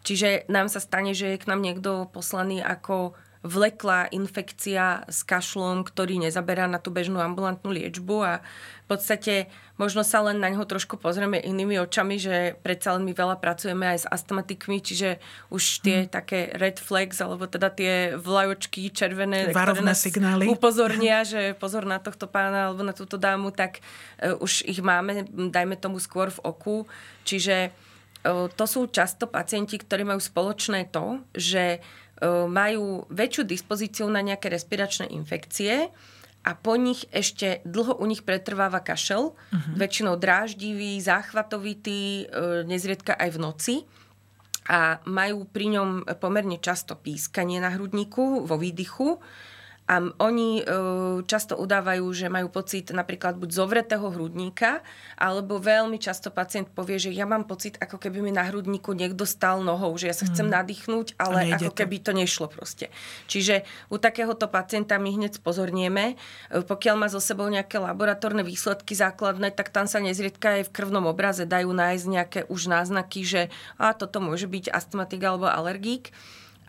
Čiže 0.08 0.48
nám 0.48 0.72
sa 0.72 0.80
stane, 0.80 1.12
že 1.12 1.36
je 1.36 1.42
k 1.44 1.52
nám 1.52 1.60
niekto 1.60 2.08
poslaný 2.16 2.64
ako 2.64 3.12
vleklá 3.42 4.06
infekcia 4.14 5.02
s 5.10 5.26
kašlom, 5.26 5.82
ktorý 5.82 6.22
nezaberá 6.22 6.70
na 6.70 6.78
tú 6.78 6.94
bežnú 6.94 7.18
ambulantnú 7.18 7.74
liečbu 7.74 8.16
a 8.22 8.32
v 8.86 8.86
podstate 8.86 9.50
možno 9.82 10.06
sa 10.06 10.22
len 10.22 10.38
na 10.38 10.46
neho 10.46 10.62
trošku 10.62 10.94
pozrieme 10.94 11.42
inými 11.42 11.82
očami, 11.82 12.22
že 12.22 12.54
predsa 12.62 12.94
len 12.94 13.02
my 13.02 13.10
veľa 13.10 13.42
pracujeme 13.42 13.82
aj 13.82 14.06
s 14.06 14.06
astmatikmi, 14.06 14.78
čiže 14.78 15.18
už 15.50 15.82
tie 15.82 16.06
hmm. 16.06 16.10
také 16.14 16.54
red 16.54 16.78
flags, 16.78 17.18
alebo 17.18 17.50
teda 17.50 17.74
tie 17.74 18.14
vlajočky 18.14 18.94
červené, 18.94 19.50
Varovné 19.50 19.82
ktoré 19.82 19.90
nás 19.90 19.98
signály. 19.98 20.44
upozornia, 20.46 21.26
že 21.26 21.58
pozor 21.58 21.82
na 21.82 21.98
tohto 21.98 22.30
pána 22.30 22.70
alebo 22.70 22.86
na 22.86 22.94
túto 22.94 23.18
dámu, 23.18 23.50
tak 23.50 23.82
uh, 24.22 24.38
už 24.38 24.62
ich 24.70 24.78
máme, 24.78 25.26
dajme 25.30 25.74
tomu 25.74 25.98
skôr 25.98 26.30
v 26.30 26.38
oku. 26.46 26.76
Čiže 27.26 27.74
to 28.54 28.64
sú 28.70 28.86
často 28.86 29.26
pacienti, 29.26 29.82
ktorí 29.82 30.06
majú 30.06 30.22
spoločné 30.22 30.94
to, 30.94 31.26
že 31.34 31.82
majú 32.46 33.02
väčšiu 33.10 33.42
dispozíciu 33.42 34.06
na 34.06 34.22
nejaké 34.22 34.46
respiračné 34.46 35.10
infekcie 35.10 35.90
a 36.42 36.50
po 36.58 36.74
nich 36.74 37.06
ešte 37.10 37.62
dlho 37.66 37.98
u 37.98 38.04
nich 38.06 38.26
pretrváva 38.26 38.82
kašel, 38.82 39.34
uh-huh. 39.34 39.74
väčšinou 39.78 40.18
dráždivý, 40.18 40.98
záchvatovitý, 40.98 42.26
nezriedka 42.66 43.14
aj 43.14 43.30
v 43.30 43.38
noci 43.38 43.76
a 44.66 45.02
majú 45.06 45.46
pri 45.46 45.78
ňom 45.78 45.88
pomerne 46.22 46.58
často 46.62 46.94
pískanie 46.94 47.58
na 47.58 47.74
hrudníku 47.74 48.46
vo 48.46 48.56
výdychu 48.58 49.18
A 49.90 49.98
oni 50.22 50.62
e, 50.62 50.64
často 51.26 51.58
udávajú, 51.58 52.06
že 52.14 52.30
majú 52.30 52.46
pocit 52.54 52.94
napríklad 52.94 53.34
buď 53.34 53.50
zovretého 53.50 54.06
hrudníka, 54.14 54.78
alebo 55.18 55.58
veľmi 55.58 55.98
často 55.98 56.30
pacient 56.30 56.70
povie, 56.70 57.02
že 57.02 57.10
ja 57.10 57.26
mám 57.26 57.50
pocit, 57.50 57.82
ako 57.82 57.98
keby 57.98 58.22
mi 58.22 58.30
na 58.30 58.46
hrudníku 58.46 58.94
niekto 58.94 59.26
stal 59.26 59.58
nohou, 59.58 59.90
že 59.98 60.06
ja 60.06 60.14
sa 60.14 60.30
chcem 60.30 60.46
mm. 60.46 60.54
nadýchnuť, 60.54 61.06
ale 61.18 61.50
ako 61.58 61.74
to. 61.74 61.78
keby 61.82 61.96
to 61.98 62.14
nešlo 62.14 62.46
proste. 62.46 62.94
Čiže 63.26 63.66
u 63.90 63.98
takéhoto 63.98 64.46
pacienta 64.46 65.02
my 65.02 65.18
hneď 65.18 65.42
spozornieme. 65.42 66.14
E, 66.48 66.62
pokiaľ 66.62 66.94
má 66.96 67.10
so 67.10 67.18
sebou 67.18 67.50
nejaké 67.50 67.82
laboratórne 67.82 68.46
výsledky 68.46 68.94
základné, 68.94 69.50
tak 69.50 69.74
tam 69.74 69.90
sa 69.90 69.98
nezriedka 69.98 70.62
aj 70.62 70.70
v 70.70 70.74
krvnom 70.78 71.10
obraze 71.10 71.42
dajú 71.42 71.74
nájsť 71.74 72.06
nejaké 72.06 72.40
už 72.46 72.70
náznaky, 72.70 73.26
že 73.26 73.42
a 73.82 73.98
toto 73.98 74.22
môže 74.22 74.46
byť 74.46 74.70
astmatik 74.70 75.26
alebo 75.26 75.50
alergík 75.50 76.14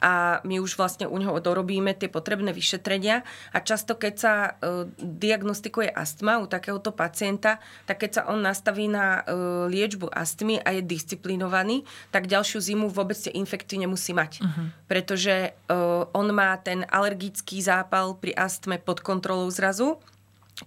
a 0.04 0.44
my 0.44 0.60
už 0.60 0.76
vlastne 0.76 1.08
u 1.08 1.16
neho 1.16 1.40
dorobíme 1.40 1.96
tie 1.96 2.12
potrebné 2.12 2.52
vyšetrenia 2.52 3.24
a 3.56 3.58
často 3.64 3.96
keď 3.96 4.14
sa 4.20 4.34
e, 4.36 4.52
diagnostikuje 5.00 5.88
astma 5.88 6.44
u 6.44 6.46
takéhoto 6.52 6.92
pacienta, 6.92 7.64
tak 7.88 8.04
keď 8.04 8.12
sa 8.12 8.22
on 8.28 8.44
nastaví 8.44 8.92
na 8.92 9.24
e, 9.24 9.32
liečbu 9.72 10.12
astmy 10.12 10.60
a 10.60 10.76
je 10.76 10.84
disciplinovaný, 10.84 11.88
tak 12.12 12.28
ďalšiu 12.28 12.60
zimu 12.60 12.92
vôbec 12.92 13.16
tie 13.16 13.32
infekty 13.32 13.80
nemusí 13.80 14.12
mať. 14.12 14.44
Uh-huh. 14.44 14.68
Pretože 14.92 15.56
e, 15.56 15.74
on 16.12 16.28
má 16.36 16.60
ten 16.60 16.84
alergický 16.92 17.64
zápal 17.64 18.20
pri 18.20 18.36
astme 18.36 18.84
pod 18.84 19.00
kontrolou 19.00 19.48
zrazu, 19.48 20.04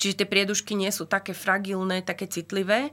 čiže 0.01 0.25
tie 0.25 0.27
priedušky 0.27 0.73
nie 0.73 0.89
sú 0.89 1.05
také 1.05 1.37
fragilné, 1.37 2.01
také 2.01 2.25
citlivé 2.25 2.89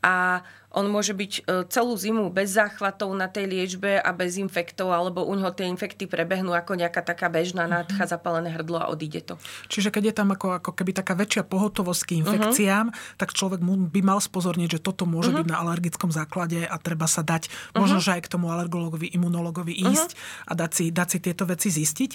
a 0.00 0.40
on 0.72 0.88
môže 0.88 1.12
byť 1.12 1.32
e, 1.32 1.40
celú 1.68 1.94
zimu 1.94 2.32
bez 2.32 2.56
záchvatov 2.56 3.12
na 3.12 3.28
tej 3.28 3.48
liečbe 3.48 4.00
a 4.00 4.10
bez 4.16 4.40
infektov, 4.40 4.88
alebo 4.92 5.24
u 5.24 5.32
neho 5.36 5.52
tie 5.52 5.68
infekty 5.68 6.08
prebehnú 6.08 6.56
ako 6.56 6.80
nejaká 6.80 7.04
taká 7.04 7.28
bežná 7.28 7.68
mhm. 7.68 7.72
nádcha, 7.72 8.02
uh-huh. 8.04 8.12
zapálené 8.12 8.48
hrdlo 8.56 8.80
a 8.80 8.88
odíde 8.88 9.20
to. 9.22 9.34
Čiže 9.68 9.92
keď 9.92 10.02
je 10.12 10.14
tam 10.16 10.28
ako, 10.32 10.58
ako 10.58 10.70
keby 10.72 10.96
taká 10.96 11.12
väčšia 11.12 11.44
pohotovosť 11.44 12.02
k 12.08 12.10
infekciám, 12.24 12.86
uh-huh. 12.88 13.18
tak 13.20 13.36
človek 13.36 13.60
by 13.62 14.00
mal 14.00 14.18
spozorniť, 14.18 14.80
že 14.80 14.80
toto 14.80 15.04
môže 15.04 15.30
uh-huh. 15.30 15.44
byť 15.44 15.46
na 15.52 15.60
alergickom 15.60 16.08
základe 16.08 16.64
a 16.64 16.76
treba 16.80 17.04
sa 17.04 17.20
dať, 17.20 17.52
možno, 17.76 18.00
uh-huh. 18.00 18.08
že 18.08 18.16
aj 18.16 18.22
k 18.24 18.32
tomu 18.32 18.48
alergologovi, 18.48 19.12
imunologovi 19.12 19.76
ísť 19.76 20.10
uh-huh. 20.16 20.50
a 20.50 20.52
dať 20.56 20.70
si, 20.72 20.84
dať 20.88 21.08
si 21.12 21.18
tieto 21.20 21.44
veci 21.44 21.68
zistiť. 21.68 22.10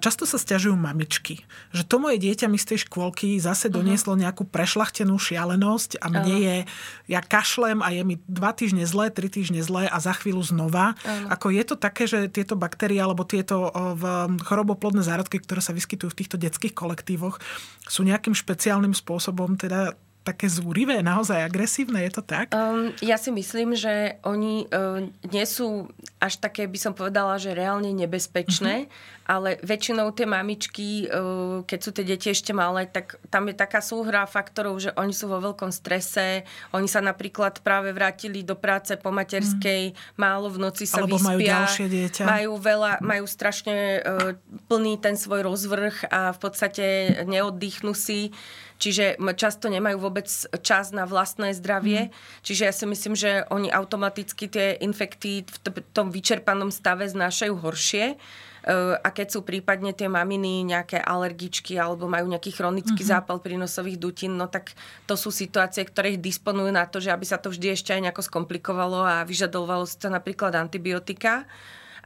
Často 0.00 0.28
sa 0.28 0.36
stiažujú 0.36 0.76
mamičky, 0.76 1.40
že 1.72 1.88
to 1.88 1.96
moje 1.96 2.20
dieťa 2.20 2.46
mi 2.52 2.60
z 2.60 2.74
tej 2.74 2.78
škôlky 2.88 3.40
zase 3.40 3.72
uh-huh. 3.72 3.80
donieslo 3.80 4.12
nejakú 4.18 4.44
prešlachtenú 4.44 5.16
šialenosť 5.16 6.04
a 6.04 6.06
mne 6.12 6.36
uh-huh. 6.36 6.46
je, 6.46 6.56
ja 7.08 7.20
kašlem 7.24 7.80
a 7.80 7.93
je 7.94 8.04
mi 8.04 8.18
dva 8.26 8.50
týždne 8.50 8.82
zlé, 8.84 9.14
tri 9.14 9.30
týždne 9.30 9.62
zlé 9.62 9.86
a 9.86 9.98
za 10.02 10.12
chvíľu 10.18 10.42
znova. 10.42 10.98
Ano. 11.06 11.26
Ako 11.30 11.54
je 11.54 11.62
to 11.62 11.76
také, 11.78 12.10
že 12.10 12.26
tieto 12.28 12.58
baktérie 12.58 12.98
alebo 12.98 13.22
tieto 13.22 13.70
v 13.72 14.34
choroboplodné 14.42 15.06
zárodky, 15.06 15.38
ktoré 15.38 15.62
sa 15.62 15.72
vyskytujú 15.72 16.10
v 16.10 16.18
týchto 16.18 16.36
detských 16.36 16.74
kolektívoch, 16.74 17.38
sú 17.86 18.02
nejakým 18.02 18.34
špeciálnym 18.34 18.92
spôsobom 18.92 19.54
teda 19.56 19.94
také 20.24 20.48
zúrivé, 20.48 21.04
naozaj 21.04 21.36
agresívne, 21.36 22.00
je 22.08 22.16
to 22.16 22.22
tak? 22.24 22.48
Um, 22.56 22.96
ja 23.04 23.20
si 23.20 23.28
myslím, 23.28 23.76
že 23.76 24.16
oni 24.24 24.64
uh, 24.72 25.04
nie 25.28 25.44
sú 25.44 25.92
až 26.16 26.40
také, 26.40 26.64
by 26.64 26.80
som 26.80 26.96
povedala, 26.96 27.36
že 27.36 27.52
reálne 27.52 27.92
nebezpečné, 27.92 28.88
uh-huh. 28.88 29.28
ale 29.28 29.60
väčšinou 29.60 30.16
tie 30.16 30.24
mamičky, 30.24 31.12
uh, 31.12 31.60
keď 31.68 31.78
sú 31.78 31.90
tie 31.92 32.08
deti 32.08 32.32
ešte 32.32 32.56
malé, 32.56 32.88
tak 32.88 33.20
tam 33.28 33.52
je 33.52 33.54
taká 33.54 33.84
súhra 33.84 34.24
faktorov, 34.24 34.80
že 34.80 34.96
oni 34.96 35.12
sú 35.12 35.28
vo 35.28 35.44
veľkom 35.44 35.68
strese, 35.68 36.48
oni 36.72 36.88
sa 36.88 37.04
napríklad 37.04 37.60
práve 37.60 37.92
vrátili 37.92 38.40
do 38.40 38.56
práce 38.56 38.96
po 38.96 39.12
materskej, 39.12 39.92
uh-huh. 39.92 40.16
málo 40.16 40.48
v 40.48 40.56
noci 40.64 40.88
sa 40.88 41.04
Alebo 41.04 41.20
vyspia. 41.20 41.28
majú 41.28 41.40
ďalšie 41.44 41.86
dieťa. 41.92 42.24
Majú 42.24 42.52
veľa, 42.56 42.92
majú 43.04 43.28
strašne 43.28 44.00
uh, 44.00 44.32
plný 44.72 44.96
ten 45.04 45.20
svoj 45.20 45.44
rozvrh 45.44 46.08
a 46.08 46.32
v 46.32 46.38
podstate 46.40 46.84
neoddychnú 47.28 47.92
si. 47.92 48.32
Čiže 48.78 49.16
často 49.38 49.70
nemajú 49.70 49.96
vôbec 50.02 50.26
čas 50.60 50.90
na 50.90 51.06
vlastné 51.06 51.54
zdravie. 51.54 52.10
Mm. 52.10 52.12
Čiže 52.42 52.62
ja 52.66 52.72
si 52.74 52.84
myslím, 52.84 53.14
že 53.14 53.46
oni 53.48 53.70
automaticky 53.70 54.50
tie 54.50 54.76
infekty 54.82 55.46
v 55.46 55.78
tom 55.94 56.10
vyčerpanom 56.10 56.74
stave 56.74 57.06
znášajú 57.06 57.54
horšie. 57.54 58.04
E, 58.12 58.16
a 58.98 59.08
keď 59.14 59.26
sú 59.30 59.40
prípadne 59.46 59.94
tie 59.94 60.10
maminy 60.10 60.64
nejaké 60.64 60.98
alergičky 60.98 61.76
alebo 61.76 62.10
majú 62.10 62.26
nejaký 62.32 62.50
chronický 62.50 63.04
mm-hmm. 63.04 63.14
zápal 63.14 63.38
prínosových 63.38 64.00
dutín, 64.00 64.40
no 64.40 64.50
tak 64.50 64.74
to 65.04 65.14
sú 65.14 65.28
situácie, 65.28 65.84
ktoré 65.86 66.16
ich 66.16 66.24
disponujú 66.24 66.72
na 66.72 66.88
to, 66.88 66.98
že 66.98 67.12
aby 67.12 67.24
sa 67.28 67.36
to 67.36 67.52
vždy 67.52 67.76
ešte 67.76 67.92
aj 67.92 68.10
nejako 68.10 68.26
skomplikovalo 68.26 69.04
a 69.04 69.22
vyžadovalo 69.28 69.84
si 69.86 70.00
to 70.00 70.08
napríklad 70.08 70.56
antibiotika. 70.56 71.46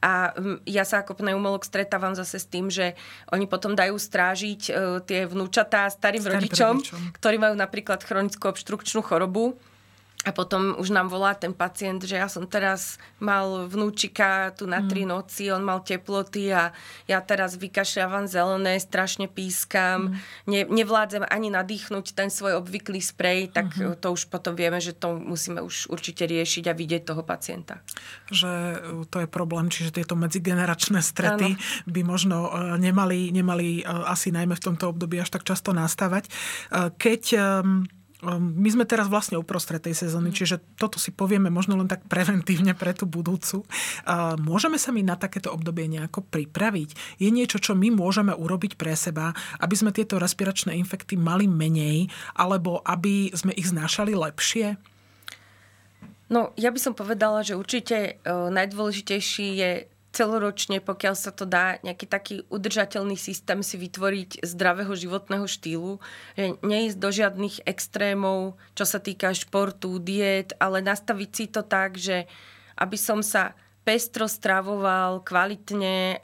A 0.02 0.32
mm, 0.34 0.66
ja 0.68 0.86
sa 0.86 1.02
ako 1.02 1.18
pneumolog 1.18 1.62
stretávam 1.66 2.14
zase 2.14 2.38
s 2.38 2.46
tým, 2.46 2.70
že 2.70 2.94
oni 3.34 3.50
potom 3.50 3.74
dajú 3.74 3.98
strážiť 3.98 4.60
e, 4.68 4.72
tie 5.04 5.26
vnúčatá 5.26 5.90
starým, 5.90 6.22
starým 6.22 6.34
rodičom, 6.38 6.74
rodičom, 6.78 7.00
ktorí 7.18 7.36
majú 7.38 7.54
napríklad 7.58 8.00
chronickú 8.02 8.50
obštrukčnú 8.50 9.02
chorobu 9.02 9.58
a 10.26 10.34
potom 10.34 10.74
už 10.76 10.90
nám 10.90 11.06
volá 11.08 11.32
ten 11.38 11.54
pacient, 11.54 12.02
že 12.02 12.18
ja 12.18 12.26
som 12.26 12.44
teraz 12.44 12.98
mal 13.22 13.70
vnúčika 13.70 14.50
tu 14.52 14.66
na 14.66 14.82
tri 14.82 15.06
mm. 15.06 15.10
noci, 15.14 15.48
on 15.54 15.62
mal 15.62 15.80
teploty 15.80 16.50
a 16.50 16.74
ja 17.06 17.18
teraz 17.22 17.54
vykašľavam 17.54 18.26
zelené, 18.26 18.82
strašne 18.82 19.30
pískam, 19.30 20.12
mm. 20.12 20.50
ne, 20.50 20.60
nevládzem 20.68 21.22
ani 21.22 21.54
nadýchnuť 21.54 22.18
ten 22.18 22.28
svoj 22.28 22.60
obvyklý 22.60 22.98
sprej, 22.98 23.54
tak 23.54 23.72
mm-hmm. 23.72 24.02
to 24.02 24.08
už 24.10 24.26
potom 24.28 24.58
vieme, 24.58 24.82
že 24.82 24.92
to 24.92 25.16
musíme 25.16 25.62
už 25.62 25.88
určite 25.88 26.26
riešiť 26.26 26.66
a 26.66 26.74
vidieť 26.74 27.02
toho 27.08 27.22
pacienta. 27.22 27.80
Že 28.28 28.52
e, 28.52 29.06
to 29.08 29.22
je 29.22 29.28
problém, 29.30 29.70
čiže 29.70 29.94
tieto 30.02 30.18
medzigeneračné 30.18 30.98
strety 30.98 31.56
ano. 31.56 31.62
by 31.88 32.00
možno 32.02 32.36
e, 32.50 32.76
nemali, 32.76 33.30
nemali 33.30 33.80
e, 33.80 33.82
asi 33.86 34.34
najmä 34.34 34.58
v 34.58 34.64
tomto 34.66 34.90
období 34.90 35.22
až 35.22 35.30
tak 35.30 35.46
často 35.46 35.70
nastávať. 35.70 36.26
Keď 36.98 37.22
Ehm, 37.38 37.86
my 38.26 38.68
sme 38.74 38.82
teraz 38.82 39.06
vlastne 39.06 39.38
uprostred 39.38 39.78
tej 39.78 39.94
sezóny, 39.94 40.34
čiže 40.34 40.58
toto 40.74 40.98
si 40.98 41.14
povieme 41.14 41.54
možno 41.54 41.78
len 41.78 41.86
tak 41.86 42.02
preventívne 42.10 42.74
pre 42.74 42.90
tú 42.90 43.06
budúcu. 43.06 43.62
Ehm, 43.62 44.42
môžeme 44.42 44.74
sa 44.74 44.90
my 44.90 45.06
na 45.06 45.14
takéto 45.14 45.54
obdobie 45.54 45.86
nejako 45.86 46.26
pripraviť? 46.26 47.18
Je 47.22 47.30
niečo, 47.30 47.62
čo 47.62 47.78
my 47.78 47.94
môžeme 47.94 48.34
urobiť 48.34 48.74
pre 48.74 48.98
seba, 48.98 49.38
aby 49.62 49.74
sme 49.78 49.94
tieto 49.94 50.18
respiračné 50.18 50.74
infekty 50.74 51.14
mali 51.14 51.46
menej, 51.46 52.10
alebo 52.34 52.82
aby 52.82 53.30
sme 53.38 53.54
ich 53.54 53.70
znášali 53.70 54.18
lepšie? 54.18 54.74
No, 56.28 56.52
ja 56.60 56.74
by 56.74 56.80
som 56.82 56.92
povedala, 56.92 57.40
že 57.40 57.56
určite 57.56 57.96
e, 57.96 58.12
najdôležitejší 58.28 59.46
je 59.56 59.70
celoročne, 60.12 60.80
pokiaľ 60.80 61.14
sa 61.14 61.30
to 61.30 61.44
dá, 61.44 61.76
nejaký 61.84 62.06
taký 62.08 62.34
udržateľný 62.48 63.14
systém 63.14 63.60
si 63.60 63.76
vytvoriť 63.76 64.40
zdravého 64.40 64.92
životného 64.96 65.44
štýlu, 65.44 66.00
že 66.34 66.56
neísť 66.64 66.98
do 66.98 67.10
žiadnych 67.12 67.56
extrémov, 67.68 68.56
čo 68.72 68.84
sa 68.88 68.98
týka 68.98 69.36
športu, 69.36 70.00
diet, 70.00 70.56
ale 70.56 70.80
nastaviť 70.80 71.30
si 71.30 71.44
to 71.52 71.60
tak, 71.60 72.00
že 72.00 72.24
aby 72.78 72.96
som 72.96 73.20
sa 73.20 73.52
pestro 73.88 74.28
stravoval, 74.28 75.24
kvalitne, 75.24 76.20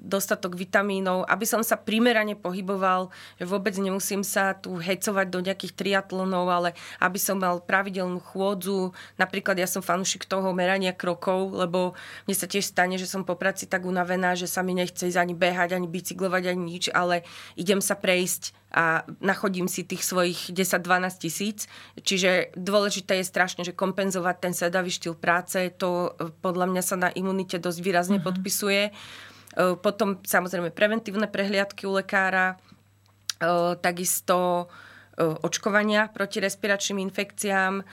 dostatok 0.00 0.56
vitamínov, 0.56 1.28
aby 1.28 1.44
som 1.44 1.60
sa 1.60 1.76
primerane 1.76 2.32
pohyboval, 2.32 3.12
že 3.36 3.44
vôbec 3.44 3.76
nemusím 3.76 4.24
sa 4.24 4.56
tu 4.56 4.80
hecovať 4.80 5.28
do 5.28 5.44
nejakých 5.44 5.76
triatlonov, 5.76 6.48
ale 6.48 6.72
aby 6.96 7.20
som 7.20 7.36
mal 7.36 7.60
pravidelnú 7.60 8.16
chôdzu. 8.24 8.96
Napríklad 9.20 9.60
ja 9.60 9.68
som 9.68 9.84
fanúšik 9.84 10.24
toho 10.24 10.56
merania 10.56 10.96
krokov, 10.96 11.52
lebo 11.52 11.92
mne 12.24 12.32
sa 12.32 12.48
tiež 12.48 12.64
stane, 12.64 12.96
že 12.96 13.04
som 13.04 13.28
po 13.28 13.36
práci 13.36 13.68
tak 13.68 13.84
unavená, 13.84 14.32
že 14.32 14.48
sa 14.48 14.64
mi 14.64 14.72
nechce 14.72 15.04
ísť 15.04 15.20
ani 15.20 15.36
behať, 15.36 15.76
ani 15.76 15.84
bicyklovať, 15.84 16.42
ani 16.48 16.62
nič, 16.64 16.88
ale 16.96 17.28
idem 17.60 17.84
sa 17.84 17.92
prejsť 17.92 18.56
a 18.70 19.02
nachodím 19.18 19.66
si 19.66 19.82
tých 19.82 20.06
svojich 20.06 20.54
10-12 20.54 21.18
tisíc. 21.18 21.66
Čiže 21.98 22.54
dôležité 22.54 23.18
je 23.18 23.26
strašne, 23.26 23.66
že 23.66 23.74
kompenzovať 23.74 24.36
ten 24.38 24.54
sedavý 24.54 24.94
štýl 24.94 25.18
práce, 25.18 25.58
to 25.74 26.14
e, 26.14 26.30
podľa 26.38 26.70
mňa 26.70 26.82
sa 26.86 26.94
na 26.94 27.10
imunite 27.10 27.58
dosť 27.58 27.78
výrazne 27.82 28.18
uh-huh. 28.22 28.30
podpisuje. 28.30 28.82
E, 28.88 28.92
potom 29.74 30.22
samozrejme 30.22 30.70
preventívne 30.70 31.26
prehliadky 31.26 31.82
u 31.90 31.98
lekára, 31.98 32.54
e, 33.42 33.74
takisto 33.82 34.70
očkovania 35.20 36.08
proti 36.08 36.40
respiračným 36.40 37.04
infekciám. 37.12 37.84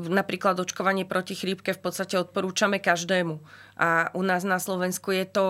Napríklad 0.00 0.56
očkovanie 0.56 1.04
proti 1.04 1.36
chrípke 1.36 1.76
v 1.76 1.80
podstate 1.80 2.16
odporúčame 2.16 2.80
každému. 2.80 3.38
A 3.74 4.08
u 4.14 4.22
nás 4.22 4.46
na 4.46 4.56
Slovensku 4.62 5.12
je 5.12 5.26
to 5.28 5.44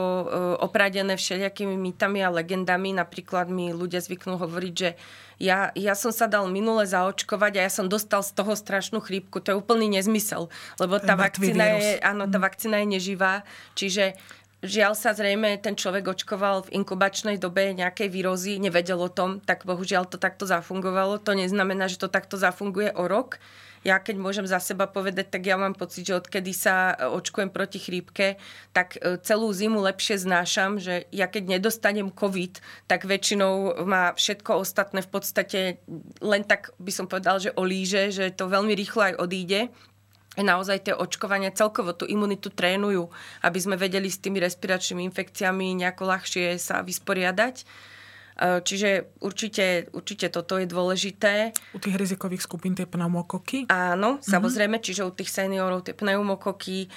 opradené 0.58 1.14
všelijakými 1.14 1.76
mýtami 1.76 2.24
a 2.24 2.34
legendami. 2.34 2.96
Napríklad 2.96 3.46
mi 3.52 3.70
ľudia 3.70 4.02
zvyknú 4.02 4.40
hovoriť, 4.40 4.74
že 4.74 4.90
ja, 5.38 5.74
ja 5.74 5.98
som 5.98 6.14
sa 6.14 6.30
dal 6.30 6.46
minule 6.46 6.86
zaočkovať 6.86 7.52
a 7.58 7.64
ja 7.66 7.70
som 7.70 7.90
dostal 7.90 8.22
z 8.22 8.32
toho 8.34 8.54
strašnú 8.54 9.02
chrípku. 9.02 9.42
To 9.42 9.50
je 9.50 9.58
úplný 9.58 9.90
nezmysel, 9.90 10.46
lebo 10.78 11.02
tá 11.02 11.18
vakcína 11.18 11.78
je, 11.78 11.98
áno, 12.00 12.30
tá 12.30 12.38
mhm. 12.38 12.44
vakcína 12.46 12.76
je 12.82 12.86
neživá. 12.98 13.42
Čiže 13.74 14.14
Žiaľ 14.64 14.96
sa 14.96 15.12
zrejme 15.12 15.60
ten 15.60 15.76
človek 15.76 16.16
očkoval 16.16 16.64
v 16.64 16.80
inkubačnej 16.80 17.36
dobe 17.36 17.76
nejakej 17.76 18.08
výrozy, 18.08 18.56
nevedel 18.56 18.96
o 18.96 19.12
tom, 19.12 19.44
tak 19.44 19.68
bohužiaľ 19.68 20.08
to 20.08 20.16
takto 20.16 20.48
zafungovalo. 20.48 21.20
To 21.20 21.36
neznamená, 21.36 21.84
že 21.84 22.00
to 22.00 22.08
takto 22.08 22.40
zafunguje 22.40 22.88
o 22.96 23.04
rok. 23.04 23.36
Ja 23.84 24.00
keď 24.00 24.16
môžem 24.16 24.48
za 24.48 24.56
seba 24.64 24.88
povedať, 24.88 25.28
tak 25.28 25.44
ja 25.44 25.60
mám 25.60 25.76
pocit, 25.76 26.08
že 26.08 26.16
odkedy 26.16 26.56
sa 26.56 26.96
očkujem 26.96 27.52
proti 27.52 27.76
chrípke, 27.76 28.40
tak 28.72 28.96
e, 28.96 29.20
celú 29.20 29.52
zimu 29.52 29.84
lepšie 29.84 30.24
znášam, 30.24 30.80
že 30.80 31.04
ja 31.12 31.28
keď 31.28 31.60
nedostanem 31.60 32.08
COVID, 32.08 32.64
tak 32.88 33.04
väčšinou 33.04 33.84
má 33.84 34.16
všetko 34.16 34.64
ostatné 34.64 35.04
v 35.04 35.10
podstate 35.12 35.60
len 36.24 36.42
tak 36.48 36.72
by 36.80 36.88
som 36.88 37.04
povedal, 37.04 37.36
že 37.36 37.52
olíže, 37.52 38.08
že 38.08 38.32
to 38.32 38.48
veľmi 38.48 38.72
rýchlo 38.72 39.12
aj 39.12 39.14
odíde 39.20 39.68
naozaj 40.42 40.90
tie 40.90 40.94
očkovania 40.96 41.54
celkovo 41.54 41.94
tú 41.94 42.08
imunitu 42.10 42.50
trénujú, 42.50 43.06
aby 43.46 43.58
sme 43.62 43.78
vedeli 43.78 44.10
s 44.10 44.18
tými 44.18 44.42
respiračnými 44.42 45.06
infekciami 45.06 45.78
nejako 45.78 46.10
ľahšie 46.10 46.58
sa 46.58 46.82
vysporiadať. 46.82 47.62
E, 48.34 48.60
čiže 48.60 49.14
určite, 49.22 49.86
určite 49.94 50.26
toto 50.28 50.58
je 50.58 50.66
dôležité. 50.66 51.54
U 51.70 51.78
tých 51.78 51.94
rizikových 51.94 52.42
skupín 52.42 52.74
tie 52.74 52.86
pneumokoky? 52.86 53.70
Áno, 53.70 54.18
mm-hmm. 54.18 54.26
samozrejme, 54.26 54.76
čiže 54.82 55.06
u 55.06 55.12
tých 55.14 55.30
seniorov 55.30 55.86
tie 55.86 55.94
pneumokoky, 55.94 56.86
e, 56.86 56.88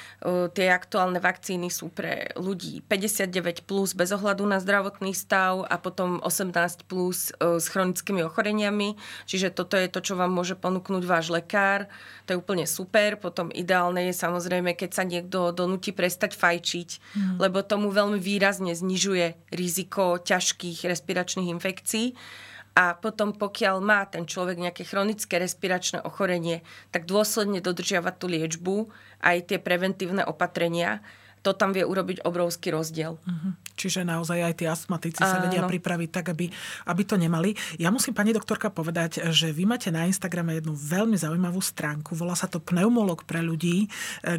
tie 0.52 0.68
aktuálne 0.74 1.22
vakcíny 1.22 1.70
sú 1.70 1.94
pre 1.94 2.34
ľudí 2.34 2.82
59 2.90 3.70
plus 3.70 3.94
bez 3.94 4.10
ohľadu 4.10 4.50
na 4.50 4.58
zdravotný 4.58 5.14
stav 5.14 5.62
a 5.70 5.78
potom 5.78 6.18
18 6.26 6.90
plus 6.90 7.30
e, 7.38 7.62
s 7.62 7.70
chronickými 7.70 8.26
ochoreniami. 8.26 8.98
Čiže 9.30 9.54
toto 9.54 9.78
je 9.78 9.86
to, 9.88 10.02
čo 10.02 10.18
vám 10.18 10.34
môže 10.34 10.58
ponúknuť 10.58 11.04
váš 11.06 11.30
lekár. 11.30 11.86
To 12.26 12.34
je 12.34 12.42
úplne 12.42 12.66
super. 12.66 13.22
Potom 13.22 13.54
ideálne 13.54 14.10
je 14.10 14.14
samozrejme, 14.18 14.74
keď 14.74 14.90
sa 14.90 15.04
niekto 15.06 15.54
donúti 15.54 15.94
prestať 15.94 16.34
fajčiť, 16.34 16.90
mm. 16.98 17.36
lebo 17.38 17.62
tomu 17.62 17.94
veľmi 17.94 18.18
výrazne 18.18 18.74
znižuje 18.74 19.54
riziko 19.54 20.18
ťažkých 20.18 20.84
respiračných 20.84 21.27
respiračných 21.28 21.52
infekcií. 21.52 22.16
A 22.78 22.94
potom, 22.94 23.34
pokiaľ 23.34 23.82
má 23.82 24.06
ten 24.06 24.30
človek 24.30 24.62
nejaké 24.62 24.86
chronické 24.86 25.42
respiračné 25.42 26.06
ochorenie, 26.06 26.62
tak 26.94 27.10
dôsledne 27.10 27.58
dodržiavať 27.58 28.16
tú 28.22 28.30
liečbu, 28.30 28.76
aj 29.26 29.50
tie 29.50 29.58
preventívne 29.58 30.22
opatrenia 30.22 31.02
to 31.42 31.56
tam 31.56 31.72
vie 31.72 31.86
urobiť 31.86 32.26
obrovský 32.28 32.76
rozdiel. 32.76 33.16
Uh-huh. 33.18 33.52
Čiže 33.78 34.02
naozaj 34.02 34.42
aj 34.42 34.54
tí 34.58 34.66
astmatici 34.66 35.22
sa 35.22 35.38
vedia 35.38 35.62
pripraviť 35.62 36.10
tak, 36.10 36.34
aby, 36.34 36.50
aby 36.90 37.02
to 37.06 37.14
nemali. 37.16 37.54
Ja 37.78 37.94
musím 37.94 38.18
pani 38.18 38.34
doktorka 38.34 38.74
povedať, 38.74 39.22
že 39.30 39.54
vy 39.54 39.70
máte 39.70 39.94
na 39.94 40.10
Instagrame 40.10 40.58
jednu 40.58 40.74
veľmi 40.74 41.14
zaujímavú 41.14 41.62
stránku. 41.62 42.18
Volá 42.18 42.34
sa 42.34 42.50
to 42.50 42.58
Pneumolog 42.58 43.22
pre 43.30 43.46
ľudí, 43.46 43.86
e, 43.86 43.88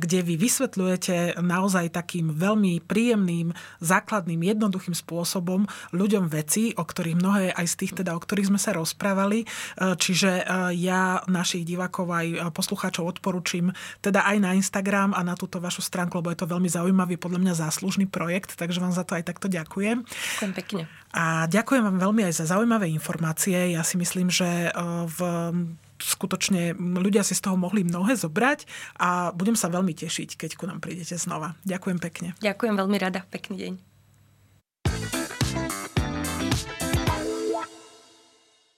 kde 0.03 0.27
vy 0.27 0.35
vysvetľujete 0.35 1.39
naozaj 1.39 1.95
takým 1.95 2.35
veľmi 2.35 2.83
príjemným, 2.83 3.55
základným, 3.79 4.43
jednoduchým 4.43 4.99
spôsobom 4.99 5.71
ľuďom 5.95 6.27
veci, 6.27 6.75
o 6.75 6.83
ktorých 6.83 7.17
mnohé 7.17 7.45
aj 7.55 7.67
z 7.71 7.75
tých, 7.79 7.93
teda, 8.03 8.19
o 8.19 8.21
ktorých 8.21 8.51
sme 8.51 8.61
sa 8.61 8.75
rozprávali. 8.75 9.47
E, 9.47 9.47
čiže 9.95 10.43
e, 10.43 10.75
ja 10.83 11.23
našich 11.31 11.63
divákov 11.63 12.11
aj 12.11 12.27
poslucháčov 12.51 13.07
odporúčim 13.07 13.71
teda 14.03 14.27
aj 14.27 14.37
na 14.43 14.51
Instagram 14.59 15.15
a 15.15 15.23
na 15.23 15.39
túto 15.39 15.63
vašu 15.63 15.81
stránku, 15.81 16.19
lebo 16.19 16.35
je 16.35 16.43
to 16.43 16.51
veľmi 16.51 16.67
zaujímavé 16.67 16.88
zaujímavý, 16.89 17.21
podľa 17.21 17.41
mňa 17.45 17.55
záslužný 17.61 18.09
projekt, 18.09 18.57
takže 18.57 18.81
vám 18.81 18.97
za 18.97 19.05
to 19.05 19.13
aj 19.21 19.29
takto 19.29 19.53
ďakujem. 19.53 20.09
Ďakujem 20.09 20.53
pekne. 20.57 20.83
A 21.13 21.45
ďakujem 21.45 21.85
vám 21.85 22.01
veľmi 22.01 22.25
aj 22.25 22.41
za 22.41 22.49
zaujímavé 22.49 22.89
informácie. 22.89 23.77
Ja 23.77 23.85
si 23.85 24.01
myslím, 24.01 24.33
že 24.33 24.49
e, 24.49 24.71
v 25.05 25.19
skutočne 26.01 26.73
ľudia 26.79 27.21
si 27.21 27.37
z 27.37 27.45
toho 27.45 27.61
mohli 27.61 27.85
mnohé 27.85 28.17
zobrať 28.17 28.65
a 28.97 29.35
budem 29.37 29.59
sa 29.59 29.69
veľmi 29.69 29.93
tešiť, 29.93 30.41
keď 30.41 30.51
ku 30.57 30.65
nám 30.65 30.81
prídete 30.81 31.19
znova. 31.21 31.61
Ďakujem 31.69 31.99
pekne. 32.01 32.29
Ďakujem 32.41 32.75
veľmi 32.79 32.97
rada. 32.97 33.21
Pekný 33.29 33.55
deň. 33.61 33.98